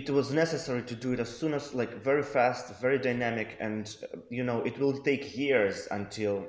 it 0.01 0.11
was 0.11 0.33
necessary 0.33 0.83
to 0.83 0.95
do 0.95 1.13
it 1.15 1.21
as 1.21 1.31
soon 1.41 1.55
as 1.55 1.73
like 1.81 1.93
very 2.03 2.23
fast 2.23 2.65
very 2.81 2.99
dynamic 2.99 3.57
and 3.61 3.97
you 4.29 4.45
know 4.45 4.61
it 4.63 4.79
will 4.79 4.97
take 5.09 5.37
years 5.37 5.89
until 5.91 6.45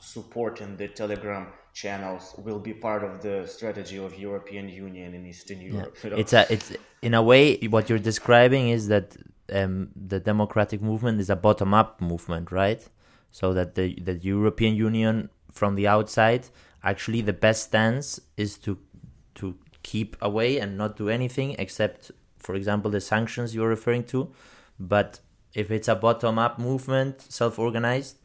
supporting 0.00 0.76
the 0.76 0.88
telegram 0.88 1.46
channels 1.72 2.34
will 2.38 2.58
be 2.58 2.74
part 2.74 3.02
of 3.04 3.22
the 3.22 3.46
strategy 3.46 3.96
of 3.96 4.18
european 4.18 4.68
union 4.68 5.14
in 5.14 5.24
eastern 5.24 5.60
europe 5.60 5.94
yeah. 5.96 6.04
you 6.04 6.10
know? 6.10 6.16
it's 6.16 6.32
a 6.32 6.52
it's 6.52 6.72
in 7.02 7.14
a 7.14 7.22
way 7.22 7.56
what 7.68 7.88
you're 7.88 8.06
describing 8.12 8.70
is 8.70 8.88
that 8.88 9.16
um, 9.52 9.88
the 9.96 10.20
democratic 10.20 10.80
movement 10.82 11.20
is 11.20 11.30
a 11.30 11.36
bottom-up 11.36 12.00
movement, 12.00 12.52
right? 12.52 12.86
So 13.30 13.52
that 13.54 13.74
the 13.74 13.94
the 14.00 14.14
European 14.14 14.74
Union 14.74 15.30
from 15.52 15.74
the 15.74 15.86
outside, 15.86 16.48
actually, 16.82 17.20
the 17.20 17.32
best 17.32 17.64
stance 17.64 18.20
is 18.36 18.58
to 18.58 18.78
to 19.36 19.56
keep 19.82 20.16
away 20.20 20.58
and 20.58 20.76
not 20.76 20.96
do 20.96 21.08
anything 21.08 21.56
except, 21.58 22.10
for 22.40 22.54
example, 22.54 22.90
the 22.90 23.00
sanctions 23.00 23.54
you're 23.54 23.68
referring 23.68 24.04
to. 24.04 24.32
But 24.78 25.20
if 25.54 25.70
it's 25.70 25.88
a 25.88 25.94
bottom-up 25.94 26.58
movement, 26.58 27.20
self-organized, 27.20 28.16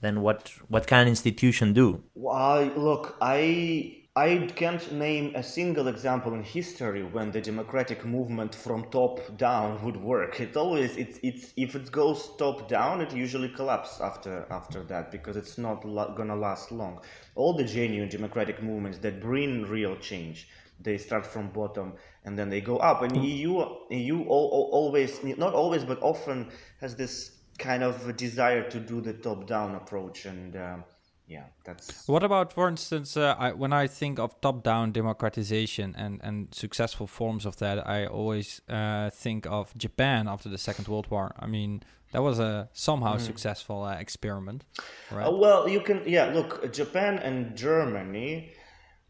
then 0.00 0.20
what 0.22 0.50
what 0.68 0.86
can 0.86 1.00
an 1.00 1.08
institution 1.08 1.72
do? 1.72 2.02
Well, 2.14 2.64
look, 2.76 3.16
I 3.20 4.00
I 4.16 4.50
can't 4.56 4.90
name 4.90 5.32
a 5.36 5.42
single 5.42 5.86
example 5.86 6.34
in 6.34 6.42
history 6.42 7.04
when 7.04 7.30
the 7.30 7.40
democratic 7.40 8.04
movement 8.04 8.54
from 8.54 8.90
top 8.90 9.20
down 9.36 9.84
would 9.84 9.96
work. 9.96 10.40
It 10.40 10.56
always 10.56 10.96
it's 10.96 11.20
it's 11.22 11.52
if 11.56 11.76
it 11.76 11.92
goes 11.92 12.30
top 12.36 12.68
down, 12.68 13.00
it 13.00 13.12
usually 13.14 13.50
collapses 13.50 14.00
after 14.00 14.46
after 14.50 14.82
that 14.84 15.12
because 15.12 15.36
it's 15.36 15.58
not 15.58 15.82
gonna 16.16 16.34
last 16.34 16.72
long. 16.72 17.00
All 17.36 17.52
the 17.56 17.64
genuine 17.64 18.08
democratic 18.08 18.62
movements 18.62 18.98
that 18.98 19.20
bring 19.20 19.62
real 19.66 19.96
change, 19.96 20.48
they 20.82 20.98
start 20.98 21.26
from 21.26 21.48
bottom 21.50 21.94
and 22.24 22.38
then 22.38 22.48
they 22.50 22.60
go 22.60 22.78
up. 22.78 23.02
And 23.02 23.16
EU 23.24 23.64
EU 23.90 24.22
always 24.24 25.22
not 25.22 25.54
always 25.54 25.84
but 25.84 25.98
often 26.02 26.50
has 26.80 26.96
this 26.96 27.32
kind 27.58 27.82
of 27.82 28.16
desire 28.16 28.68
to 28.70 28.80
do 28.80 29.00
the 29.00 29.12
top 29.12 29.46
down 29.46 29.74
approach 29.74 30.26
and. 30.26 30.56
Um, 30.56 30.84
yeah, 31.30 31.44
that's. 31.62 32.08
What 32.08 32.24
about, 32.24 32.52
for 32.52 32.68
instance, 32.68 33.16
uh, 33.16 33.36
I, 33.38 33.52
when 33.52 33.72
I 33.72 33.86
think 33.86 34.18
of 34.18 34.40
top-down 34.40 34.90
democratization 34.90 35.94
and 35.96 36.20
and 36.24 36.52
successful 36.52 37.06
forms 37.06 37.46
of 37.46 37.56
that, 37.58 37.86
I 37.86 38.06
always 38.06 38.60
uh, 38.68 39.10
think 39.10 39.46
of 39.46 39.72
Japan 39.78 40.26
after 40.26 40.48
the 40.48 40.58
Second 40.58 40.88
World 40.88 41.06
War. 41.08 41.32
I 41.38 41.46
mean, 41.46 41.84
that 42.12 42.22
was 42.22 42.40
a 42.40 42.68
somehow 42.72 43.14
mm. 43.14 43.20
successful 43.20 43.84
uh, 43.84 43.94
experiment, 43.94 44.64
right? 45.12 45.28
Uh, 45.28 45.30
well, 45.30 45.68
you 45.68 45.80
can, 45.80 46.02
yeah. 46.04 46.32
Look, 46.34 46.72
Japan 46.72 47.18
and 47.18 47.56
Germany 47.56 48.52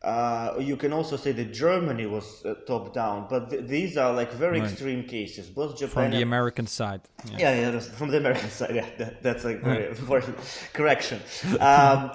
uh, 0.03 0.55
you 0.59 0.77
can 0.77 0.93
also 0.95 1.17
say 1.17 1.33
that 1.33 1.53
Germany 1.53 2.07
was 2.07 2.45
uh, 2.47 2.55
top 2.67 2.95
down, 2.95 3.27
but 3.29 3.51
th- 3.51 3.67
these 3.67 3.99
are 3.99 4.15
like 4.15 4.33
very 4.33 4.61
right. 4.61 4.71
extreme 4.71 5.05
cases. 5.05 5.49
Both 5.49 5.77
Japan 5.77 5.91
from 5.91 6.11
the 6.11 6.17
and... 6.17 6.23
American 6.23 6.67
side. 6.67 7.03
Yeah, 7.27 7.55
yeah, 7.55 7.71
yeah 7.73 7.81
from 7.81 8.11
the 8.11 8.17
American 8.17 8.49
side. 8.61 8.75
Yeah, 8.75 8.87
that, 8.97 9.23
that's 9.23 9.45
a 9.45 9.57
very 9.57 9.89
important 9.99 10.37
correction. 10.73 11.21
Um, 11.61 12.13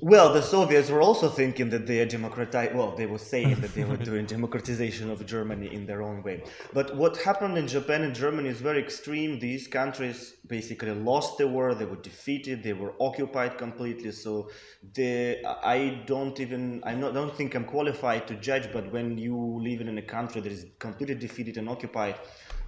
well, 0.00 0.32
the 0.32 0.42
Soviets 0.42 0.90
were 0.90 1.00
also 1.00 1.28
thinking 1.28 1.70
that 1.70 1.86
they 1.86 2.00
are 2.00 2.06
democratized. 2.06 2.74
Well, 2.74 2.94
they 2.94 3.06
were 3.06 3.18
saying 3.18 3.60
that 3.60 3.74
they 3.74 3.84
were 3.84 3.96
doing 4.10 4.26
democratization 4.26 5.10
of 5.10 5.24
Germany 5.26 5.74
in 5.74 5.86
their 5.86 6.02
own 6.02 6.22
way. 6.22 6.44
But 6.72 6.96
what 6.96 7.16
happened 7.16 7.58
in 7.58 7.66
Japan 7.66 8.02
and 8.02 8.14
Germany 8.14 8.48
is 8.48 8.60
very 8.60 8.80
extreme. 8.80 9.38
These 9.38 9.66
countries 9.66 10.34
basically 10.46 10.92
lost 10.92 11.38
the 11.38 11.48
war. 11.48 11.74
They 11.74 11.84
were 11.84 11.96
defeated. 11.96 12.62
They 12.62 12.74
were 12.74 12.94
occupied 13.00 13.58
completely. 13.58 14.12
So, 14.12 14.50
the 14.94 15.38
I 15.46 16.02
don't 16.06 16.38
even 16.38 16.82
I 16.84 16.94
don't 16.94 17.34
think 17.34 17.54
I'm 17.54 17.64
qualified 17.64 18.28
to 18.28 18.34
judge. 18.34 18.72
But 18.72 18.92
when 18.92 19.18
you 19.18 19.36
live 19.36 19.80
in 19.80 19.98
a 19.98 20.02
country 20.02 20.40
that 20.40 20.52
is 20.52 20.66
completely 20.78 21.16
defeated 21.16 21.56
and 21.56 21.68
occupied, 21.68 22.16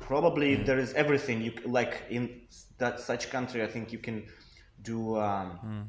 probably 0.01 0.57
mm. 0.57 0.67
there 0.67 0.79
is 0.79 0.93
everything 0.95 1.43
you 1.43 1.53
like 1.67 2.03
in 2.11 2.41
that 2.79 2.99
such 2.99 3.31
country. 3.31 3.63
I 3.63 3.67
think 3.67 3.93
you 3.93 3.99
can 3.99 4.27
do 4.83 5.17
um, 5.19 5.59
mm. 5.65 5.85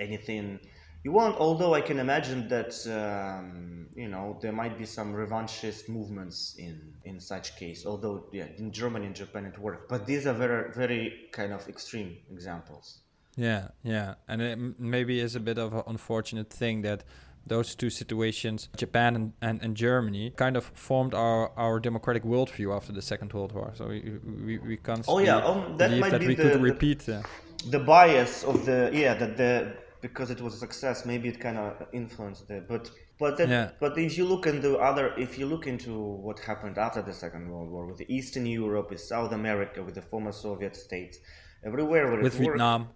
anything 0.00 0.58
you 1.04 1.12
won't, 1.12 1.36
although 1.36 1.74
I 1.74 1.80
can 1.80 1.98
imagine 1.98 2.48
that 2.48 2.72
um, 2.86 3.88
you 3.94 4.08
know 4.08 4.38
there 4.40 4.52
might 4.52 4.78
be 4.78 4.86
some 4.86 5.12
revanchist 5.12 5.88
movements 5.88 6.54
in 6.58 6.94
in 7.04 7.20
such 7.20 7.56
case. 7.56 7.84
Although 7.86 8.26
yeah, 8.32 8.46
in 8.56 8.72
Germany 8.72 9.06
and 9.06 9.14
Japan 9.14 9.46
it 9.46 9.58
worked, 9.58 9.88
but 9.88 10.06
these 10.06 10.26
are 10.26 10.32
very 10.34 10.72
very 10.72 11.28
kind 11.32 11.52
of 11.52 11.68
extreme 11.68 12.18
examples. 12.30 13.00
Yeah, 13.36 13.68
yeah, 13.82 14.14
and 14.28 14.42
it 14.42 14.58
maybe 14.78 15.18
is 15.18 15.34
a 15.34 15.40
bit 15.40 15.58
of 15.58 15.72
an 15.72 15.82
unfortunate 15.86 16.50
thing 16.50 16.82
that 16.82 17.02
those 17.46 17.74
two 17.74 17.90
situations, 17.90 18.68
Japan 18.76 19.16
and, 19.16 19.32
and, 19.40 19.60
and, 19.62 19.76
Germany, 19.76 20.30
kind 20.36 20.56
of 20.56 20.64
formed 20.74 21.12
our, 21.12 21.50
our 21.56 21.80
democratic 21.80 22.22
worldview 22.22 22.76
after 22.76 22.92
the 22.92 23.02
Second 23.02 23.32
World 23.32 23.52
War. 23.52 23.72
So 23.74 23.88
we 23.88 24.18
we, 24.44 24.58
we 24.58 24.76
can't. 24.76 25.04
Oh 25.08 25.18
yeah, 25.18 25.38
um, 25.38 25.76
that 25.78 25.90
might 25.98 26.10
that 26.10 26.20
be 26.20 26.28
we 26.28 26.34
the, 26.34 26.42
could 26.42 26.62
repeat. 26.62 27.00
The, 27.00 27.24
the 27.66 27.80
bias 27.80 28.44
of 28.44 28.64
the 28.64 28.90
yeah 28.92 29.14
that 29.14 29.36
the 29.36 29.72
because 30.02 30.30
it 30.30 30.40
was 30.40 30.54
a 30.54 30.58
success, 30.58 31.06
maybe 31.06 31.28
it 31.28 31.40
kind 31.40 31.56
of 31.56 31.86
influenced 31.92 32.50
it. 32.50 32.68
But 32.68 32.90
but 33.18 33.38
that, 33.38 33.48
yeah. 33.48 33.70
but 33.80 33.96
if 33.96 34.18
you 34.18 34.24
look 34.26 34.46
into 34.46 34.76
other, 34.78 35.14
if 35.16 35.38
you 35.38 35.46
look 35.46 35.66
into 35.66 35.92
what 35.96 36.40
happened 36.40 36.76
after 36.76 37.00
the 37.00 37.14
Second 37.14 37.48
World 37.48 37.70
War 37.70 37.86
with 37.86 38.02
Eastern 38.08 38.46
Europe, 38.46 38.90
with 38.90 39.00
South 39.00 39.32
America, 39.32 39.82
with 39.82 39.94
the 39.94 40.02
former 40.02 40.32
Soviet 40.32 40.74
states, 40.76 41.18
everywhere 41.64 42.10
where 42.10 42.20
with 42.20 42.34
it 42.34 42.38
Vietnam. 42.38 42.80
Worked, 42.82 42.92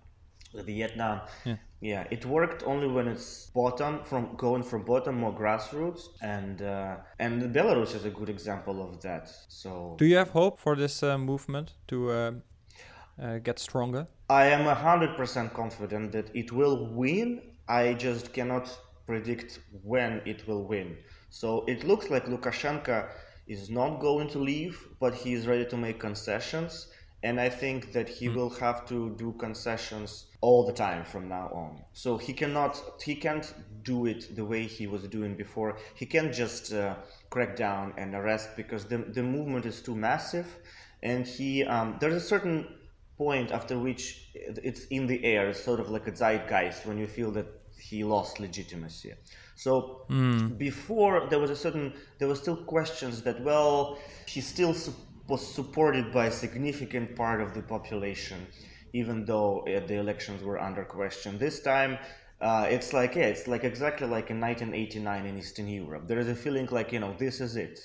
with 0.55 0.67
Vietnam, 0.67 1.21
yeah. 1.45 1.57
yeah, 1.81 2.07
it 2.11 2.25
worked 2.25 2.63
only 2.65 2.89
when 2.89 3.07
it's 3.07 3.51
bottom 3.55 4.03
from 4.05 4.35
going 4.37 4.63
from 4.63 4.85
bottom 4.85 5.15
more 5.17 5.33
grassroots, 5.33 6.03
and 6.23 6.63
uh, 6.63 6.97
and 7.19 7.55
Belarus 7.55 7.95
is 7.95 8.05
a 8.05 8.11
good 8.11 8.29
example 8.29 8.83
of 8.83 9.01
that. 9.03 9.31
So, 9.49 9.95
do 9.99 10.07
you 10.07 10.17
have 10.17 10.31
hope 10.31 10.59
for 10.59 10.75
this 10.75 11.03
uh, 11.03 11.19
movement 11.19 11.75
to 11.89 12.11
uh, 12.11 12.33
uh 13.23 13.39
get 13.39 13.59
stronger? 13.59 14.07
I 14.29 14.47
am 14.47 14.65
100% 14.65 15.53
confident 15.53 16.13
that 16.13 16.31
it 16.35 16.53
will 16.53 16.87
win. 16.87 17.43
I 17.69 17.95
just 17.95 18.33
cannot 18.33 18.67
predict 19.07 19.61
when 19.83 20.21
it 20.25 20.47
will 20.49 20.65
win. 20.65 20.97
So 21.31 21.65
it 21.67 21.85
looks 21.85 22.11
like 22.11 22.27
Lukashenko 22.27 23.09
is 23.47 23.71
not 23.71 24.01
going 24.01 24.29
to 24.29 24.39
leave, 24.39 24.89
but 25.01 25.15
he 25.15 25.33
is 25.33 25.47
ready 25.47 25.65
to 25.67 25.77
make 25.77 26.01
concessions. 26.01 26.89
And 27.23 27.41
I 27.41 27.49
think 27.49 27.93
that 27.93 28.09
he 28.09 28.29
mm. 28.29 28.35
will 28.35 28.51
have 28.51 28.87
to 28.87 29.11
do 29.17 29.33
concessions 29.39 30.27
all 30.41 30.67
the 30.67 30.73
time 30.73 31.05
from 31.05 31.29
now 31.29 31.49
on. 31.49 31.83
So 31.93 32.19
he 32.19 32.33
cannot, 32.33 32.81
he 33.03 33.15
can't 33.17 33.53
do 33.83 34.07
it 34.07 34.37
the 34.37 34.45
way 34.45 34.65
he 34.65 34.87
was 34.87 35.03
doing 35.05 35.35
before. 35.35 35.79
He 35.95 36.07
can't 36.07 36.33
just 36.33 36.73
uh, 36.73 36.97
crack 37.31 37.57
down 37.57 37.95
and 37.97 38.15
arrest 38.15 38.51
because 38.57 38.85
the, 38.85 38.99
the 38.99 39.23
movement 39.23 39.67
is 39.67 39.81
too 39.81 39.97
massive. 39.97 40.47
And 41.03 41.27
he, 41.27 41.65
um, 41.65 41.97
there's 42.01 42.15
a 42.15 42.21
certain 42.21 42.67
point 43.17 43.51
after 43.51 43.79
which 43.79 44.29
it's 44.35 44.87
in 44.87 45.07
the 45.07 45.25
air, 45.25 45.53
sort 45.55 45.81
of 45.81 45.91
like 45.91 46.07
a 46.07 46.15
zeitgeist 46.15 46.87
when 46.87 46.99
you 46.99 47.07
feel 47.07 47.31
that 47.33 47.47
he 47.79 48.05
lost 48.05 48.41
legitimacy. 48.41 49.15
So 49.55 50.03
mm. 50.11 50.59
before 50.59 51.27
there 51.31 51.39
was 51.39 51.51
a 51.51 51.57
certain, 51.57 51.95
there 52.19 52.29
were 52.29 52.35
still 52.35 52.57
questions 52.57 53.23
that 53.23 53.41
well, 53.43 53.99
he 54.27 54.41
still 54.41 54.75
su- 54.75 54.95
was 55.29 55.47
supported 55.47 56.13
by 56.13 56.27
a 56.27 56.31
significant 56.31 57.17
part 57.17 57.41
of 57.41 57.55
the 57.55 57.63
population, 57.63 58.47
even 58.93 59.25
though 59.25 59.61
uh, 59.61 59.87
the 59.87 59.95
elections 59.95 60.43
were 60.43 60.61
under 60.61 60.85
question. 60.85 61.39
This 61.39 61.61
time. 61.61 61.99
Uh, 62.39 62.67
it's 62.69 62.93
like 62.93 63.15
yeah, 63.15 63.25
it's 63.25 63.49
like 63.49 63.65
exactly 63.65 64.07
like 64.07 64.29
in 64.29 64.39
1989 64.39 65.25
in 65.25 65.39
Eastern 65.39 65.67
Europe. 65.67 66.07
There 66.07 66.19
is 66.19 66.29
a 66.29 66.35
feeling 66.35 66.69
like 66.71 66.93
you 66.93 67.01
know 67.01 67.15
this 67.19 67.41
is 67.41 67.57
it. 67.57 67.81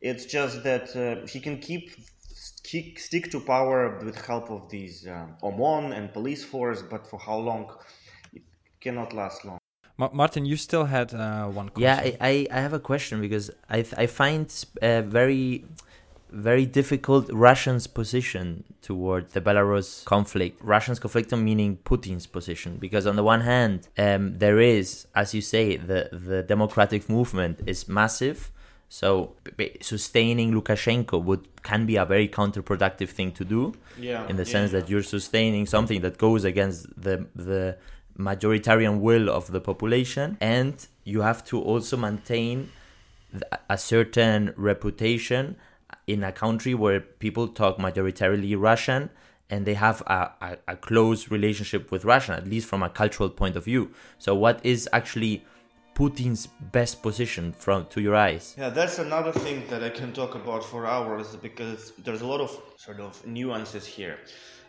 It's 0.00 0.26
just 0.26 0.64
that 0.64 0.96
uh, 0.96 1.24
he 1.28 1.38
can 1.38 1.58
keep 1.58 1.92
stick 2.64 3.30
to 3.30 3.40
power 3.40 3.98
with 4.04 4.16
help 4.26 4.50
of 4.50 4.68
these 4.68 5.06
um, 5.06 5.36
OMON 5.42 5.92
and 5.96 6.12
police 6.12 6.44
force, 6.44 6.82
but 6.82 7.06
for 7.06 7.18
how 7.18 7.38
long? 7.38 7.70
It 8.32 8.42
cannot 8.80 9.12
last 9.12 9.44
long. 9.44 9.58
Martin, 9.96 10.44
you 10.44 10.56
still 10.56 10.86
had 10.86 11.14
uh, 11.14 11.46
one 11.46 11.68
question. 11.68 11.82
Yeah, 11.82 12.16
I, 12.20 12.48
I 12.50 12.60
have 12.60 12.72
a 12.72 12.80
question 12.80 13.20
because 13.20 13.50
I, 13.70 13.84
I 13.96 14.06
find 14.06 14.52
uh, 14.82 15.02
very 15.02 15.64
very 16.34 16.66
difficult 16.66 17.30
Russians' 17.32 17.86
position 17.86 18.64
toward 18.82 19.30
the 19.30 19.40
Belarus 19.40 20.04
conflict. 20.04 20.60
Russians' 20.62 20.98
conflict 20.98 21.30
meaning 21.32 21.78
Putin's 21.84 22.26
position, 22.26 22.76
because 22.78 23.06
on 23.06 23.14
the 23.14 23.22
one 23.22 23.42
hand, 23.42 23.88
um, 23.96 24.38
there 24.38 24.58
is, 24.58 25.06
as 25.14 25.32
you 25.32 25.40
say, 25.40 25.76
the 25.76 26.08
the 26.12 26.42
democratic 26.42 27.08
movement 27.08 27.60
is 27.66 27.88
massive, 27.88 28.50
so 28.88 29.34
sustaining 29.80 30.52
Lukashenko 30.52 31.22
would 31.22 31.62
can 31.62 31.86
be 31.86 31.96
a 31.96 32.04
very 32.04 32.28
counterproductive 32.28 33.08
thing 33.08 33.32
to 33.32 33.44
do. 33.44 33.74
Yeah, 33.98 34.28
in 34.28 34.36
the 34.36 34.44
yeah, 34.44 34.52
sense 34.52 34.72
yeah. 34.72 34.80
that 34.80 34.88
you're 34.88 35.02
sustaining 35.02 35.66
something 35.66 36.00
that 36.02 36.18
goes 36.18 36.44
against 36.44 36.88
the 37.00 37.26
the 37.34 37.76
majoritarian 38.18 39.00
will 39.00 39.28
of 39.28 39.50
the 39.50 39.60
population, 39.60 40.36
and 40.40 40.86
you 41.04 41.22
have 41.22 41.44
to 41.46 41.60
also 41.60 41.96
maintain 41.96 42.70
a 43.68 43.76
certain 43.76 44.54
reputation 44.56 45.56
in 46.06 46.22
a 46.22 46.32
country 46.32 46.74
where 46.74 47.00
people 47.00 47.48
talk 47.48 47.78
majoritarily 47.78 48.54
Russian 48.58 49.10
and 49.50 49.66
they 49.66 49.74
have 49.74 50.00
a, 50.06 50.30
a, 50.40 50.56
a 50.68 50.76
close 50.76 51.30
relationship 51.30 51.90
with 51.90 52.04
Russia, 52.04 52.32
at 52.32 52.46
least 52.46 52.66
from 52.66 52.82
a 52.82 52.88
cultural 52.88 53.28
point 53.28 53.56
of 53.56 53.64
view. 53.64 53.90
So, 54.18 54.34
what 54.34 54.60
is 54.64 54.88
actually 54.92 55.44
Putin's 55.94 56.48
best 56.72 57.02
position 57.02 57.52
from 57.52 57.86
to 57.86 58.00
your 58.00 58.16
eyes? 58.16 58.54
Yeah, 58.58 58.70
that's 58.70 58.98
another 58.98 59.30
thing 59.30 59.62
that 59.68 59.84
I 59.84 59.90
can 59.90 60.12
talk 60.12 60.34
about 60.34 60.64
for 60.64 60.86
hours 60.86 61.36
because 61.36 61.92
there's 61.98 62.20
a 62.20 62.26
lot 62.26 62.40
of 62.40 62.50
sort 62.76 62.98
of 62.98 63.24
nuances 63.24 63.86
here. 63.86 64.18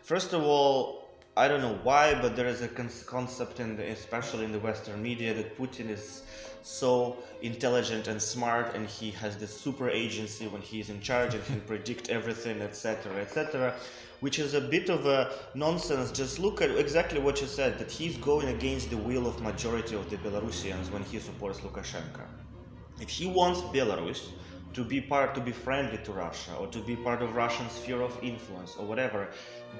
First 0.02 0.32
of 0.32 0.44
all, 0.44 1.06
I 1.36 1.48
don't 1.48 1.60
know 1.60 1.78
why, 1.82 2.14
but 2.14 2.36
there 2.36 2.46
is 2.46 2.62
a 2.62 2.68
con- 2.68 2.90
concept, 3.06 3.60
in 3.60 3.76
the, 3.76 3.82
especially 3.90 4.44
in 4.44 4.52
the 4.52 4.60
Western 4.60 5.02
media, 5.02 5.34
that 5.34 5.58
Putin 5.58 5.90
is 5.90 6.22
so 6.62 7.16
intelligent 7.42 8.08
and 8.08 8.22
smart, 8.22 8.74
and 8.74 8.88
he 8.88 9.10
has 9.10 9.36
this 9.36 9.54
super 9.54 9.90
agency 9.90 10.46
when 10.46 10.62
he's 10.62 10.88
in 10.90 11.00
charge 11.00 11.34
and 11.34 11.44
can 11.44 11.60
predict 11.62 12.08
everything, 12.08 12.62
etc., 12.62 13.12
etc. 13.20 13.74
Which 14.20 14.38
is 14.38 14.54
a 14.54 14.60
bit 14.60 14.88
of 14.88 15.06
a 15.06 15.32
nonsense. 15.54 16.10
Just 16.10 16.38
look 16.38 16.62
at 16.62 16.70
exactly 16.70 17.20
what 17.20 17.40
you 17.40 17.46
said 17.46 17.78
that 17.78 17.90
he's 17.90 18.16
going 18.16 18.48
against 18.48 18.90
the 18.90 18.96
will 18.96 19.26
of 19.26 19.42
majority 19.42 19.94
of 19.94 20.08
the 20.10 20.16
Belarusians 20.16 20.90
when 20.90 21.02
he 21.04 21.18
supports 21.18 21.60
Lukashenko. 21.60 22.24
If 23.00 23.10
he 23.10 23.26
wants 23.26 23.60
Belarus 23.60 24.28
to 24.72 24.84
be 24.84 25.00
part, 25.00 25.34
to 25.34 25.40
be 25.40 25.52
friendly 25.52 25.98
to 26.04 26.12
Russia, 26.12 26.54
or 26.60 26.66
to 26.66 26.78
be 26.80 26.96
part 26.96 27.22
of 27.22 27.34
Russian 27.34 27.68
sphere 27.70 28.02
of 28.02 28.18
influence, 28.22 28.74
or 28.78 28.84
whatever, 28.86 29.28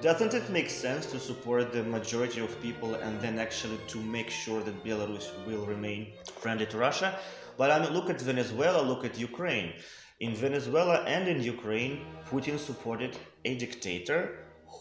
doesn't 0.01 0.33
it 0.33 0.49
make 0.49 0.69
sense 0.69 1.05
to 1.07 1.19
support 1.19 1.71
the 1.71 1.83
majority 1.83 2.39
of 2.39 2.61
people 2.61 2.95
and 2.95 3.19
then 3.21 3.37
actually 3.37 3.79
to 3.87 3.97
make 3.99 4.29
sure 4.29 4.61
that 4.63 4.83
Belarus 4.83 5.27
will 5.45 5.65
remain 5.65 6.13
friendly 6.39 6.65
to 6.67 6.77
Russia? 6.77 7.19
But 7.57 7.71
I 7.71 7.79
mean, 7.79 7.93
look 7.93 8.09
at 8.09 8.21
Venezuela, 8.21 8.81
look 8.81 9.03
at 9.03 9.19
Ukraine. 9.19 9.73
In 10.19 10.33
Venezuela 10.35 11.03
and 11.03 11.27
in 11.27 11.43
Ukraine, 11.43 12.05
Putin 12.29 12.57
supported 12.57 13.17
a 13.49 13.51
dictator 13.65 14.19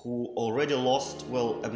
who 0.07 0.15
already 0.37 0.75
lost, 0.75 1.27
well, 1.27 1.49
a, 1.65 1.71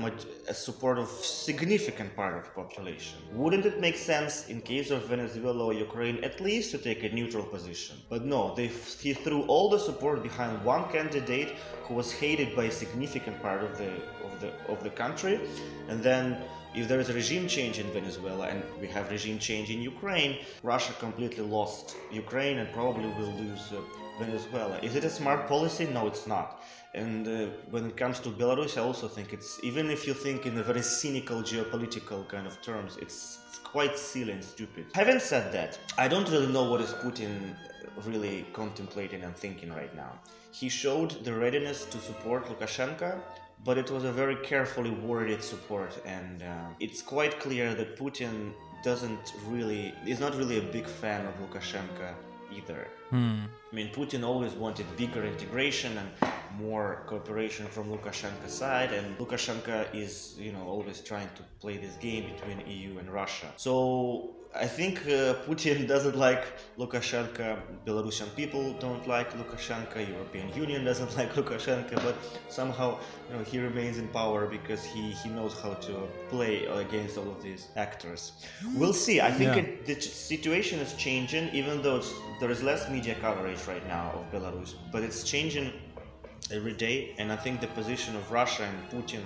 a, 0.49 0.55
support 0.55 0.99
of 0.99 1.09
significant 1.09 2.15
part 2.15 2.35
of 2.39 2.55
population. 2.55 3.19
Wouldn't 3.33 3.67
it 3.67 3.81
make 3.81 3.97
sense 3.97 4.49
in 4.49 4.61
case 4.61 4.91
of 4.91 5.01
Venezuela 5.15 5.63
or 5.71 5.73
Ukraine 5.73 6.17
at 6.29 6.41
least 6.41 6.71
to 6.73 6.79
take 6.79 7.01
a 7.05 7.11
neutral 7.19 7.47
position? 7.57 7.97
But 8.09 8.25
no, 8.25 8.55
they 8.59 8.69
he 9.05 9.13
threw 9.25 9.41
all 9.53 9.67
the 9.75 9.83
support 9.89 10.23
behind 10.23 10.53
one 10.65 10.85
candidate 10.97 11.51
who 11.85 11.95
was 12.01 12.09
hated 12.13 12.49
by 12.59 12.65
a 12.65 12.75
significant 12.83 13.37
part 13.47 13.63
of 13.69 13.73
the 13.81 13.93
of 14.27 14.33
the 14.43 14.51
of 14.73 14.79
the 14.87 14.93
country, 15.03 15.37
and 15.89 15.99
then 16.09 16.25
if 16.81 16.87
there 16.89 17.01
is 17.05 17.09
a 17.15 17.17
regime 17.23 17.47
change 17.57 17.77
in 17.83 17.89
Venezuela 17.99 18.47
and 18.53 18.63
we 18.81 18.87
have 18.87 19.11
regime 19.11 19.39
change 19.39 19.71
in 19.71 19.81
Ukraine, 19.95 20.33
Russia 20.63 20.93
completely 21.07 21.45
lost 21.45 21.97
Ukraine 22.25 22.59
and 22.59 22.73
probably 22.73 23.09
will 23.19 23.35
lose 23.45 23.65
uh, 23.73 23.81
Venezuela. 24.21 24.79
Is 24.83 24.95
it 24.95 25.05
a 25.05 25.11
smart 25.11 25.49
policy? 25.49 25.85
No, 25.87 26.07
it's 26.07 26.27
not. 26.27 26.63
And 26.95 27.27
uh, 27.27 27.33
when 27.71 27.87
it 27.87 27.97
comes 27.97 28.21
to 28.21 28.29
Belarus, 28.31 28.77
I 28.77 28.83
also 28.83 29.09
think 29.09 29.33
it's, 29.33 29.59
even 29.63 29.91
if 29.91 30.07
you 30.07 30.15
think 30.15 30.47
in 30.47 30.59
a 30.59 30.63
very 30.63 30.83
cynical 30.83 31.39
geopolitical 31.43 32.29
kind 32.29 32.47
of 32.47 32.61
terms, 32.63 32.99
it's, 33.01 33.39
it's 33.49 33.59
quite 33.59 33.97
silly 33.99 34.33
and 34.33 34.45
stupid. 34.45 34.85
Having 34.95 35.21
said 35.21 35.53
that, 35.53 35.79
I 35.97 36.07
don't 36.09 36.29
really 36.31 36.53
know 36.57 36.65
what 36.71 36.81
is 36.81 36.93
Putin 37.05 37.55
really 38.05 38.47
contemplating 38.53 39.23
and 39.23 39.35
thinking 39.37 39.73
right 39.73 39.95
now. 39.97 40.13
He 40.53 40.69
showed 40.69 41.25
the 41.25 41.33
readiness 41.33 41.85
to 41.87 41.99
support 41.99 42.47
Lukashenko, 42.47 43.21
but 43.65 43.79
it 43.79 43.91
was 43.91 44.05
a 44.05 44.13
very 44.13 44.37
carefully 44.37 44.91
worded 44.91 45.43
support, 45.43 45.93
and 46.07 46.43
uh, 46.43 46.47
it's 46.81 47.03
quite 47.03 47.39
clear 47.41 47.75
that 47.75 47.97
Putin 47.97 48.53
doesn't 48.83 49.35
really 49.47 49.95
is 50.07 50.19
not 50.19 50.35
really 50.37 50.59
a 50.59 50.67
big 50.77 50.87
fan 50.87 51.27
of 51.27 51.35
Lukashenko 51.43 52.15
either. 52.57 52.89
Hmm. 53.11 53.41
I 53.71 53.75
mean, 53.75 53.89
Putin 53.93 54.25
always 54.25 54.53
wanted 54.53 54.87
bigger 54.97 55.25
integration 55.25 55.97
and 55.99 56.09
more 56.59 57.03
cooperation 57.07 57.67
from 57.67 57.91
Lukashenko's 57.91 58.53
side, 58.53 58.93
and 58.93 59.17
Lukashenko 59.19 59.95
is, 59.95 60.35
you 60.39 60.53
know, 60.53 60.65
always 60.67 61.01
trying 61.01 61.29
to 61.37 61.43
play 61.61 61.77
this 61.77 61.97
game 61.97 62.33
between 62.33 62.67
EU 62.67 62.99
and 62.99 63.11
Russia. 63.11 63.47
So 63.57 64.35
I 64.55 64.67
think 64.67 64.99
uh, 65.07 65.35
Putin 65.47 65.87
doesn't 65.87 66.17
like 66.17 66.45
Lukashenko. 66.77 67.57
Belarusian 67.87 68.35
people 68.35 68.73
don't 68.81 69.07
like 69.07 69.33
Lukashenko. 69.35 70.09
European 70.09 70.53
Union 70.55 70.85
doesn't 70.85 71.17
like 71.19 71.33
Lukashenko. 71.35 72.03
But 72.03 72.17
somehow, 72.49 72.99
you 73.29 73.37
know, 73.37 73.45
he 73.45 73.59
remains 73.61 73.99
in 73.99 74.09
power 74.09 74.47
because 74.47 74.85
he, 74.85 75.13
he 75.13 75.29
knows 75.29 75.55
how 75.61 75.75
to 75.75 76.09
play 76.29 76.67
against 76.67 77.17
all 77.17 77.31
of 77.31 77.41
these 77.41 77.69
actors. 77.77 78.33
We'll 78.75 78.93
see. 78.93 79.21
I 79.21 79.31
think 79.31 79.55
yeah. 79.55 79.63
it, 79.63 79.87
the 79.87 80.01
situation 80.01 80.81
is 80.81 80.95
changing, 80.95 81.51
even 81.51 81.81
though 81.81 82.03
there 82.41 82.51
is 82.51 82.61
less 82.61 82.91
media 82.91 83.15
coverage 83.21 83.65
right 83.69 83.87
now 83.87 84.11
of 84.15 84.33
Belarus. 84.33 84.75
But 84.91 85.05
it's 85.05 85.23
changing 85.23 85.73
every 86.51 86.73
day, 86.73 87.15
and 87.19 87.31
I 87.31 87.37
think 87.37 87.61
the 87.61 87.69
position 87.69 88.17
of 88.17 88.33
Russia 88.33 88.65
and 88.65 88.91
Putin 88.91 89.23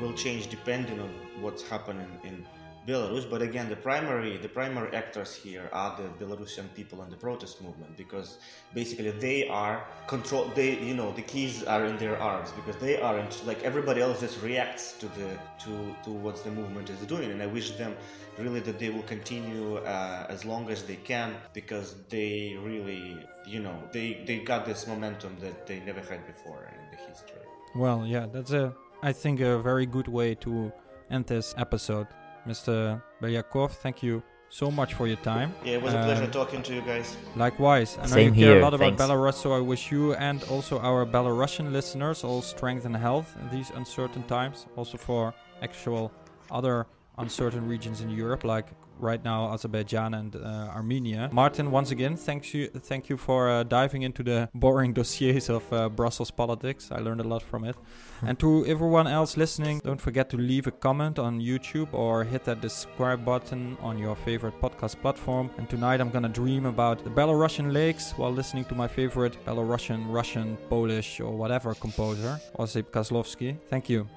will 0.00 0.14
change 0.14 0.48
depending 0.48 0.98
on 0.98 1.10
what's 1.40 1.62
happening 1.62 2.08
in 2.24 2.44
Belarus, 2.86 3.28
but 3.28 3.42
again, 3.42 3.68
the 3.68 3.76
primary 3.76 4.36
the 4.36 4.48
primary 4.48 4.94
actors 4.94 5.34
here 5.34 5.68
are 5.72 5.96
the 5.96 6.08
Belarusian 6.24 6.72
people 6.74 7.02
and 7.02 7.10
the 7.10 7.16
protest 7.16 7.60
movement 7.60 7.96
because 7.96 8.38
basically 8.74 9.10
they 9.10 9.48
are 9.48 9.84
control. 10.06 10.50
They 10.54 10.78
you 10.78 10.94
know 10.94 11.12
the 11.12 11.22
keys 11.22 11.64
are 11.64 11.84
in 11.84 11.96
their 11.98 12.16
arms 12.20 12.52
because 12.52 12.76
they 12.76 13.00
aren't 13.00 13.44
like 13.46 13.62
everybody 13.64 14.00
else 14.00 14.20
just 14.20 14.40
reacts 14.42 14.92
to 15.00 15.06
the 15.18 15.28
to 15.64 15.72
to 16.04 16.10
what 16.10 16.42
the 16.44 16.50
movement 16.50 16.88
is 16.90 16.98
doing, 17.00 17.30
and 17.32 17.42
I 17.42 17.46
wish 17.46 17.72
them 17.72 17.96
really 18.38 18.60
that 18.60 18.78
they 18.78 18.90
will 18.90 19.08
continue 19.14 19.78
uh, 19.78 20.26
as 20.28 20.44
long 20.44 20.70
as 20.70 20.82
they 20.84 20.96
can 20.96 21.34
because 21.54 21.96
they 22.08 22.56
really 22.62 23.18
you 23.46 23.60
know 23.60 23.76
they 23.92 24.22
they 24.26 24.38
got 24.38 24.64
this 24.64 24.86
momentum 24.86 25.36
that 25.40 25.66
they 25.66 25.80
never 25.80 26.00
had 26.00 26.24
before 26.26 26.70
in 26.72 26.84
the 26.92 26.98
history. 27.08 27.42
Well, 27.74 28.06
yeah, 28.06 28.26
that's 28.32 28.52
a 28.52 28.74
I 29.02 29.12
think 29.12 29.40
a 29.40 29.58
very 29.58 29.86
good 29.86 30.08
way 30.08 30.34
to 30.36 30.72
end 31.10 31.26
this 31.26 31.54
episode. 31.58 32.06
Mr. 32.46 33.02
Belyakov, 33.20 33.70
thank 33.70 34.02
you 34.02 34.22
so 34.48 34.70
much 34.70 34.94
for 34.94 35.06
your 35.06 35.16
time. 35.18 35.52
Yeah, 35.64 35.74
it 35.74 35.82
was 35.82 35.92
a 35.94 35.98
pleasure 35.98 36.24
um, 36.24 36.30
talking 36.30 36.62
to 36.62 36.74
you 36.74 36.80
guys. 36.82 37.16
Likewise. 37.34 37.98
I 37.98 38.02
know 38.02 38.06
Same 38.06 38.34
you 38.34 38.44
care 38.44 38.52
here. 38.54 38.60
a 38.60 38.62
lot 38.62 38.78
Thanks. 38.78 39.02
about 39.02 39.10
Belarus, 39.10 39.34
so 39.34 39.52
I 39.52 39.60
wish 39.60 39.90
you 39.90 40.14
and 40.14 40.42
also 40.44 40.78
our 40.80 41.04
Belarusian 41.04 41.72
listeners 41.72 42.22
all 42.24 42.42
strength 42.42 42.84
and 42.84 42.96
health 42.96 43.34
in 43.40 43.50
these 43.50 43.70
uncertain 43.70 44.22
times. 44.24 44.66
Also 44.76 44.96
for 44.98 45.34
actual 45.62 46.12
other 46.50 46.86
uncertain 47.18 47.66
regions 47.66 48.00
in 48.02 48.10
Europe, 48.10 48.44
like 48.44 48.66
right 48.98 49.22
now 49.24 49.52
Azerbaijan 49.52 50.14
and 50.14 50.36
uh, 50.36 50.70
Armenia. 50.74 51.28
Martin, 51.32 51.70
once 51.70 51.90
again, 51.90 52.16
thanks 52.16 52.52
you, 52.54 52.68
thank 52.68 53.08
you 53.08 53.16
for 53.16 53.48
uh, 53.48 53.62
diving 53.62 54.02
into 54.02 54.22
the 54.22 54.48
boring 54.54 54.92
dossiers 54.98 55.48
of 55.48 55.70
uh, 55.72 55.88
Brussels 55.88 56.30
politics. 56.30 56.88
I 56.90 56.98
learned 56.98 57.20
a 57.20 57.28
lot 57.28 57.42
from 57.42 57.64
it. 57.64 57.76
and 58.22 58.38
to 58.38 58.64
everyone 58.66 59.06
else 59.06 59.36
listening, 59.36 59.80
don't 59.84 60.00
forget 60.00 60.30
to 60.30 60.36
leave 60.36 60.66
a 60.66 60.70
comment 60.70 61.18
on 61.18 61.40
YouTube 61.40 61.92
or 61.92 62.24
hit 62.24 62.44
that 62.44 62.62
subscribe 62.62 63.24
button 63.24 63.76
on 63.80 63.98
your 63.98 64.16
favorite 64.16 64.60
podcast 64.60 65.00
platform. 65.00 65.50
And 65.58 65.68
tonight 65.68 66.00
I'm 66.00 66.10
gonna 66.10 66.28
dream 66.28 66.66
about 66.66 67.04
the 67.04 67.10
Belarusian 67.10 67.72
lakes 67.72 68.12
while 68.12 68.32
listening 68.32 68.64
to 68.66 68.74
my 68.74 68.88
favorite 68.88 69.36
Belarusian, 69.44 70.04
Russian, 70.12 70.56
Polish, 70.68 71.20
or 71.20 71.32
whatever 71.36 71.74
composer, 71.74 72.40
Osip 72.58 72.90
Kozlovsky. 72.92 73.56
Thank 73.68 73.88
you. 73.88 74.08